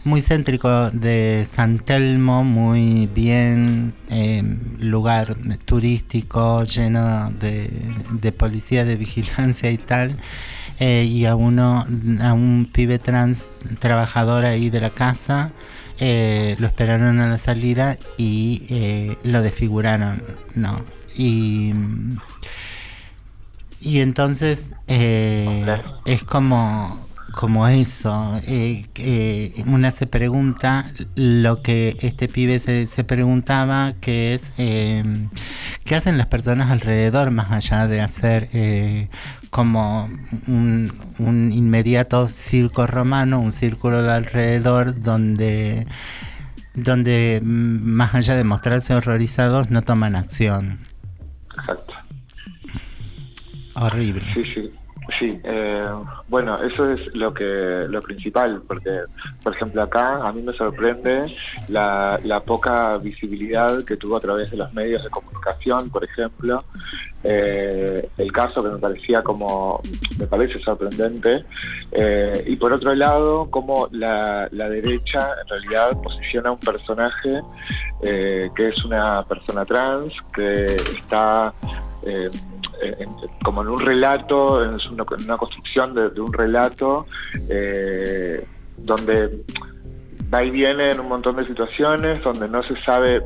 muy 0.04 0.22
céntrico 0.22 0.90
de 0.92 1.46
San 1.50 1.80
Telmo, 1.80 2.44
muy 2.44 3.08
bien, 3.08 3.94
eh, 4.10 4.44
lugar 4.80 5.36
turístico 5.66 6.64
lleno 6.64 7.32
de, 7.40 7.70
de 8.12 8.32
policía 8.32 8.86
de 8.86 8.96
vigilancia 8.98 9.72
y 9.72 9.78
tal. 9.78 10.18
eh, 10.80 11.04
y 11.06 11.26
a 11.26 11.36
uno, 11.36 11.86
a 12.22 12.34
un 12.34 12.70
pibe 12.72 13.00
trans 13.00 13.50
trabajador 13.80 14.46
ahí 14.46 14.70
de 14.70 14.82
la 14.82 14.90
casa, 14.90 15.54
eh, 16.00 16.56
lo 16.60 16.68
esperaron 16.68 17.20
a 17.20 17.28
la 17.28 17.38
salida 17.38 17.96
y 18.18 18.64
eh, 18.72 19.16
lo 19.24 19.42
desfiguraron, 19.42 20.22
¿no? 20.56 20.84
Y, 21.16 21.74
y 23.80 24.00
entonces 24.00 24.72
eh, 24.88 25.66
es 26.06 26.24
como, 26.24 27.08
como 27.34 27.68
eso. 27.68 28.40
eh, 28.48 28.86
eh, 28.96 29.64
una 29.66 29.92
se 29.92 30.08
pregunta 30.08 30.86
lo 31.16 31.62
que 31.62 31.98
este 32.02 32.28
pibe 32.28 32.60
se, 32.60 32.86
se 32.86 33.04
preguntaba, 33.04 33.94
que 34.00 34.36
es 34.36 34.54
eh, 34.60 35.04
qué 35.84 35.96
hacen 35.96 36.18
las 36.18 36.28
personas 36.28 36.72
alrededor 36.72 37.32
más 37.32 37.52
allá 37.52 37.88
de 37.88 38.02
hacer 38.02 38.48
eh, 38.54 39.10
como 39.50 40.10
un, 40.48 40.94
un 41.20 41.52
inmediato 41.52 42.28
circo 42.28 42.88
romano, 42.88 43.40
un 43.40 43.52
círculo 43.52 44.10
alrededor 44.10 45.00
donde 45.02 45.86
donde 46.76 47.40
mm, 47.44 47.82
más 47.84 48.16
allá 48.16 48.36
de 48.36 48.44
mostrarse 48.44 48.96
horrorizados 48.96 49.70
no 49.70 49.82
toman 49.82 50.16
acción. 50.16 50.80
Exacto. 51.58 51.94
Horrible. 53.76 54.26
Sí, 54.34 54.44
sí. 54.54 54.72
Sí, 55.20 55.38
eh, 55.44 55.86
bueno, 56.30 56.56
eso 56.56 56.90
es 56.92 57.14
lo 57.14 57.34
que 57.34 57.86
lo 57.90 58.02
principal, 58.02 58.62
porque, 58.68 59.02
por 59.44 59.54
ejemplo, 59.54 59.82
acá 59.84 60.26
a 60.26 60.32
mí 60.32 60.42
me 60.42 60.54
sorprende 60.54 61.24
la, 61.68 62.20
la 62.24 62.40
poca 62.40 62.98
visibilidad 63.00 63.84
que 63.84 63.98
tuvo 63.98 64.16
a 64.18 64.22
través 64.22 64.50
de 64.52 64.58
los 64.58 64.74
medios 64.74 65.04
de 65.04 65.10
comunicación, 65.10 65.90
por 65.90 66.06
ejemplo, 66.06 66.64
eh, 67.24 68.08
el 68.18 68.32
caso 68.32 68.64
que 68.64 68.70
me 68.70 68.78
parecía 68.78 69.22
como, 69.24 69.82
me 70.18 70.26
parece 70.26 70.60
sorprendente, 70.60 71.44
eh, 71.92 72.44
y 72.48 72.56
por 72.56 72.72
otro 72.72 72.96
lado, 72.96 73.50
como 73.52 73.90
la, 73.92 74.48
la 74.52 74.70
derecha 74.70 75.20
en 75.42 75.48
realidad 75.50 76.02
posiciona 76.02 76.52
un 76.52 76.60
personaje 76.60 77.42
eh, 78.04 78.50
que 78.56 78.70
es 78.70 78.86
una 78.86 79.24
persona 79.26 79.66
trans, 79.66 80.14
que 80.34 80.64
está... 80.64 81.54
eh, 82.06 82.30
como 83.44 83.62
en 83.62 83.70
un 83.70 83.80
relato, 83.80 84.64
en 84.64 84.78
una, 84.92 85.38
construcción 85.38 85.94
de, 85.94 86.20
un 86.20 86.34
relato 86.34 87.06
eh, 87.50 88.46
donde 88.78 89.44
va 90.34 90.44
y 90.44 90.52
viene 90.52 90.92
en 90.92 91.00
un 91.00 91.08
montón 91.08 91.36
de 91.36 91.46
situaciones, 91.48 92.24
donde 92.24 92.48
no 92.48 92.64
se 92.64 92.82
sabe 92.84 93.18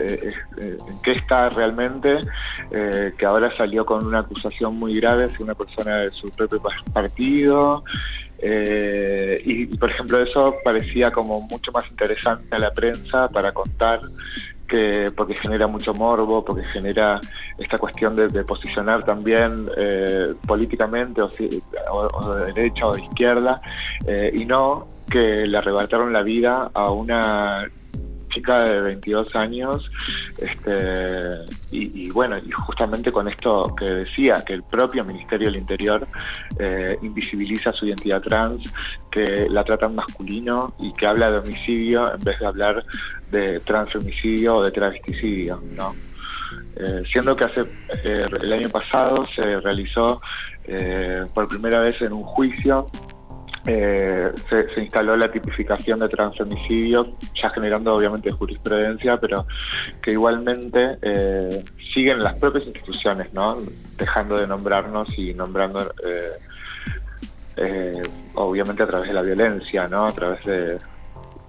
eh, 0.00 0.32
eh, 0.58 0.78
en 0.88 1.02
qué 1.02 1.12
está 1.12 1.48
realmente, 1.50 2.18
que 2.70 3.26
ahora 3.26 3.54
salió 3.56 3.84
con 3.86 4.06
una 4.06 4.20
acusación 4.20 4.74
muy 4.76 4.98
grave 5.00 5.24
hacia 5.24 5.44
una 5.44 5.54
persona 5.54 5.96
de 5.98 6.10
su 6.10 6.28
propio 6.30 6.60
pa- 6.60 6.70
partido. 6.92 7.84
y, 8.42 9.66
por 9.76 9.90
ejemplo, 9.90 10.22
eso 10.22 10.56
parecía 10.64 11.10
como 11.10 11.40
mucho 11.42 11.70
más 11.72 11.88
interesante 11.90 12.56
a 12.56 12.58
la 12.58 12.72
prensa 12.72 13.28
para 13.28 13.52
contar 13.52 14.00
que 14.74 15.10
porque 15.16 15.34
genera 15.34 15.66
mucho 15.68 15.94
morbo, 15.94 16.44
porque 16.44 16.64
genera 16.72 17.20
esta 17.58 17.78
cuestión 17.78 18.16
de, 18.16 18.42
posicionar 18.44 19.04
también 19.04 19.68
eh, 19.76 20.34
políticamente 20.46 21.22
o, 21.22 21.30
o- 21.92 22.08
o 22.18 22.34
de 22.34 22.52
derecha 22.52 22.86
o 22.88 22.94
de 22.94 23.02
izquierda, 23.02 23.60
eh, 24.06 24.32
y 24.34 24.44
no 24.44 24.86
que 25.10 25.46
le 25.46 25.56
arrebataron 25.58 26.12
la 26.12 26.22
vida 26.22 26.70
a 26.74 26.90
una 26.90 27.68
chica 28.30 28.64
de 28.64 28.80
22 28.80 29.36
años, 29.36 29.88
este, 30.38 30.80
y, 31.70 32.06
y 32.06 32.10
bueno, 32.10 32.36
y 32.38 32.50
justamente 32.50 33.12
con 33.12 33.28
esto 33.28 33.72
que 33.78 33.84
decía, 33.84 34.42
que 34.44 34.54
el 34.54 34.64
propio 34.64 35.04
Ministerio 35.04 35.46
del 35.46 35.56
Interior 35.60 36.04
eh, 36.58 36.98
invisibiliza 37.02 37.72
su 37.72 37.86
identidad 37.86 38.20
trans, 38.22 38.60
que 39.12 39.46
la 39.48 39.62
tratan 39.62 39.94
masculino 39.94 40.74
y 40.80 40.92
que 40.94 41.06
habla 41.06 41.30
de 41.30 41.38
homicidio 41.38 42.12
en 42.12 42.24
vez 42.24 42.40
de 42.40 42.46
hablar 42.46 42.84
de 43.34 43.60
transfemicidio 43.60 44.56
o 44.56 44.62
de 44.62 44.70
travesticidio, 44.70 45.60
¿no? 45.76 45.94
Eh, 46.76 47.02
siendo 47.10 47.36
que 47.36 47.44
hace 47.44 47.62
eh, 48.04 48.26
el 48.40 48.52
año 48.52 48.68
pasado 48.68 49.26
se 49.34 49.60
realizó 49.60 50.20
eh, 50.66 51.26
por 51.34 51.46
primera 51.46 51.80
vez 51.80 52.00
en 52.00 52.12
un 52.12 52.22
juicio 52.22 52.86
eh, 53.66 54.30
se, 54.48 54.80
instaló 54.80 55.16
la 55.16 55.30
tipificación 55.30 56.00
de 56.00 56.08
transfemicidio, 56.08 57.12
ya 57.34 57.48
generando 57.50 57.94
obviamente 57.94 58.30
jurisprudencia, 58.30 59.18
pero 59.18 59.46
que 60.02 60.12
igualmente 60.12 60.98
eh, 61.00 61.64
siguen 61.94 62.22
las 62.22 62.34
propias 62.38 62.66
instituciones, 62.66 63.32
¿no? 63.32 63.56
Dejando 63.96 64.36
de 64.36 64.46
nombrarnos 64.46 65.08
y 65.18 65.32
nombrando, 65.32 65.94
obviamente 68.34 68.82
a 68.82 68.86
través 68.86 69.08
de 69.08 69.14
la 69.14 69.22
violencia, 69.22 69.88
¿no? 69.88 70.06
A 70.06 70.12
través 70.12 70.44
de... 70.44 70.78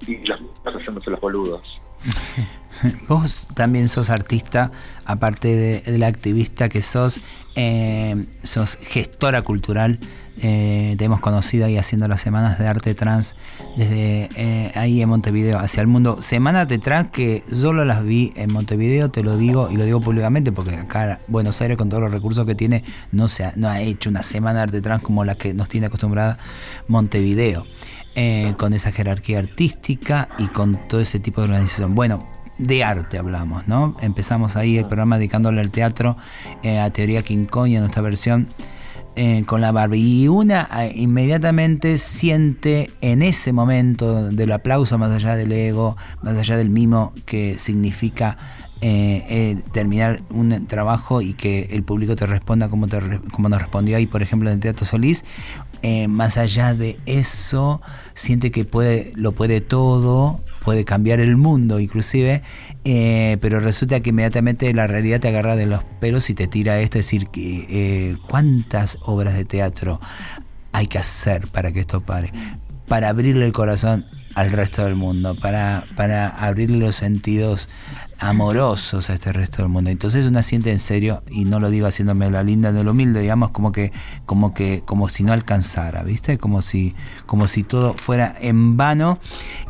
y 0.07 0.17
los 0.25 0.41
haciéndose 0.63 1.09
los 1.09 1.19
boludos. 1.19 1.81
Vos 3.07 3.47
también 3.53 3.89
sos 3.89 4.09
artista, 4.09 4.71
aparte 5.05 5.81
de, 5.83 5.97
la 5.97 6.07
activista 6.07 6.69
que 6.69 6.81
sos, 6.81 7.21
eh, 7.55 8.25
sos 8.43 8.77
gestora 8.81 9.41
cultural. 9.41 9.99
eh, 10.41 10.95
te 10.97 11.05
hemos 11.05 11.21
conocido 11.21 11.65
ahí 11.65 11.77
haciendo 11.77 12.09
las 12.09 12.19
semanas 12.19 12.59
de 12.59 12.67
arte 12.67 12.93
trans 12.93 13.37
desde 13.77 14.29
eh, 14.35 14.71
ahí 14.75 15.01
en 15.01 15.07
Montevideo 15.07 15.57
hacia 15.59 15.79
el 15.79 15.87
mundo. 15.87 16.21
Semanas 16.21 16.67
de 16.67 16.77
trans 16.77 17.09
que 17.11 17.41
solo 17.49 17.85
las 17.85 18.03
vi 18.03 18.33
en 18.35 18.51
Montevideo, 18.51 19.09
te 19.09 19.23
lo 19.23 19.37
digo 19.37 19.69
y 19.71 19.77
lo 19.77 19.85
digo 19.85 20.01
públicamente 20.01 20.51
porque 20.51 20.75
acá 20.75 21.21
Buenos 21.27 21.61
Aires 21.61 21.77
con 21.77 21.87
todos 21.87 22.03
los 22.03 22.11
recursos 22.11 22.45
que 22.45 22.53
tiene 22.53 22.83
no, 23.13 23.29
se 23.29 23.45
ha, 23.45 23.53
no 23.55 23.69
ha 23.69 23.79
hecho 23.79 24.09
una 24.09 24.23
semana 24.23 24.59
de 24.59 24.63
arte 24.63 24.81
trans 24.81 25.01
como 25.01 25.23
la 25.23 25.35
que 25.35 25.53
nos 25.53 25.69
tiene 25.69 25.87
acostumbrada 25.87 26.37
Montevideo. 26.89 27.65
eh, 28.15 28.53
con 28.57 28.73
esa 28.73 28.91
jerarquía 28.91 29.39
artística 29.39 30.29
y 30.37 30.47
con 30.47 30.87
todo 30.87 31.01
ese 31.01 31.19
tipo 31.19 31.41
de 31.41 31.45
organización. 31.47 31.95
Bueno, 31.95 32.34
de 32.57 32.83
arte 32.83 33.17
hablamos, 33.17 33.67
¿no? 33.67 33.95
Empezamos 34.01 34.55
ahí 34.55 34.77
el 34.77 34.85
programa 34.85 35.17
dedicándole 35.17 35.61
al 35.61 35.71
teatro, 35.71 36.17
eh, 36.63 36.79
a 36.79 36.89
Teoría 36.89 37.23
King 37.23 37.45
Kong 37.45 37.67
y 37.67 37.77
nuestra 37.77 38.01
versión 38.01 38.47
eh, 39.15 39.43
con 39.45 39.61
la 39.61 39.71
Barbie. 39.71 40.23
Y 40.23 40.27
una 40.27 40.67
eh, 40.79 40.91
inmediatamente 40.95 41.97
siente 41.97 42.91
en 43.01 43.21
ese 43.21 43.53
momento 43.53 44.31
del 44.31 44.51
aplauso, 44.51 44.97
más 44.97 45.11
allá 45.11 45.35
del 45.35 45.51
ego, 45.51 45.97
más 46.21 46.37
allá 46.37 46.57
del 46.57 46.69
mimo 46.69 47.13
que 47.25 47.57
significa 47.57 48.37
terminar 49.71 50.21
un 50.29 50.67
trabajo 50.67 51.19
y 51.19 51.33
que 51.33 51.69
el 51.71 51.81
público 51.81 52.15
te 52.15 52.27
responda 52.27 52.69
como, 52.69 52.85
te 52.87 52.99
como 53.31 53.49
nos 53.49 53.59
respondió 53.59 53.97
ahí, 53.97 54.05
por 54.05 54.21
ejemplo, 54.21 54.47
en 54.49 54.55
el 54.55 54.59
Teatro 54.59 54.85
Solís. 54.85 55.25
más 56.07 56.37
allá 56.37 56.75
de 56.75 56.99
eso, 57.07 57.81
siente 58.13 58.51
que 58.51 58.63
puede, 58.63 59.11
lo 59.15 59.31
puede 59.31 59.59
todo, 59.59 60.43
puede 60.65 60.83
cambiar 60.83 61.19
el 61.19 61.37
mundo 61.37 61.79
inclusive, 61.79 62.41
eh, 62.83 63.37
pero 63.39 63.59
resulta 63.59 64.01
que 64.01 64.09
inmediatamente 64.09 64.73
la 64.73 64.87
realidad 64.87 65.19
te 65.19 65.29
agarra 65.29 65.55
de 65.55 65.67
los 65.67 65.83
pelos 66.01 66.29
y 66.31 66.33
te 66.33 66.47
tira 66.47 66.79
esto, 66.79 66.97
es 66.97 67.05
decir, 67.05 67.29
eh, 67.37 68.17
cuántas 68.27 68.97
obras 69.03 69.37
de 69.37 69.45
teatro 69.45 70.01
hay 70.73 70.87
que 70.87 70.97
hacer 70.97 71.47
para 71.47 71.71
que 71.71 71.79
esto 71.79 72.01
pare. 72.01 72.33
para 72.87 73.09
abrirle 73.09 73.45
el 73.47 73.51
corazón 73.51 74.05
al 74.35 74.51
resto 74.51 74.83
del 74.83 74.95
mundo, 74.95 75.35
para, 75.39 75.85
para 75.95 76.27
abrirle 76.27 76.77
los 76.77 76.95
sentidos 76.97 77.69
amorosos 78.19 79.09
a 79.09 79.13
este 79.13 79.33
resto 79.33 79.61
del 79.61 79.69
mundo. 79.69 79.89
Entonces 79.89 80.25
una 80.25 80.41
siente 80.41 80.71
en 80.71 80.79
serio, 80.79 81.23
y 81.29 81.45
no 81.45 81.59
lo 81.59 81.69
digo 81.69 81.87
haciéndome 81.87 82.29
la 82.29 82.43
linda 82.43 82.71
de 82.71 82.83
lo 82.83 82.91
humilde, 82.91 83.21
digamos 83.21 83.51
como 83.51 83.71
que, 83.71 83.91
como 84.25 84.53
que, 84.53 84.81
como 84.85 85.09
si 85.09 85.23
no 85.23 85.33
alcanzara, 85.33 86.03
¿viste? 86.03 86.37
Como 86.37 86.61
si, 86.61 86.95
como 87.25 87.47
si 87.47 87.63
todo 87.63 87.93
fuera 87.93 88.35
en 88.39 88.77
vano. 88.77 89.19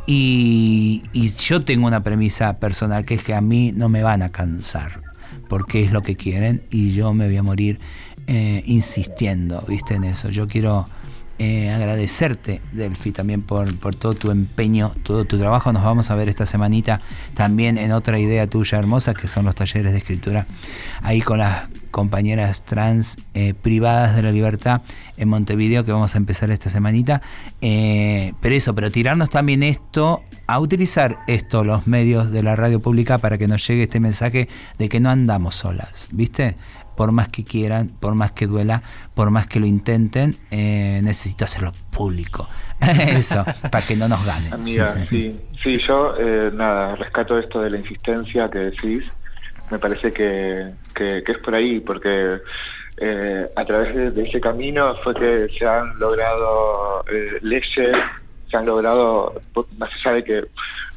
Y, 0.06 1.04
y 1.14 1.32
yo 1.34 1.64
tengo 1.66 1.88
una 1.88 2.04
premisa 2.04 2.60
personal 2.60 3.06
que 3.06 3.16
es 3.16 3.24
que 3.24 3.34
a 3.34 3.42
mí 3.42 3.72
no 3.76 3.90
me 3.90 4.04
van 4.04 4.22
a 4.22 4.30
cansar, 4.30 5.02
porque 5.50 5.84
es 5.84 5.92
lo 5.92 6.02
que 6.02 6.16
quieren, 6.16 6.64
y 6.70 6.94
yo 6.94 7.14
me 7.14 7.28
voy 7.28 7.38
a 7.38 7.44
morir 7.44 7.80
eh, 8.28 8.64
insistiendo, 8.66 9.64
¿viste? 9.68 9.96
En 9.96 10.04
eso. 10.04 10.30
Yo 10.30 10.48
quiero 10.48 10.88
eh, 11.38 11.70
agradecerte, 11.70 12.62
Delphi, 12.72 13.12
también 13.12 13.42
por, 13.42 13.74
por 13.78 13.96
todo 13.96 14.14
tu 14.14 14.32
empeño, 14.32 14.92
todo 15.04 15.26
tu 15.26 15.38
trabajo. 15.38 15.74
Nos 15.74 15.84
vamos 15.84 16.10
a 16.12 16.16
ver 16.16 16.30
esta 16.30 16.46
semanita 16.46 17.02
también 17.34 17.78
en 17.78 17.92
otra 17.92 18.20
idea 18.20 18.48
tuya 18.48 18.78
hermosa, 18.78 19.14
que 19.14 19.28
son 19.28 19.46
los 19.46 19.56
talleres 19.56 19.92
de 19.92 19.98
escritura, 19.98 20.48
ahí 21.02 21.22
con 21.22 21.40
las 21.40 21.70
compañeras 21.92 22.66
trans 22.66 23.20
eh, 23.34 23.54
privadas 23.54 24.16
de 24.16 24.24
la 24.24 24.32
libertad 24.32 24.82
en 25.18 25.30
Montevideo, 25.30 25.86
que 25.86 25.92
vamos 25.92 26.16
a 26.16 26.18
empezar 26.18 26.52
esta 26.52 26.70
semanita. 26.70 27.22
Eh, 27.62 28.34
pero 28.42 28.56
eso, 28.56 28.76
pero 28.76 28.92
tirarnos 28.92 29.30
también 29.30 29.64
esto, 29.64 30.24
a 30.48 30.60
utilizar 30.60 31.18
esto, 31.28 31.64
los 31.64 31.88
medios 31.88 32.32
de 32.32 32.44
la 32.44 32.56
radio 32.56 32.82
pública, 32.82 33.18
para 33.18 33.38
que 33.38 33.48
nos 33.48 33.66
llegue 33.68 33.84
este 33.84 34.00
mensaje 34.00 34.48
de 34.78 34.90
que 34.90 35.00
no 35.00 35.10
andamos 35.10 35.56
solas, 35.56 36.08
¿viste? 36.12 36.58
Por 36.96 37.12
más 37.12 37.30
que 37.30 37.44
quieran, 37.44 37.90
por 38.00 38.16
más 38.16 38.32
que 38.32 38.48
duela, 38.48 38.82
por 39.14 39.32
más 39.32 39.48
que 39.48 39.60
lo 39.60 39.66
intenten, 39.66 40.38
eh, 40.52 41.00
necesito 41.04 41.46
hacerlo 41.46 41.72
público. 41.92 42.48
Eso, 42.82 43.44
para 43.72 43.86
que 43.86 43.96
no 43.96 44.08
nos 44.08 44.26
ganen. 44.26 44.54
Amiga, 44.54 44.96
sí, 45.10 45.40
sí, 45.64 45.78
yo 45.80 46.16
eh, 46.20 46.52
nada, 46.54 46.96
rescato 46.96 47.38
esto 47.40 47.62
de 47.62 47.70
la 47.70 47.78
insistencia 47.78 48.50
que 48.50 48.60
decís. 48.60 49.04
Me 49.72 49.80
parece 49.80 50.12
que, 50.12 50.74
que, 50.94 51.24
que 51.26 51.32
es 51.32 51.38
por 51.40 51.56
ahí, 51.56 51.80
porque 51.80 52.40
eh, 52.98 53.50
a 53.56 53.66
través 53.66 53.96
de, 53.96 54.12
de, 54.12 54.24
ese 54.24 54.40
camino 54.40 54.96
fue 55.04 55.14
que 55.16 55.50
se 55.58 55.66
han 55.66 55.98
logrado 56.00 57.04
eh, 57.12 57.40
leyes, 57.42 57.98
se 58.50 58.58
han 58.58 58.66
logrado, 58.66 59.42
más 59.78 59.90
allá 59.96 60.16
de 60.16 60.24
que 60.24 60.46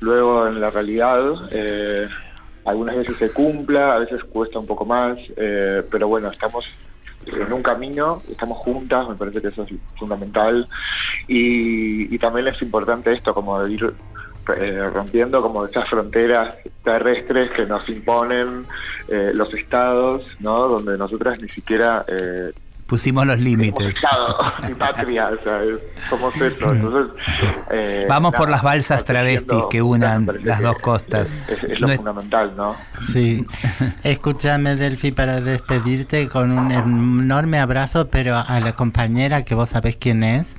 luego 0.01 0.47
en 0.47 0.61
la 0.61 0.71
realidad 0.71 1.33
eh, 1.51 2.09
algunas 2.69 2.97
veces 2.97 3.17
se 3.17 3.31
cumpla, 3.31 3.95
a 3.95 3.99
veces 3.99 4.23
cuesta 4.25 4.59
un 4.59 4.67
poco 4.67 4.85
más, 4.85 5.19
eh, 5.37 5.83
pero 5.91 6.09
bueno, 6.09 6.31
estamos 6.31 6.67
en 7.27 7.53
un 7.53 7.63
camino, 7.63 8.23
estamos 8.31 8.59
juntas, 8.59 9.09
me 9.09 9.15
parece 9.15 9.41
que 9.41 9.49
eso 9.49 9.63
es 9.63 9.71
fundamental, 9.97 10.69
y, 11.27 12.17
también 12.19 12.49
es 12.49 12.61
importante 12.63 13.13
esto, 13.13 13.33
como 13.33 13.63
de 13.63 13.73
ir 13.73 13.93
eh, 14.61 14.91
rompiendo 14.93 15.43
como 15.43 15.65
esas 15.67 15.89
fronteras 15.89 16.57
terrestres 16.83 17.51
que 17.53 17.67
nos 17.67 17.89
imponen 17.89 18.65
eh, 19.09 19.31
los 19.35 19.53
estados, 19.55 20.27
¿no? 20.41 20.57
Donde 20.57 20.97
nosotras 20.97 21.41
ni 21.41 21.49
siquiera 21.49 22.05
pusimos 22.89 23.27
los 23.27 23.39
límites. 23.39 23.97
Estado, 23.97 24.37
mi 24.69 24.75
patria, 24.75 25.29
o 25.29 25.45
sea, 25.45 25.63
es- 25.63 26.09
somos 26.09 26.35
eso. 26.37 26.73
Entonces, 26.73 27.17
eh, 27.71 28.07
Vamos 28.09 28.35
por 28.35 28.49
las 28.49 28.63
balsas 28.63 29.05
travestis 29.05 29.65
que 29.71 29.83
unan 29.83 30.27
las 30.43 30.61
dos 30.63 30.79
costas. 30.81 31.37
Es, 31.49 31.63
es 31.65 31.81
lo 31.81 31.87
No 31.89 31.95
fundamental, 31.97 32.57
¿no? 32.57 32.75
Sí. 32.99 33.47
Escúchame, 34.03 34.75
Delphi, 34.77 35.13
para 35.13 35.41
despedirte 35.43 36.29
con 36.29 36.51
un 36.51 36.73
enorme 36.73 37.59
abrazo, 37.61 38.09
pero 38.09 38.37
a 38.39 38.59
la 38.61 38.73
compañera 38.75 39.45
que 39.45 39.55
vos 39.55 39.69
sabés 39.69 39.97
quién 39.99 40.25
es, 40.25 40.57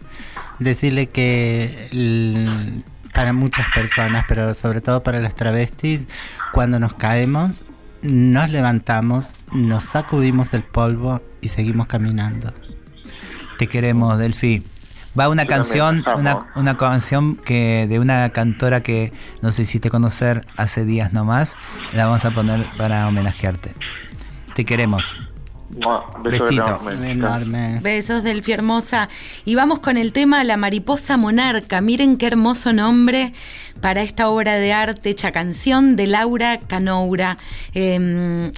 decirle 0.60 1.08
que 1.08 2.84
para 3.14 3.34
muchas 3.34 3.66
personas, 3.74 4.26
pero 4.28 4.54
sobre 4.54 4.82
todo 4.82 5.02
para 5.02 5.20
las 5.20 5.34
travestis, 5.34 6.06
cuando 6.54 6.80
nos 6.80 6.94
caemos, 6.94 7.64
nos 8.04 8.50
levantamos, 8.50 9.32
nos 9.52 9.84
sacudimos 9.84 10.54
el 10.54 10.64
polvo 10.64 11.22
y 11.42 11.50
seguimos 11.50 11.88
caminando. 11.88 12.54
Te 13.58 13.68
queremos, 13.68 14.18
Delphi. 14.18 14.64
Va 15.20 15.28
una 15.28 15.44
Yo 15.44 15.50
canción, 15.50 16.06
una, 16.16 16.52
una 16.56 16.78
canción 16.78 17.36
que 17.36 17.88
de 17.90 18.00
una 18.00 18.30
cantora 18.30 18.82
que 18.82 19.12
no 19.42 19.52
sé 19.52 19.66
si 19.66 19.80
te 19.80 19.90
conocer 19.90 20.46
hace 20.56 20.86
días 20.86 21.14
nomás. 21.14 21.58
La 21.94 22.06
vamos 22.06 22.26
a 22.26 22.32
poner 22.32 22.70
para 22.78 23.08
homenajearte. 23.08 23.74
Te 24.54 24.66
queremos. 24.66 25.16
Besito. 26.24 26.80
enorme. 27.04 27.80
Besos, 27.82 28.24
Delphi 28.24 28.54
hermosa. 28.54 29.08
Y 29.46 29.56
vamos 29.56 29.80
con 29.80 29.98
el 29.98 30.14
tema 30.14 30.44
La 30.44 30.58
mariposa 30.58 31.18
monarca. 31.18 31.82
Miren 31.82 32.18
qué 32.18 32.28
hermoso 32.28 32.74
nombre 32.74 33.34
para 33.82 34.02
esta 34.02 34.30
obra 34.30 34.56
de 34.56 34.74
arte 34.74 35.10
hecha 35.12 35.32
canción 35.32 35.96
de 35.96 36.08
Laura 36.08 36.60
Canoura. 36.60 37.38
Eh, 37.74 38.52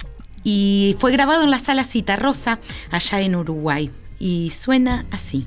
y 0.44 0.96
fue 0.98 1.12
grabado 1.12 1.42
en 1.42 1.50
la 1.50 1.58
sala 1.58 1.84
Cita 1.84 2.16
Rosa, 2.16 2.58
allá 2.90 3.20
en 3.20 3.36
Uruguay. 3.36 3.90
Y 4.18 4.50
suena 4.50 5.04
así. 5.10 5.46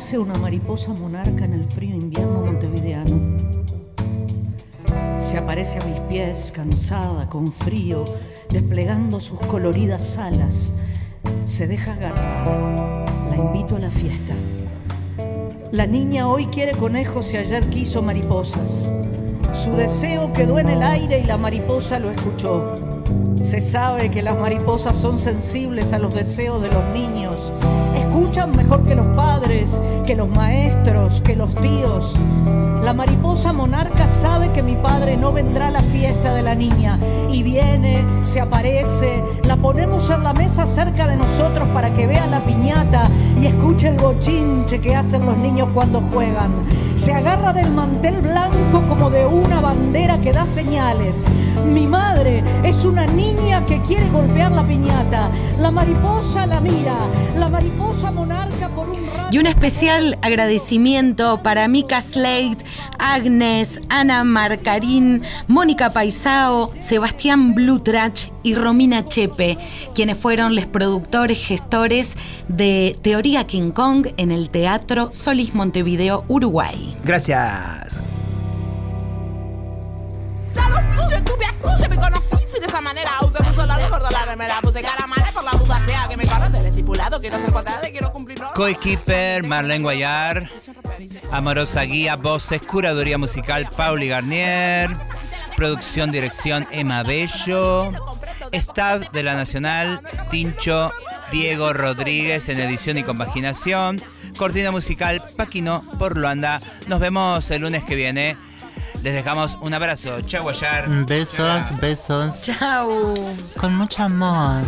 ¿Qué 0.00 0.06
hace 0.06 0.18
una 0.18 0.38
mariposa 0.38 0.94
monarca 0.94 1.44
en 1.44 1.52
el 1.52 1.66
frío 1.66 1.94
invierno 1.94 2.40
montevideano? 2.40 3.20
Se 5.18 5.36
aparece 5.36 5.78
a 5.78 5.84
mis 5.84 6.00
pies, 6.08 6.50
cansada, 6.56 7.28
con 7.28 7.52
frío, 7.52 8.06
desplegando 8.48 9.20
sus 9.20 9.38
coloridas 9.40 10.16
alas. 10.16 10.72
Se 11.44 11.66
deja 11.66 11.92
agarrar. 11.92 13.04
La 13.28 13.36
invito 13.36 13.76
a 13.76 13.78
la 13.78 13.90
fiesta. 13.90 14.34
La 15.70 15.86
niña 15.86 16.26
hoy 16.28 16.46
quiere 16.46 16.72
conejos 16.72 17.34
y 17.34 17.36
ayer 17.36 17.68
quiso 17.68 18.00
mariposas. 18.00 18.90
Su 19.52 19.72
deseo 19.72 20.32
quedó 20.32 20.58
en 20.58 20.70
el 20.70 20.82
aire 20.82 21.20
y 21.20 21.26
la 21.26 21.36
mariposa 21.36 21.98
lo 21.98 22.10
escuchó. 22.10 22.74
Se 23.42 23.60
sabe 23.60 24.10
que 24.10 24.22
las 24.22 24.38
mariposas 24.38 24.96
son 24.96 25.18
sensibles 25.18 25.92
a 25.92 25.98
los 25.98 26.14
deseos 26.14 26.62
de 26.62 26.70
los 26.70 26.84
niños. 26.94 27.52
Escuchan 27.94 28.56
mejor 28.56 28.82
que 28.82 28.94
los 28.94 29.06
padres, 29.16 29.80
que 30.06 30.14
los 30.14 30.28
maestros, 30.28 31.20
que 31.22 31.36
los 31.36 31.54
tíos. 31.54 32.14
La 32.82 32.94
mariposa 32.94 33.52
monarca 33.52 34.08
sabe 34.08 34.50
que 34.52 34.62
mi 34.62 34.74
padre 34.74 35.16
no 35.16 35.32
vendrá 35.32 35.68
a 35.68 35.70
la 35.70 35.82
fiesta 35.82 36.32
de 36.32 36.42
la 36.42 36.54
niña 36.54 36.98
y 37.30 37.42
viene, 37.42 38.04
se 38.22 38.40
aparece, 38.40 39.22
la 39.44 39.56
ponemos 39.56 40.08
en 40.08 40.24
la 40.24 40.32
mesa 40.32 40.64
cerca 40.64 41.06
de 41.06 41.16
nosotros 41.16 41.68
para 41.74 41.92
que 41.92 42.06
vea 42.06 42.26
la 42.26 42.40
piñata 42.40 43.08
y 43.38 43.46
escuche 43.46 43.88
el 43.88 43.96
bochinche 43.96 44.80
que 44.80 44.96
hacen 44.96 45.26
los 45.26 45.36
niños 45.36 45.68
cuando 45.74 46.00
juegan. 46.10 46.50
Se 46.96 47.12
agarra 47.12 47.52
del 47.52 47.70
mantel 47.70 48.22
blanco 48.22 48.82
como 48.88 49.10
de 49.10 49.26
una 49.26 49.60
bandera 49.60 50.18
que 50.20 50.32
da 50.32 50.46
señales. 50.46 51.24
Mi 51.66 51.86
madre 51.86 52.42
es 52.64 52.84
una 52.84 53.06
niña 53.06 53.64
que 53.66 53.80
quiere 53.82 54.08
golpear 54.10 54.52
la 54.52 54.66
piñata. 54.66 55.30
La 55.60 55.70
mariposa 55.70 56.46
la 56.46 56.58
mira, 56.58 56.96
la 57.38 57.48
mariposa 57.48 58.10
monarca 58.10 58.68
por 58.70 58.88
un 58.88 59.06
rato. 59.06 59.28
Y 59.30 59.38
un 59.38 59.46
especial 59.46 60.18
agradecimiento 60.22 61.42
para 61.42 61.68
Mika 61.68 62.00
Slate, 62.00 62.56
Agnes, 62.98 63.78
Ana 63.90 64.24
Marcarín, 64.24 65.22
Mónica 65.48 65.92
Paisao, 65.92 66.72
Sebastián 66.78 67.54
Blutrach 67.54 68.30
y 68.42 68.54
Romina 68.54 69.04
Chepe, 69.04 69.58
quienes 69.94 70.16
fueron 70.16 70.54
los 70.54 70.66
productores 70.66 71.38
gestores 71.38 72.16
de 72.48 72.98
Teoría 73.02 73.46
King 73.46 73.72
Kong 73.72 74.08
en 74.16 74.32
el 74.32 74.48
Teatro 74.48 75.12
Solís 75.12 75.54
Montevideo, 75.54 76.24
Uruguay. 76.28 76.96
Gracias. 77.04 78.00
Yo 81.10 81.22
tuve 81.24 81.44
así, 81.44 81.82
yo 81.82 81.88
me 81.88 81.96
conocí, 81.96 82.29
de 82.60 82.66
esa 82.66 82.80
manera. 82.80 83.12
Usé 83.22 83.42
mucho 83.42 83.66
la 83.66 83.88
por 83.88 84.12
la 84.12 84.24
remera, 84.26 84.60
puse 84.60 84.82
cara 84.82 85.06
mala 85.06 85.30
por 85.32 85.42
la 85.42 85.50
duda 85.52 85.82
sea 85.86 86.04
que 86.08 86.16
me 86.16 86.26
conoce 86.26 86.50
del 86.50 86.66
estipulado. 86.66 87.20
Quiero 87.20 87.38
ser 87.38 87.52
contada, 87.52 87.80
quiero 87.90 88.12
cumplir 88.12 88.38
normas. 88.38 88.56
Coequiper, 88.56 89.42
Marlene 89.44 89.82
Guayar. 89.82 90.50
Amorosa 91.32 91.82
guía, 91.82 92.16
voces, 92.16 92.62
curaduría 92.62 93.18
musical, 93.18 93.66
Pauli 93.76 94.08
Garnier. 94.08 94.96
Producción, 95.56 96.12
dirección, 96.12 96.66
Emma 96.70 97.02
Bello. 97.02 97.92
Staff 98.52 99.10
de 99.12 99.22
la 99.22 99.34
Nacional, 99.34 100.00
Tincho, 100.30 100.92
Diego 101.30 101.72
Rodríguez 101.72 102.48
en 102.48 102.60
edición 102.60 102.98
y 102.98 103.02
compaginación. 103.02 104.02
Cortina 104.36 104.70
musical, 104.70 105.22
Paquino 105.36 105.84
por 105.98 106.16
Luanda. 106.16 106.60
Nos 106.86 107.00
vemos 107.00 107.50
el 107.50 107.62
lunes 107.62 107.84
que 107.84 107.94
viene. 107.94 108.36
Les 109.02 109.14
dejamos 109.14 109.56
un 109.62 109.72
abrazo. 109.72 110.20
Chau, 110.26 110.42
Guayar. 110.42 110.86
Besos, 111.06 111.62
besos. 111.80 112.42
Chau. 112.42 113.14
Con 113.58 113.76
mucho 113.76 114.02
amor. 114.02 114.62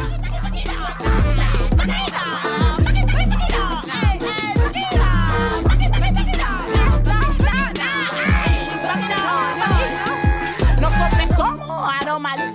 No 10.80 10.88
somos 11.36 12.51